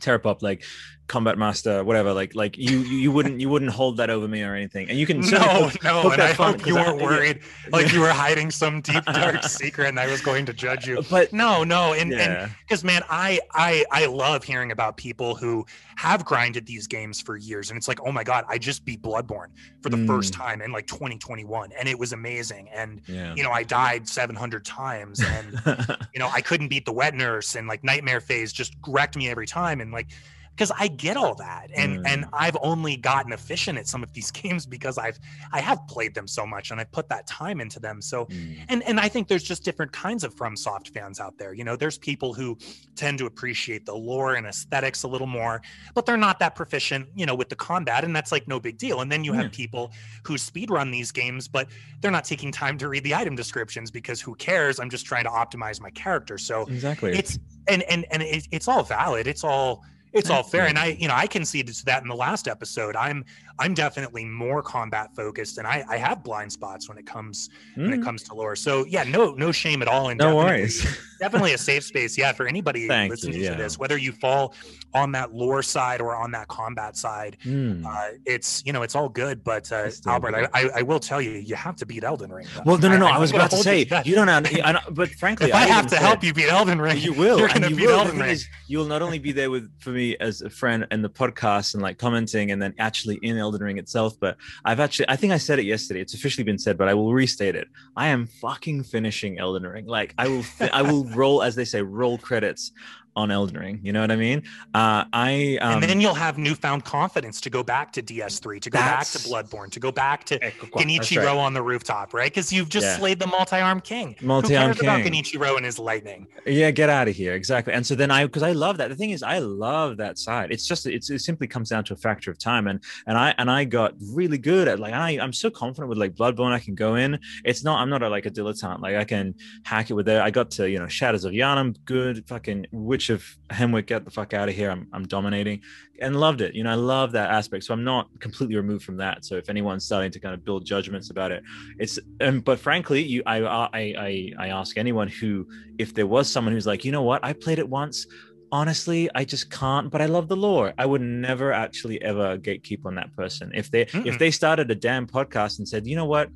[0.00, 0.64] Terrapop like
[1.06, 4.54] combat master whatever like like you you wouldn't you wouldn't hold that over me or
[4.54, 7.04] anything and you can No, no, and I hope you I- weren't yeah.
[7.04, 7.40] worried
[7.72, 11.02] like you were hiding some deep dark secret and I was going to judge you.
[11.10, 15.34] but No, no, and and yeah because man i i i love hearing about people
[15.34, 15.66] who
[15.96, 19.02] have grinded these games for years and it's like oh my god i just beat
[19.02, 19.48] bloodborne
[19.82, 20.36] for the first Mm.
[20.36, 24.64] time in like 2021 and it was amazing and yeah you know i died 700
[24.64, 25.60] times and
[26.14, 29.28] you know i couldn't beat the wet nurse and like nightmare phase just wrecked me
[29.28, 30.08] every time and like
[30.56, 32.28] because i get all that and and Mm.
[32.32, 35.18] i've only gotten efficient at some of these games because i've
[35.52, 38.64] i have played them so much and i put that time into them so Mm.
[38.68, 41.52] and and I think there's just different kinds of FromSoft fans out there.
[41.54, 42.58] You know, there's people who
[42.96, 45.62] tend to appreciate the lore and aesthetics a little more,
[45.94, 48.76] but they're not that proficient, you know, with the combat, and that's like no big
[48.78, 49.00] deal.
[49.00, 49.90] And then you have people
[50.26, 51.68] who speed run these games, but
[52.00, 54.78] they're not taking time to read the item descriptions because who cares?
[54.78, 56.36] I'm just trying to optimize my character.
[56.38, 57.38] So exactly it's
[57.70, 59.26] and and and it, it's all valid.
[59.26, 62.16] It's all it's all fair and i you know i conceded to that in the
[62.16, 63.24] last episode i'm
[63.60, 67.92] i'm definitely more combat focused and i i have blind spots when it comes when
[67.92, 68.04] it Mm.
[68.04, 68.56] comes to lore.
[68.56, 70.08] So yeah, no no shame at all.
[70.08, 72.18] And no definitely, worries definitely a safe space.
[72.18, 74.52] Yeah, for anybody listening you, to this, whether you fall
[74.94, 77.84] on that lore side or on that combat side, Mm.
[77.86, 79.42] uh, it's you know it's all good.
[79.44, 80.48] But uh, Albert, good.
[80.52, 82.46] I, I I will tell you, you have to beat Elden Ring.
[82.56, 82.62] though.
[82.64, 84.80] well no no no I, I'm was about to say you don't know I know-
[84.90, 87.38] but frankly if I, have to help you beat Elden Ring, You will.
[87.38, 88.00] You're gonna you beat will.
[88.00, 88.30] Elden Ring.
[88.30, 91.74] is, you'll not only be there with for me as a friend and the podcast
[91.74, 95.32] and like commenting and then actually in Elden Ring itself, but I've actually I think
[95.32, 96.00] I said it yesterday.
[96.00, 97.68] It's officially been said, but I will restate it.
[97.96, 99.86] I am fucking finishing Elden Ring.
[99.86, 102.72] Like I will I will roll as they say roll credits
[103.16, 103.80] on Elden Ring.
[103.82, 104.42] You know what I mean?
[104.74, 108.70] Uh I um and then you'll have newfound confidence to go back to DS3, to
[108.70, 111.26] go back to Bloodborne, to go back to That's right.
[111.30, 112.30] On the rooftop, right?
[112.30, 112.98] Because you've just Yeah.
[112.98, 114.16] slayed the multi-armed king.
[114.20, 115.08] Multi-armed Who cares king.
[115.12, 116.26] about Genichiro and his lightning?
[116.46, 118.96] yeah get out of here exactly and so then i because i love that the
[118.96, 121.96] thing is i love that side it's just it's, it simply comes down to a
[121.96, 125.32] factor of time and and i and i got really good at like i i'm
[125.32, 128.26] so confident with like bloodborne i can go in it's not i'm not a, like
[128.26, 129.34] a dilettante like i can
[129.64, 132.99] hack it with there i got to you know shadows of Yharnam, good fucking witch
[133.08, 135.62] of hemwick get the fuck out of here i'm, I'm dominating
[136.00, 138.98] and loved it you know i love that aspect so i'm not completely removed from
[138.98, 141.42] that so if anyone's starting to kind of build judgments about it
[141.78, 145.46] it's um, but frankly you I, I i i ask anyone who
[145.80, 148.06] if there was someone who's like, you know what, I played it once.
[148.52, 150.74] Honestly, I just can't, but I love the lore.
[150.76, 153.50] I would never actually ever gatekeep on that person.
[153.54, 154.06] If they Mm-mm.
[154.06, 156.28] if they started a damn podcast and said, you know what,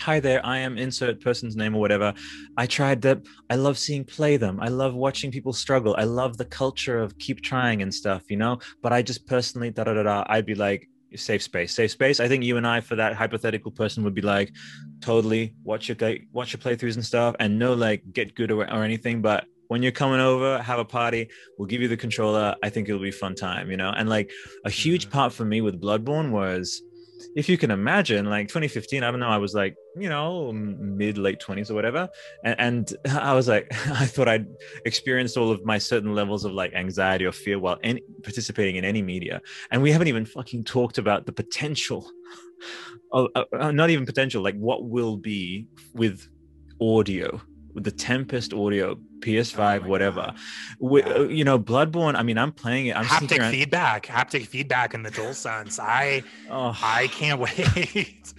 [0.00, 2.14] hi there, I am insert person's name or whatever.
[2.56, 3.20] I tried that.
[3.50, 4.58] I love seeing play them.
[4.60, 5.94] I love watching people struggle.
[5.98, 8.58] I love the culture of keep trying and stuff, you know.
[8.82, 10.24] But I just personally, da da da da.
[10.26, 12.20] I'd be like, safe space, safe space.
[12.20, 14.52] I think you and I, for that hypothetical person, would be like,
[15.00, 15.96] totally watch your
[16.32, 19.20] watch your playthroughs and stuff, and no like get good or, or anything.
[19.20, 21.28] But when you're coming over, have a party.
[21.58, 22.54] We'll give you the controller.
[22.62, 23.92] I think it'll be fun time, you know.
[23.94, 24.30] And like
[24.64, 25.12] a huge mm-hmm.
[25.12, 26.82] part for me with Bloodborne was
[27.34, 31.18] if you can imagine, like 2015, I don't know, I was like, you know, mid
[31.18, 32.08] late 20s or whatever.
[32.44, 34.46] And, and, I was like, I thought I'd
[34.84, 38.84] experienced all of my certain levels of like anxiety or fear while any, participating in
[38.84, 39.40] any media.
[39.70, 42.10] And we haven't even fucking talked about the potential,
[43.12, 46.28] of, uh, not even potential, like what will be with
[46.80, 47.40] audio
[47.74, 50.34] the Tempest audio, PS5, oh whatever.
[50.78, 51.12] With, yeah.
[51.14, 52.16] Uh, you know, Bloodborne.
[52.16, 52.96] I mean, I'm playing it.
[52.96, 55.78] I'm haptic feedback, haptic feedback in the DualSense.
[55.78, 56.78] I, oh.
[56.82, 57.40] I can't
[57.98, 58.34] wait.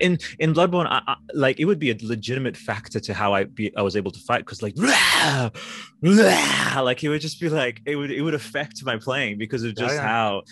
[0.00, 3.44] in in Bloodborne, I, I, like it would be a legitimate factor to how I
[3.44, 5.50] be I was able to fight because like rah,
[6.02, 9.64] rah, like it would just be like it would it would affect my playing because
[9.64, 10.08] of just yeah, yeah.
[10.08, 10.42] how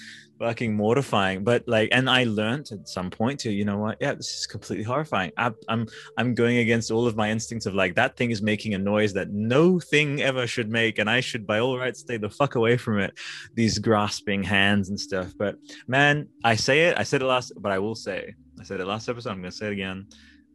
[0.40, 3.98] fucking mortifying but like and i learned at some point to you know what?
[4.00, 5.32] Yeah this is completely horrifying.
[5.36, 5.86] I, i'm
[6.16, 9.12] i'm going against all of my instincts of like that thing is making a noise
[9.12, 12.54] that no thing ever should make and i should by all rights stay the fuck
[12.54, 13.12] away from it.
[13.54, 15.34] These grasping hands and stuff.
[15.38, 15.56] But
[15.86, 18.86] man i say it i said it last but i will say i said it
[18.86, 20.06] last episode i'm to say it again.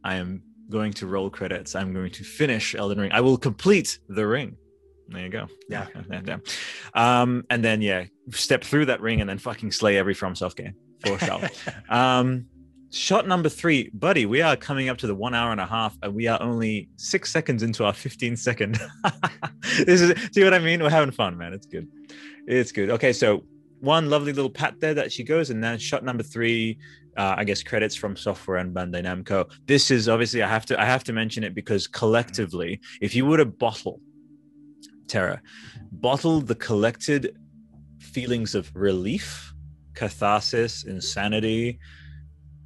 [0.02, 1.76] I am going to roll credits.
[1.76, 3.12] I'm going to finish elden ring.
[3.12, 4.56] I will complete the ring
[5.08, 5.46] there you go.
[5.68, 5.86] Yeah.
[6.10, 6.36] yeah, yeah.
[6.94, 10.74] Um, and then yeah, step through that ring and then fucking slay every FromSoft game
[11.04, 11.40] for sure.
[11.88, 12.46] um,
[12.90, 14.26] shot number three, buddy.
[14.26, 16.88] We are coming up to the one hour and a half, and we are only
[16.96, 18.78] six seconds into our 15 second.
[19.84, 20.82] this is see what I mean?
[20.82, 21.52] We're having fun, man.
[21.52, 21.88] It's good.
[22.46, 22.90] It's good.
[22.90, 23.44] Okay, so
[23.80, 26.78] one lovely little pat there that she goes, and then shot number three.
[27.16, 29.50] Uh, I guess credits from Software and Bandai Namco.
[29.64, 33.24] This is obviously I have to I have to mention it because collectively, if you
[33.24, 34.02] were to bottle
[35.08, 35.40] Terra,
[35.92, 37.36] bottle the collected
[37.98, 39.52] feelings of relief,
[39.94, 41.78] catharsis, insanity,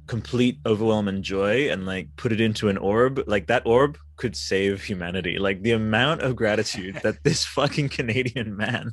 [0.07, 3.23] complete overwhelm and joy, and like put it into an orb.
[3.27, 5.39] Like that orb could save humanity.
[5.39, 8.91] Like the amount of gratitude that this fucking Canadian man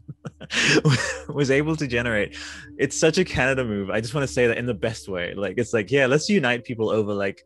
[1.28, 2.36] was able to generate.
[2.78, 3.90] It's such a Canada move.
[3.90, 5.34] I just want to say that in the best way.
[5.34, 7.42] Like it's like, yeah, let's unite people over like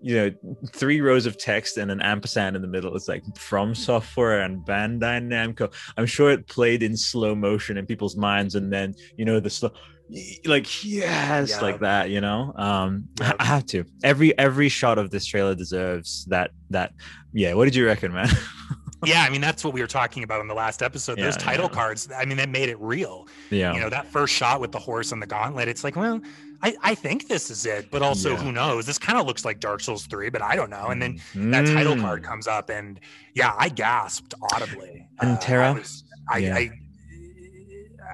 [0.00, 2.94] you know three rows of text and an ampersand in the middle.
[2.96, 5.72] It's like from software and bandai namco.
[5.96, 9.50] I'm sure it played in slow motion in people's minds and then you know the
[9.50, 9.70] slow
[10.44, 11.60] like yes yeah.
[11.60, 12.52] like that you know?
[12.56, 13.32] Um yeah.
[13.38, 13.84] i have to.
[14.04, 16.92] Every every shot of this trailer deserves that that.
[17.32, 18.28] Yeah what did you reckon man?
[19.04, 21.18] Yeah i mean that's what we were talking about in the last episode.
[21.18, 23.28] Yeah, those title cards i mean that made it real.
[23.50, 23.74] Yeah.
[23.74, 26.20] You know that first shot with the horse and the gauntlet it's like well
[26.62, 28.36] I, I think this is it, but also yeah.
[28.38, 28.86] who knows?
[28.86, 30.86] This kind of looks like Dark Souls 3, but I don't know.
[30.88, 31.50] And then mm.
[31.52, 33.00] that title card comes up, and
[33.34, 35.06] yeah, I gasped audibly.
[35.20, 36.56] And uh, Terra, I, was, I, yeah.
[36.56, 36.70] I,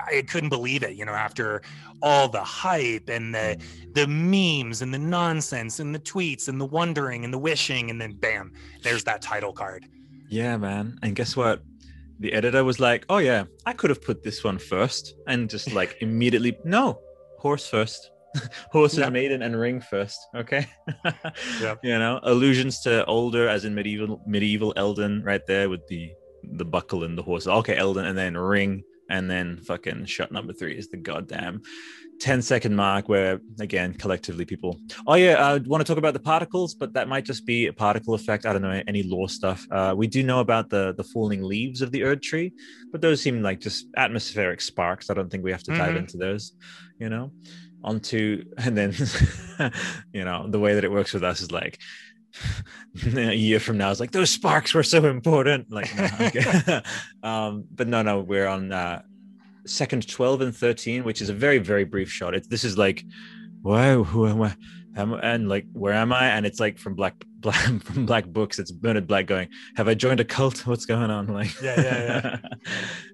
[0.09, 1.63] I, couldn't believe it, you know, after
[2.03, 3.57] all the hype and the
[3.93, 8.01] the memes and the nonsense and the tweets and the wondering and the wishing, and
[8.01, 8.53] then bam,
[8.83, 9.87] there's that title card.
[10.29, 10.99] Yeah, man.
[11.03, 11.63] And guess what?
[12.19, 15.73] The editor was like, "Oh yeah, I could have put this one first, and just
[15.73, 17.01] like immediately, no,
[17.39, 18.12] horse first.
[18.73, 19.13] horses yep.
[19.13, 20.67] maiden and ring first okay?
[21.61, 21.75] Yeah.
[21.83, 26.65] You know allusions to older as in medieval medieval elden right there with the the
[26.65, 30.77] buckle and the horse okay elden and then ring and then fucking shot number three
[30.77, 31.63] is the goddamn
[32.21, 36.21] 10 second mark where again collectively people oh yeah i want to talk about the
[36.21, 38.47] particles but that might just be a particle effect.
[38.47, 39.67] I don't know any lore stuff.
[39.71, 42.53] Uh, we do know about the the falling leaves of the Erd tree
[42.93, 45.11] but those seem like just atmospheric sparks.
[45.11, 45.99] I don't think we have to dive mm-hmm.
[45.99, 46.53] into those
[46.99, 47.33] you know
[47.85, 48.95] onto and then
[50.13, 51.79] you know the way that it works with us is like
[53.17, 55.71] a year from now it's like those sparks were so important.
[55.71, 56.83] Like no, okay.
[57.23, 59.03] um but no no we're on uh
[59.67, 62.35] second 12 and 13 which is a very very brief shot.
[62.35, 63.05] It's this is like
[63.63, 64.55] wow who am i?
[64.95, 66.27] Am, and like where am i?
[66.29, 69.95] And it's like from black black from black books it's bernard black going have i
[69.95, 70.67] joined a cult?
[70.67, 71.27] What's going on?
[71.27, 72.37] Like yeah yeah yeah.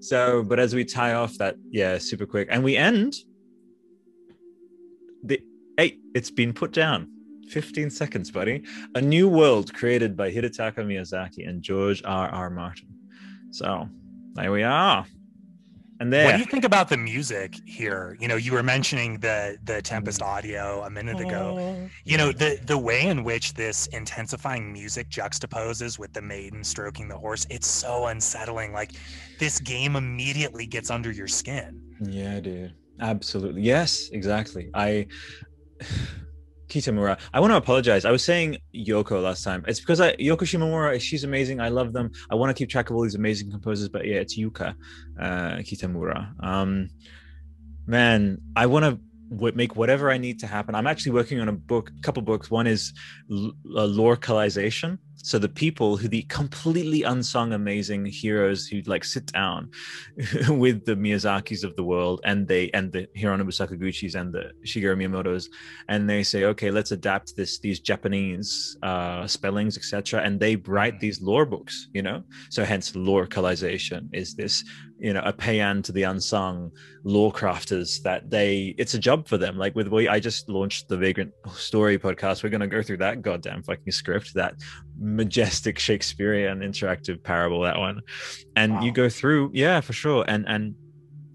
[0.00, 3.14] So but as we tie off that yeah super quick and we end
[5.22, 5.40] the
[5.76, 7.08] hey, it's been put down.
[7.48, 8.62] 15 seconds, buddy.
[8.94, 12.28] A new world created by Hidetaka Miyazaki and George R.
[12.28, 12.50] R.
[12.50, 12.88] Martin.
[13.50, 13.88] So
[14.34, 15.06] there we are.
[16.00, 16.26] And there.
[16.26, 18.16] What do you think about the music here?
[18.20, 20.26] You know, you were mentioning the the Tempest mm.
[20.26, 21.88] audio a minute ago.
[22.04, 27.08] You know, the the way in which this intensifying music juxtaposes with the maiden stroking
[27.08, 28.72] the horse, it's so unsettling.
[28.72, 28.92] Like
[29.40, 31.82] this game immediately gets under your skin.
[32.00, 35.06] Yeah, dude absolutely yes exactly i
[36.68, 37.18] Kitamura.
[37.32, 38.04] I want to apologize.
[38.04, 39.64] I was saying Yoko last time.
[39.66, 41.60] It's because I Yoko Shimomura, she's amazing.
[41.60, 42.10] I love them.
[42.30, 44.74] I want to keep track of all these amazing composers, but yeah, it's Yuka
[45.18, 46.32] uh, Kitamura.
[46.44, 46.90] Um,
[47.86, 50.74] man, I want to make whatever I need to happen.
[50.74, 52.50] I'm actually working on a book, a couple books.
[52.50, 52.92] One is
[53.30, 59.70] l- localization so the people who the completely unsung amazing heroes who like sit down
[60.48, 64.96] with the miyazakis of the world and they and the hironobu sakaguchis and the shigeru
[64.96, 65.48] miyamotos
[65.88, 70.98] and they say okay let's adapt this these japanese uh, spellings etc and they write
[71.00, 72.22] these lore books you know?
[72.50, 74.64] So hence lore localization is this
[74.98, 76.72] you know a paean to the unsung
[77.04, 79.56] lore crafters that they it's a job for them.
[79.56, 82.42] Like with we i just launched the vagrant story podcast.
[82.42, 84.54] We're going to go through that goddamn fucking script that
[84.98, 88.00] majestic shakespearean interactive parable that one.
[88.56, 88.82] And wow.
[88.82, 90.24] you go through yeah for sure.
[90.28, 90.74] And and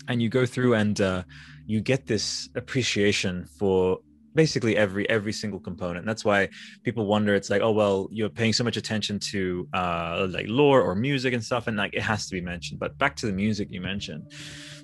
[0.08, 1.24] and you go through and uh
[1.66, 4.00] you get this appreciation for
[4.36, 6.06] basically every every single component.
[6.06, 6.50] That's why
[6.84, 10.82] people wonder it's like oh well you're paying so much attention to uh like lore
[10.82, 12.80] or music and stuff and like it has to be mentioned.
[12.80, 14.32] But back to the music you mentioned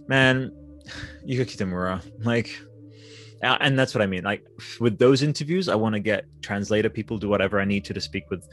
[0.07, 0.51] man
[1.27, 2.59] yuka kitamura like
[3.41, 4.23] and that's what i mean.
[4.23, 4.45] Like
[4.79, 8.01] with those interviews i want to get translator people do whatever i need to to
[8.01, 8.45] speak with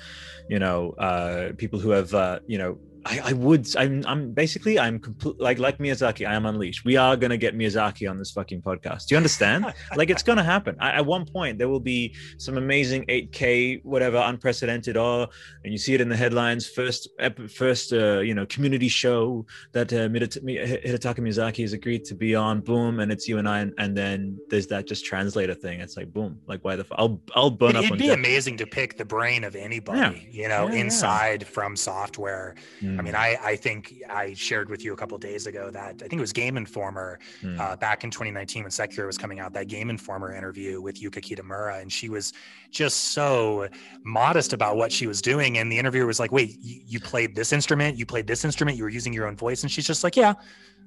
[0.48, 3.74] you know uh people who have uh you know I, I would.
[3.76, 4.04] I'm.
[4.06, 4.78] I'm basically.
[4.78, 5.40] I'm complete.
[5.40, 6.28] Like like Miyazaki.
[6.28, 6.84] I am unleashed.
[6.84, 9.06] We are gonna get Miyazaki on this fucking podcast.
[9.06, 9.72] Do you understand?
[9.96, 10.76] like it's gonna happen.
[10.80, 14.96] I, at one point, there will be some amazing 8K whatever unprecedented.
[14.96, 15.28] or,
[15.64, 16.66] and you see it in the headlines.
[16.66, 17.08] First,
[17.54, 22.60] first, uh, you know, community show that uh, Hidetaka Miyazaki has agreed to be on.
[22.60, 23.60] Boom, and it's you and I.
[23.60, 25.80] And, and then there's that just translator thing.
[25.80, 26.40] It's like boom.
[26.46, 26.82] Like why the?
[26.82, 27.84] F- I'll I'll burn it, up.
[27.84, 30.28] It'd be amazing to pick the brain of anybody.
[30.30, 30.42] Yeah.
[30.42, 31.48] You know, yeah, inside yeah.
[31.48, 32.56] from software.
[32.82, 33.18] Mm I mean, mm.
[33.18, 36.20] I, I think I shared with you a couple days ago that I think it
[36.20, 37.58] was Game Informer mm.
[37.58, 41.20] uh, back in 2019 when Sekiro was coming out, that Game Informer interview with Yuka
[41.20, 41.80] Kitamura.
[41.80, 42.32] And she was
[42.70, 43.68] just so
[44.04, 45.58] modest about what she was doing.
[45.58, 48.76] And the interviewer was like, wait, you, you played this instrument, you played this instrument,
[48.76, 49.62] you were using your own voice.
[49.62, 50.34] And she's just like, yeah,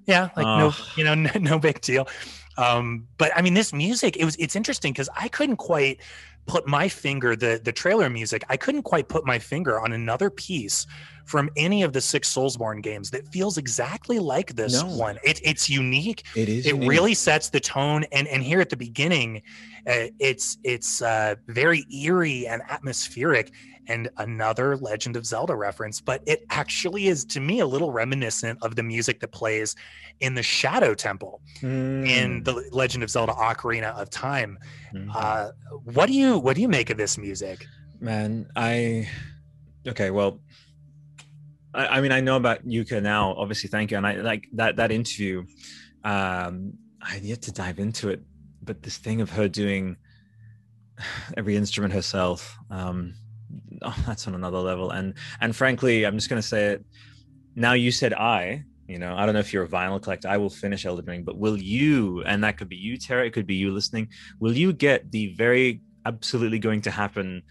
[0.05, 2.07] yeah, like no, you know, no, no big deal.
[2.57, 6.01] Um, but I mean, this music, it was, it's interesting because I couldn't quite
[6.45, 10.29] put my finger, the, the trailer music, I couldn't quite put my finger on another
[10.29, 10.87] piece
[11.29, 14.89] from any of the six Soulsborne games that feels exactly like this no.
[14.89, 15.19] one.
[15.23, 16.23] It, it's unique.
[16.35, 16.65] It is.
[16.65, 16.89] It unique.
[16.89, 18.03] really sets the tone.
[18.11, 19.43] And and here at the beginning,
[19.85, 23.51] uh, it's it's uh, very eerie and atmospheric.
[23.87, 28.59] And another Legend of Zelda reference, but it actually is to me a little reminiscent
[28.61, 29.75] of the music that plays
[30.19, 32.07] in the Shadow Temple mm.
[32.07, 34.59] in the Legend of Zelda Ocarina of Time.
[34.93, 35.09] Mm-hmm.
[35.11, 35.49] Uh,
[35.85, 37.65] what do you what do you make of this music?
[37.99, 39.09] Man, I
[39.87, 40.11] okay.
[40.11, 40.39] Well,
[41.73, 43.33] I, I, mean, I know about Yuka now.
[43.35, 43.97] Obviously, thank you.
[43.97, 45.45] And I like that that interview.
[46.03, 48.21] Um, I had yet to dive into it,
[48.61, 49.97] but this thing of her doing
[51.37, 53.13] every instrument herself, um,
[53.81, 54.91] oh, that's on another level.
[54.91, 56.85] And and frankly, I'm just going to say it.
[57.55, 58.63] Now you said I.
[58.87, 60.29] You know, I don't know if you're a vinyl collector.
[60.29, 62.23] I will finish Elden Ring, but will you?
[62.23, 63.23] And that could be you, Tara.
[63.23, 64.09] It could be you listening.
[64.39, 67.43] Will you get the very absolutely going to happen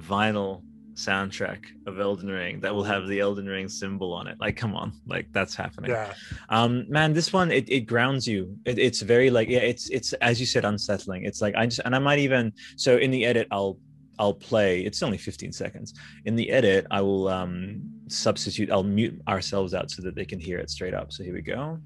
[0.00, 0.64] vinyl
[1.00, 4.38] soundtrack of Elden Ring that will have the Elden Ring symbol on it.
[4.38, 5.90] Like, come on, like that's happening.
[5.90, 6.12] Yeah.
[6.48, 8.56] Um, man, this one it, it grounds you.
[8.64, 11.24] It, it's very like yeah, it's it's as you said, unsettling.
[11.24, 13.78] It's like I just and I might even so in the edit I'll
[14.18, 14.82] I'll play.
[14.82, 15.94] It's only 15 seconds.
[16.26, 18.70] In the edit, I will um substitute.
[18.70, 21.12] I'll mute ourselves out so that they can hear it straight up.
[21.12, 21.80] So here we go.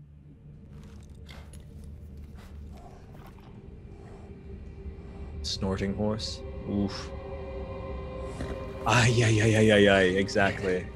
[5.43, 6.41] Snorting horse.
[6.69, 7.11] Oof.
[8.87, 10.87] Ah, yeah, yeah, yeah, yeah, yeah, exactly.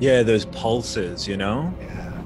[0.00, 1.72] Yeah, those pulses, you know?
[1.80, 2.22] Yeah.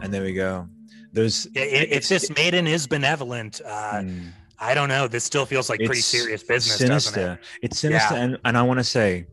[0.00, 0.68] And there we go.
[1.12, 1.48] Those.
[1.54, 4.28] Yeah, if this maiden is benevolent, uh, mm.
[4.60, 5.08] I don't know.
[5.08, 7.20] This still feels like pretty serious business, sinister.
[7.20, 7.38] doesn't it?
[7.62, 8.22] It's sinister, yeah.
[8.22, 9.26] and, and I want to say,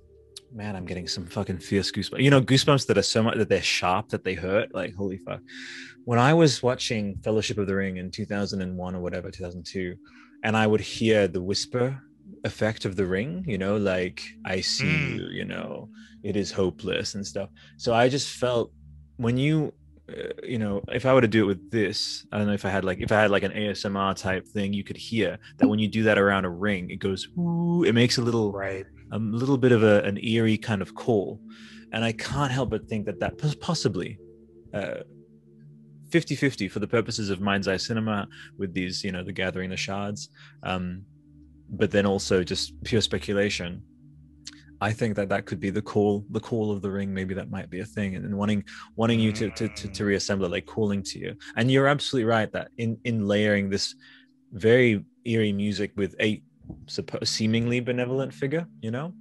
[0.52, 2.22] man, I'm getting some fucking fierce goosebumps.
[2.22, 4.74] You know, goosebumps that are so much that they're sharp that they hurt.
[4.74, 5.42] Like, holy fuck.
[6.06, 9.96] When I was watching Fellowship of the Ring in 2001 or whatever, 2002,
[10.44, 12.00] and I would hear the whisper
[12.44, 15.18] effect of the ring, you know, like I see mm.
[15.18, 15.90] you, you know,
[16.24, 17.50] it is hopeless and stuff.
[17.78, 18.72] So I just felt
[19.18, 19.74] when you
[20.08, 22.66] uh, you know, if I were to do it with this, I don't know if
[22.66, 25.68] I had like if I had like an ASMR type thing, you could hear that
[25.68, 28.86] when you do that around a ring, it goes ooh, it makes a little right,
[29.12, 31.42] a little bit of a, an eerie kind of call,
[31.92, 34.20] and I can't help but think that that possibly
[34.76, 35.02] uh,
[36.16, 38.28] 50-50 for the purposes of mind's eye cinema
[38.58, 40.30] with these you know the gathering the shards
[40.64, 41.04] um
[41.70, 43.82] but then also just pure speculation
[44.82, 47.14] I think that that could be the call, the call of the ring.
[47.14, 48.64] Maybe that might be a thing, and then wanting
[48.96, 51.36] wanting you to to to, to reassemble, like calling to you.
[51.56, 53.96] And you're absolutely right that in in layering this
[54.52, 56.42] very eerie music with a
[57.24, 59.14] seemingly benevolent figure, you know,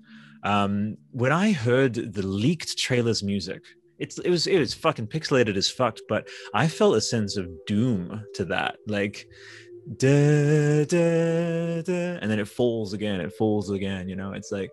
[0.43, 3.63] um, when I heard the leaked trailer's music,
[3.99, 7.49] it's it was it was fucking pixelated as fucked, but I felt a sense of
[7.67, 9.27] doom to that, like
[9.97, 14.33] da, da, da, and then it falls again, it falls again, you know.
[14.33, 14.71] It's like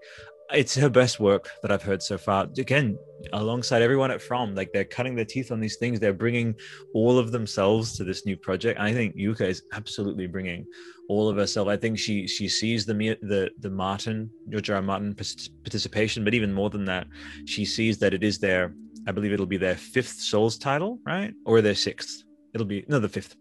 [0.54, 2.48] it's her best work that I've heard so far.
[2.58, 2.98] Again,
[3.34, 6.00] alongside everyone at From, like they're cutting their teeth on these things.
[6.00, 6.56] They're bringing
[6.94, 8.80] all of themselves to this new project.
[8.80, 10.66] I think Yuka is absolutely bringing
[11.10, 11.68] all of herself.
[11.68, 14.82] I think she she sees the the the Martin George R.
[14.82, 17.08] Martin participation, but even more than that,
[17.46, 18.74] she sees that it is their.
[19.08, 22.24] I believe it'll be their fifth Souls title, right, or their sixth.
[22.54, 23.36] It'll be no the fifth.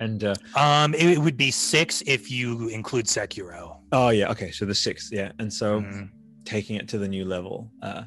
[0.00, 3.78] And uh, um, it would be six if you include Sekiro.
[3.92, 4.50] Oh yeah, okay.
[4.50, 5.30] So the sixth, yeah.
[5.38, 6.10] And so Mhm.
[6.44, 8.02] taking it to the new level uh,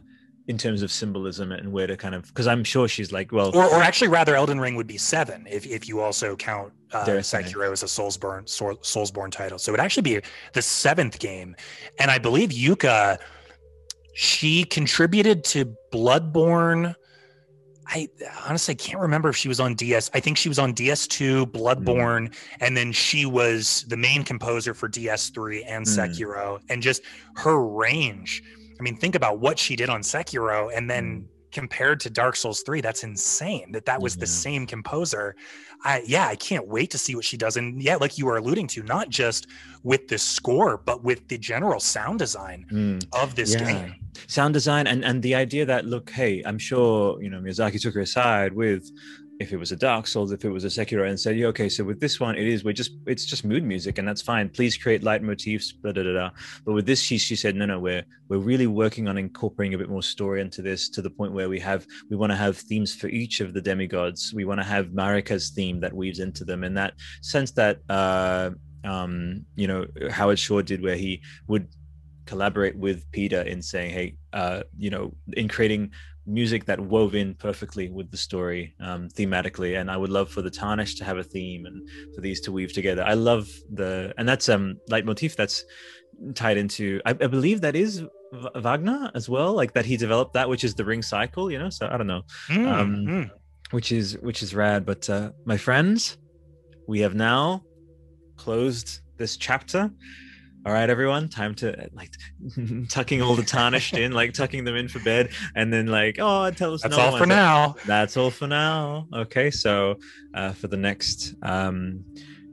[0.48, 3.56] in terms of symbolism and where to kind of because I'm sure she's like, well,
[3.56, 7.06] Or, or actually, rather, Elden Ring would be seven if, if you also count uh,
[7.06, 9.58] Sekiro as a Soulsborne Soul- Soulsborne title.
[9.58, 10.20] So it would actually be
[10.54, 11.56] the seventh game,
[12.00, 13.18] and I believe Yuka,
[14.20, 16.96] she contributed to Bloodborne.
[17.86, 18.10] I
[18.48, 20.10] honestly can't remember if she was on DS.
[20.12, 24.90] I think she was on DS2, Bloodborne, and then she was the main composer for
[24.90, 25.96] DS3 and Mm.
[25.96, 26.60] Sekiro.
[26.68, 27.04] And just
[27.36, 28.42] her range.
[28.80, 32.62] I mean, think about what she did on Sekiro, and then compared to Dark Souls
[32.64, 35.36] 3, that's insane that that was the same composer.
[35.84, 37.58] I yeah, I can't wait to see what she does.
[37.58, 39.48] And yeah, like you were alluding to, not just
[39.84, 43.58] with the score, but with the general sound design mm, of this Yeah.
[43.58, 43.96] game.
[44.28, 47.94] sound design and and the idea that look, hey, I'm sure you know Miyazaki took
[47.96, 48.90] her aside with
[49.40, 51.70] if it was a Dark Souls, if it was a Sekiro, and said, yeah, okay,
[51.70, 54.50] so with this one, it is we're just it's just mood music, and that's fine.
[54.50, 55.92] Please create light motifs, blah.
[56.66, 59.78] But with this, she she said, no, no, we're we're really working on incorporating a
[59.78, 62.58] bit more story into this to the point where we have we want to have
[62.58, 64.34] themes for each of the demigods.
[64.34, 68.52] We want to have Marika's theme that weaves into them, and that sense that uh,
[68.84, 71.68] um, you know Howard Shore did, where he would
[72.26, 75.92] collaborate with Peter in saying, hey, uh, you know, in creating
[76.28, 79.80] music that wove in perfectly with the story um, thematically.
[79.80, 82.52] And I would love for the Tarnish to have a theme and for these to
[82.52, 83.04] weave together.
[83.04, 85.64] I love the, and that's um leitmotif that's
[86.36, 88.00] tied into, I, I believe that is
[88.34, 91.60] V- Wagner as well, like that he developed that, which is the ring cycle, you
[91.60, 91.70] know?
[91.70, 93.30] So I don't know Mm, Um, mm.
[93.72, 94.86] which is which is rad.
[94.86, 96.18] But uh, my friends,
[96.88, 97.64] we have now
[98.36, 99.92] closed this chapter.
[100.68, 102.12] All right, everyone, time to like
[102.90, 106.52] tucking all the tarnished in, like tucking them in for bed, and then like, oh,
[106.52, 107.22] tell us That's no all one.
[107.22, 107.76] for now.
[107.86, 109.08] That's all for now.
[109.14, 109.96] Okay, so
[110.34, 112.04] uh, for the next um,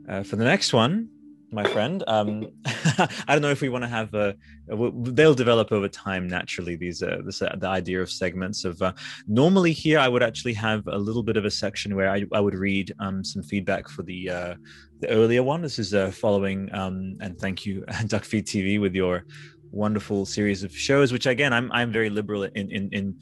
[0.09, 1.09] uh, for the next one,
[1.55, 4.35] my friend, um, I don't know if we want to have a.
[4.69, 6.77] w- They'll develop over time naturally.
[6.77, 8.83] These uh, this uh, the idea of segments of.
[8.83, 8.93] Uh,
[9.27, 12.41] normally here, I would actually have a little bit of a section where I, I
[12.41, 14.55] would read um, some feedback for the uh,
[15.01, 15.63] the earlier one.
[15.63, 17.83] This is uh, following um, and thank you
[18.13, 19.25] Duckfeed TV with your
[19.71, 21.13] wonderful series of shows.
[21.13, 23.17] Which again, I'm I'm very liberal in in in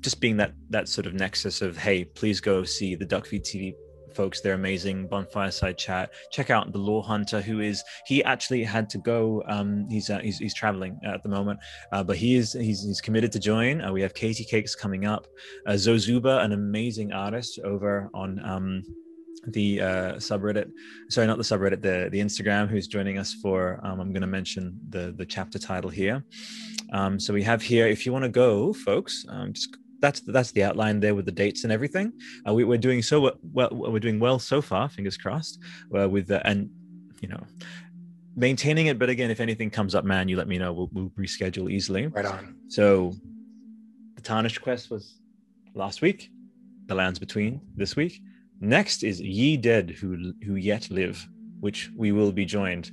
[0.00, 3.74] just being that that sort of nexus of hey, please go see the Duckfeed TV
[4.16, 4.40] folks.
[4.40, 5.08] They're amazing.
[5.08, 6.10] Bonfireside chat.
[6.32, 9.42] Check out the Lore Hunter, who is he actually had to go.
[9.46, 11.60] Um, he's uh, he's, he's traveling at the moment,
[11.92, 13.82] uh, but he is he's, he's committed to join.
[13.82, 15.26] Uh, we have Katie Cakes coming up.
[15.66, 18.40] Uh, Zozuba, an amazing artist over on.
[18.44, 18.82] Um,
[19.48, 20.68] the uh, subreddit
[21.08, 24.26] sorry not the subreddit the the instagram who's joining us for um, i'm going to
[24.26, 26.24] mention the the chapter title here
[26.92, 30.52] um, so we have here if you want to go folks um, just that's that's
[30.52, 32.12] the outline there with the dates and everything
[32.48, 35.58] uh, we, we're doing so well we're doing well so far fingers crossed
[35.98, 36.70] uh, with the, and
[37.20, 37.42] you know
[38.36, 41.10] maintaining it but again if anything comes up man you let me know we'll, we'll
[41.10, 42.56] reschedule easily Right on.
[42.68, 43.14] so
[44.16, 45.20] the Tarnished quest was
[45.74, 46.30] last week,
[46.86, 48.20] the lands between this week.
[48.60, 51.28] Next is Ye Dead Who Who Yet Live,
[51.60, 52.90] which we will be joined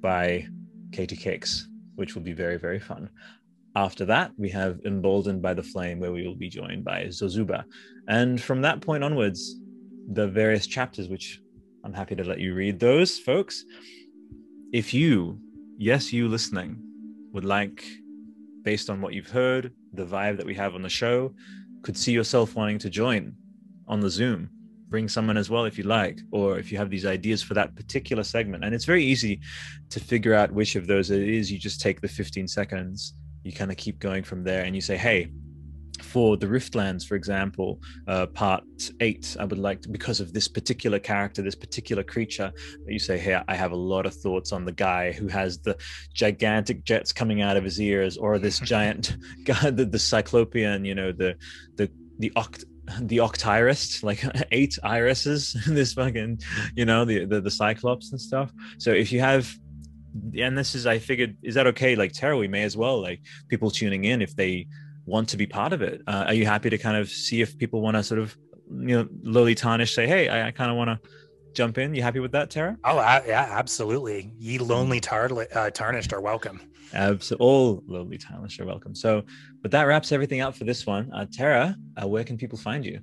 [0.00, 0.46] by
[0.92, 3.08] Katie Cakes, which will be very, very fun.
[3.76, 7.64] After that, we have Emboldened by the Flame, where we will be joined by Zozuba.
[8.08, 9.60] And from that point onwards,
[10.12, 11.42] the various chapters, which
[11.84, 13.66] I'm happy to let you read those, folks.
[14.72, 15.38] If you,
[15.76, 16.82] yes, you listening,
[17.32, 17.84] would like
[18.62, 21.34] based on what you've heard, the vibe that we have on the show,
[21.82, 23.34] could see yourself wanting to join
[23.86, 24.48] on the Zoom.
[24.88, 27.76] Bring someone as well if you like, or if you have these ideas for that
[27.76, 28.64] particular segment.
[28.64, 29.38] And it's very easy
[29.90, 31.52] to figure out which of those it is.
[31.52, 33.12] You just take the 15 seconds,
[33.46, 35.30] you kind of keep going from there, and you say, hey,
[36.02, 38.64] for the Riftlands, for example, uh, part
[39.00, 42.52] eight, I would like to, because of this particular character, this particular creature,
[42.86, 45.76] you say, Hey, I have a lot of thoughts on the guy who has the
[46.12, 50.94] gigantic jets coming out of his ears, or this giant guy, the, the cyclopean, you
[50.94, 51.36] know, the,
[51.76, 52.64] the, the oct
[53.00, 56.38] the octirist like eight irises this fucking
[56.76, 58.52] you know the, the the cyclops and stuff.
[58.78, 59.52] So if you have
[60.38, 61.96] and this is i figured is that okay?
[61.96, 64.66] Like tara we may as well like people tuning in if they
[65.04, 66.02] want to be part of it.
[66.06, 68.36] Uh, are you happy to kind of see if people want to sort of
[68.68, 71.10] you know lowly tarnish say hey i, I kind of want to
[71.54, 72.76] jump in you happy with that tara?
[72.84, 74.32] Oh uh, yeah absolutely.
[74.38, 76.60] Ye lonely tar- uh, tarnished are welcome.
[76.92, 78.94] Absolutely, all lowly tarnished are welcome.
[78.94, 79.24] So
[79.62, 81.10] but that wraps everything up for this one.
[81.12, 83.00] Uh, tara uh, where can people find you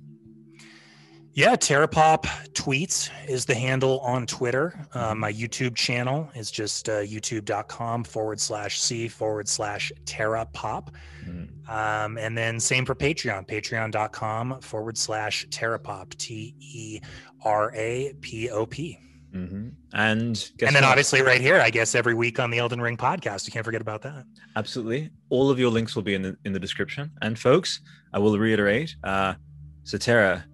[1.34, 4.86] yeah, Terrapop tweets is the handle on Twitter.
[4.94, 10.88] Uh, my YouTube channel is just uh, youtube.com forward slash C forward slash Terrapop.
[11.26, 11.68] Mm.
[11.68, 17.00] Um, and then same for Patreon, patreon.com forward slash Terrapop, T E
[17.44, 18.98] R A P O P.
[19.34, 19.70] Mm-hmm.
[19.92, 20.84] And and then what?
[20.84, 23.80] obviously right here, I guess every week on the Elden Ring podcast, you can't forget
[23.80, 24.24] about that.
[24.54, 27.10] Absolutely, all of your links will be in the in the description.
[27.22, 27.80] And folks,
[28.12, 28.94] I will reiterate.
[29.02, 29.34] Uh,
[29.82, 30.44] so Tara,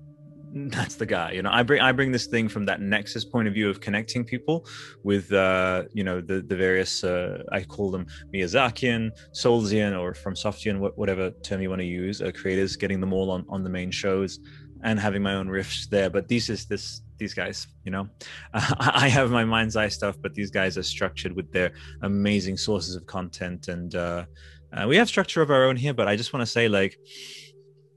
[0.70, 1.50] that's the guy you know?
[1.52, 4.66] I bring i bring this thing from that nexus point of view of connecting people
[5.04, 10.80] with uh you know the the various uh i call them miyazakian soulsian or FromSoftian
[10.96, 13.90] whatever term you want to use uh, creators getting them all on on the main
[13.90, 14.40] shows
[14.82, 16.08] and having my own riffs there.
[16.10, 18.08] But these is this these guys you know?
[18.54, 21.70] Uh, i have my mind's eye stuff but these guys are structured with their
[22.02, 24.24] amazing sources of content and uh,
[24.72, 26.98] uh we have structure of our own here but i just want to say like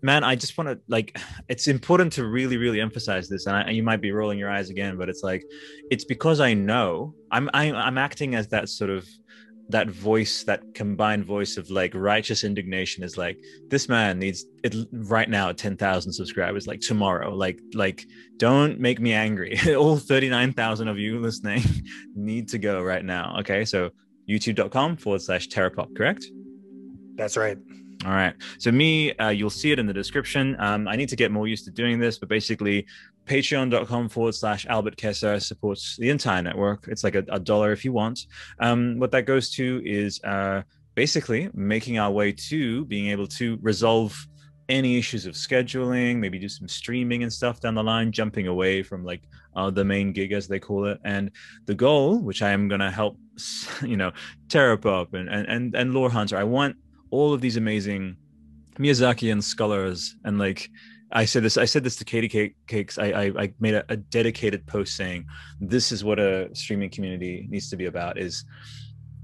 [0.04, 1.18] man i just want to like
[1.50, 4.70] it's important to really really emphasize this and, I, you might be rolling your eyes
[4.70, 5.44] again but it's like
[5.90, 9.08] it's because i know i'm I, am i am acting as that sort of
[9.70, 13.38] that voice that combined voice of like righteous indignation is like
[13.70, 17.34] this man needs it right now 10,000 subscribers like tomorrow.
[17.34, 18.06] Like like
[18.38, 19.58] don't make me angry.
[19.76, 21.64] All 39,000 of you listening
[22.16, 23.66] need to go right now okay?
[23.66, 23.92] So
[24.30, 26.26] youtube.com forward slash terrapop correct?
[27.16, 27.58] That's right
[28.06, 28.34] all right.
[28.58, 30.56] So me, uh, you'll see it in the description.
[30.60, 32.86] Um, I need to get more used to doing this, but basically,
[33.26, 36.88] patreon.com forward slash Albert Chessa supports the entire network.
[36.88, 38.28] It's like a, a dollar if you want.
[38.60, 40.64] Um, what that goes to is uh,
[40.96, 44.28] basically making our way to being able to resolve
[44.70, 48.82] any issues of scheduling, maybe do some streaming and stuff down the line, jumping away
[48.82, 49.22] from like
[49.56, 51.00] uh, the main gig as they call it.
[51.04, 51.32] And
[51.66, 53.18] the goal, which I am going to help,
[53.82, 54.12] you know,
[54.48, 56.76] Terrapop and, and, and, and Lore Hunter, I want
[57.14, 58.18] all of these amazing
[58.80, 60.70] Miyazakian scholars and like
[61.12, 62.98] I said this I said this to Katie Cake, Cakes.
[62.98, 65.28] I, I, I made a, a dedicated post saying
[65.62, 68.46] this is what a streaming community needs to be about is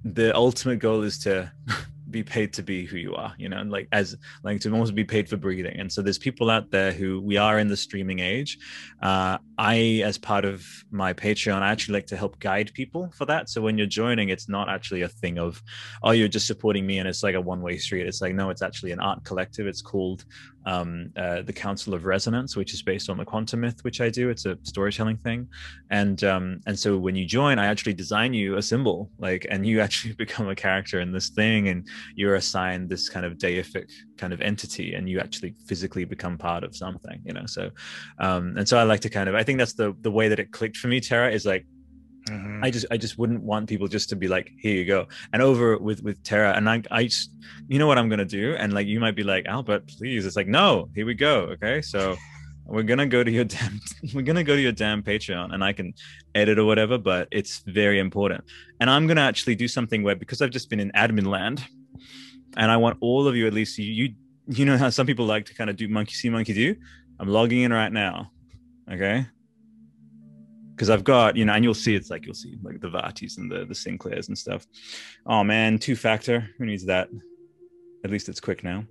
[0.03, 1.51] the ultimate goal is to
[2.11, 5.03] be paid to be who you are you know like as like to almost be
[5.03, 5.79] paid for breathing.
[5.79, 8.57] And so there's people out there who we are in the streaming age.
[9.01, 13.25] Uh, i as part of my patreon i actually like to help guide people for
[13.25, 13.49] that.
[13.49, 15.61] So when you're joining it's not actually a thing of
[16.03, 18.07] oh you're just supporting me and it's like a one-way street.
[18.07, 19.67] It's like no it's actually an art collective.
[19.67, 20.25] It's called
[20.65, 24.09] um, uh, the Council of Resonance, which is based on the quantum myth, which I
[24.09, 24.29] do.
[24.29, 25.47] It's a storytelling thing,
[25.89, 29.65] and um, and so when you join, I actually design you a symbol, like, and
[29.65, 33.89] you actually become a character in this thing, and you're assigned this kind of deific
[34.17, 37.45] kind of entity, and you actually physically become part of something, you know.
[37.45, 37.69] So,
[38.19, 40.39] um, and so I like to kind of, I think that's the the way that
[40.39, 40.99] it clicked for me.
[40.99, 41.65] Tara is like
[42.29, 42.63] Mm-hmm.
[42.63, 45.07] I just I just wouldn't want people just to be like, here you go.
[45.33, 47.31] And over with with Tara, and I I just,
[47.67, 50.25] you know what I'm gonna do, and like you might be like, Albert, please.
[50.25, 51.41] It's like, no, here we go.
[51.53, 52.15] Okay, so
[52.65, 53.79] we're gonna go to your damn
[54.13, 55.93] we're gonna go to your damn Patreon, and I can
[56.35, 58.43] edit or whatever, but it's very important.
[58.79, 61.65] And I'm gonna actually do something where because I've just been in admin land,
[62.57, 64.13] and I want all of you at least you
[64.47, 66.75] you, know how some people like to kind of do monkey see monkey do.
[67.19, 68.31] I'm logging in right now.
[68.91, 69.25] Okay
[70.79, 73.37] because I've got you know, and you'll see it's like you'll see like the Vaatis
[73.37, 74.65] and the the Sinclairs and stuff.
[75.25, 76.49] Oh man, two factor.
[76.57, 77.09] Who needs that?
[78.05, 78.85] At least it's quick now.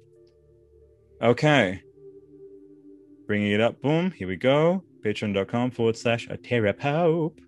[1.22, 1.82] Okay.
[3.26, 3.80] Bringing it up.
[3.80, 4.10] Boom.
[4.10, 4.84] Here we go.
[5.02, 6.36] Patreon.com forward slash a
[6.74, 7.40] Pope.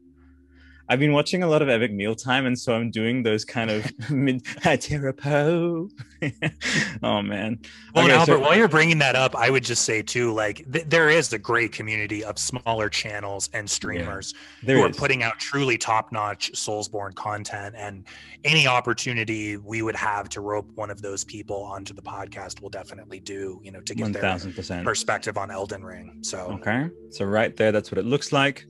[0.90, 3.84] I've been watching a lot of Epic Mealtime, and so I'm doing those kind of
[4.10, 5.88] mid Terapo.
[7.04, 7.60] oh man.
[7.94, 10.68] Well, okay, Albert, so- while you're bringing that up, I would just say too, like
[10.72, 14.34] th- there is a great community of smaller channels and streamers
[14.64, 14.96] yeah, who is.
[14.96, 18.04] are putting out truly top-notch Soulsborne content, and
[18.42, 22.68] any opportunity we would have to rope one of those people onto the podcast, we'll
[22.68, 23.60] definitely do.
[23.62, 26.18] You know, to get 1, their perspective on Elden Ring.
[26.22, 28.66] So okay, so right there, that's what it looks like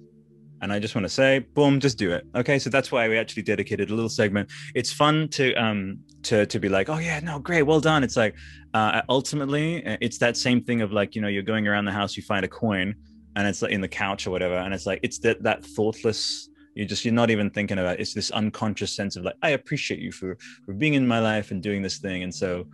[0.62, 2.26] And I just want to say, boom, just do it.
[2.34, 2.58] Okay.
[2.58, 4.50] So that's why we actually dedicated a little segment.
[4.74, 8.04] It's fun to um to to be like, oh yeah, no, great, well done.
[8.04, 8.34] It's like
[8.74, 11.92] uh ultimately uh, it's that same thing of like, you know, you're going around the
[11.92, 12.94] house, you find a coin
[13.36, 14.56] and it's like in the couch or whatever.
[14.56, 18.00] And it's like it's that that thoughtless you just you're not even thinking about it.
[18.00, 21.50] it's this unconscious sense of like i appreciate you for for being in my life
[21.50, 22.64] and doing this thing and so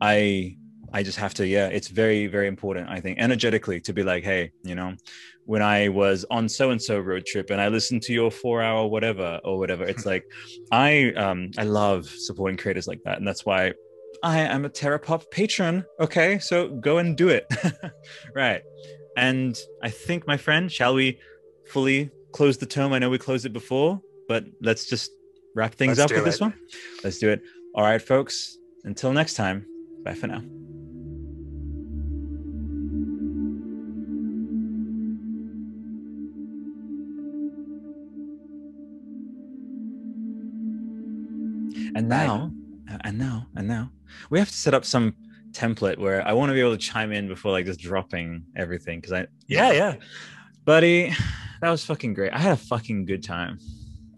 [0.00, 0.56] i
[0.92, 4.24] i just have to yeah it's very very important i think energetically to be like
[4.24, 4.94] hey you know
[5.44, 8.62] when i was on so and so road trip and i listened to your four
[8.62, 10.24] hour whatever or whatever it's like
[10.72, 13.72] i um i love supporting creators like that and that's why
[14.22, 17.46] i am a terrapop patron okay so go and do it
[18.34, 18.62] right
[19.16, 21.18] and i think my friend shall we
[21.70, 22.92] fully close the tome.
[22.92, 25.10] I know we closed it before, but let's just
[25.54, 26.30] wrap things let's up with it.
[26.30, 26.54] this one.
[27.02, 27.42] Let's do it.
[27.74, 28.56] All right, folks.
[28.84, 29.66] Until next time,
[30.04, 30.42] bye for now.
[42.00, 42.50] And now,
[42.86, 42.96] bye.
[43.04, 43.90] and now, and now,
[44.30, 45.14] we have to set up some
[45.52, 49.00] template where I want to be able to chime in before like just dropping everything
[49.00, 49.96] because I yeah yeah
[50.64, 51.12] buddy
[51.60, 52.32] that was fucking great.
[52.32, 53.58] I had a fucking good time.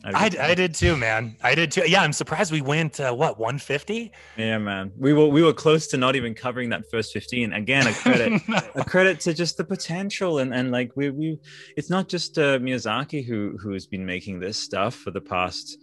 [0.04, 1.36] I, I, did too, man.
[1.42, 1.82] I did too.
[1.86, 4.10] Yeah, I'm surprised we went uh, what 150.
[4.36, 4.90] Yeah, man.
[4.98, 7.52] We were we were close to not even covering that first 15.
[7.52, 8.59] Again, a credit no.
[8.74, 11.38] a credit to just the potential and and like we we.
[11.76, 15.78] It's not just uh, Miyazaki who who has been making this stuff for the past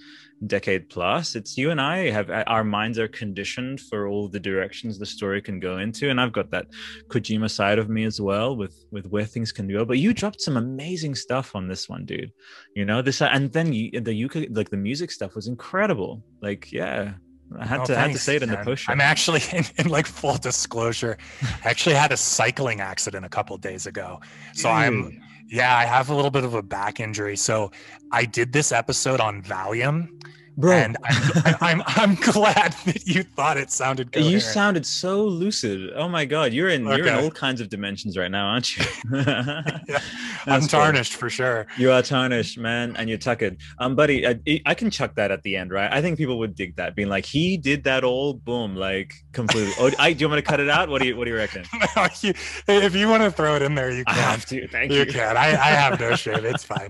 [0.47, 4.39] decade plus it's you and i have uh, our minds are conditioned for all the
[4.39, 6.65] directions the story can go into and i've got that
[7.09, 10.41] kojima side of me as well with with where things can go but you dropped
[10.41, 12.31] some amazing stuff on this one dude.
[12.75, 16.23] You know this and then you, the Yuka like the music stuff was incredible.
[16.41, 17.13] Like yeah
[17.59, 18.87] I had oh, to had to say it in the push.
[18.87, 21.17] I'm actually in, in, like full disclosure.
[21.65, 24.19] I actually had a cycling accident a couple days ago,
[24.53, 27.35] so I'm yeah, I have a little bit of a back injury.
[27.35, 27.71] So
[28.11, 30.09] I did this episode on Valium.
[30.57, 30.73] Bro.
[30.73, 34.25] And I'm, I'm, I'm glad that you thought it sounded good.
[34.25, 35.91] You sounded so lucid.
[35.95, 36.97] Oh my god, you're in okay.
[36.97, 38.85] you're in all kinds of dimensions right now, aren't you?
[39.13, 39.99] yeah.
[40.45, 41.19] I'm tarnished cool.
[41.19, 41.67] for sure.
[41.77, 43.57] You are tarnished, man, and you're tuckered.
[43.79, 45.91] Um, buddy, I, I, can chuck that at the end, right?
[45.91, 49.73] I think people would dig that, being like, he did that all, boom, like completely.
[49.79, 50.89] oh, I, do you want me to cut it out?
[50.89, 51.63] What do you What do you reckon?
[51.95, 52.33] no, you,
[52.67, 54.17] if you want to throw it in there, you can.
[54.17, 54.67] I have to.
[54.67, 54.99] Thank you.
[54.99, 55.37] You can.
[55.37, 56.45] I, I have no shame.
[56.45, 56.89] It's fine.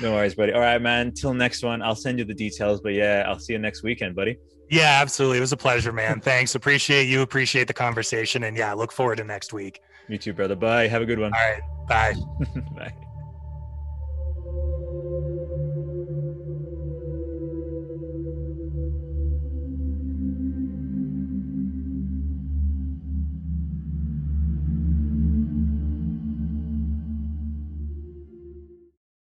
[0.00, 0.52] no worries, buddy.
[0.52, 1.12] All right, man.
[1.12, 2.80] Till next one, I'll send you the details.
[2.80, 4.36] But yeah, Uh, I'll see you next weekend, buddy.
[4.68, 5.38] Yeah, absolutely.
[5.38, 6.20] It was a pleasure, man.
[6.20, 6.54] Thanks.
[6.54, 7.22] Appreciate you.
[7.22, 8.42] Appreciate the conversation.
[8.44, 9.80] And yeah, look forward to next week.
[10.08, 10.56] Me too, brother.
[10.56, 10.88] Bye.
[10.88, 11.32] Have a good one.
[11.32, 11.62] All right.
[11.88, 12.14] Bye.
[12.76, 12.92] Bye.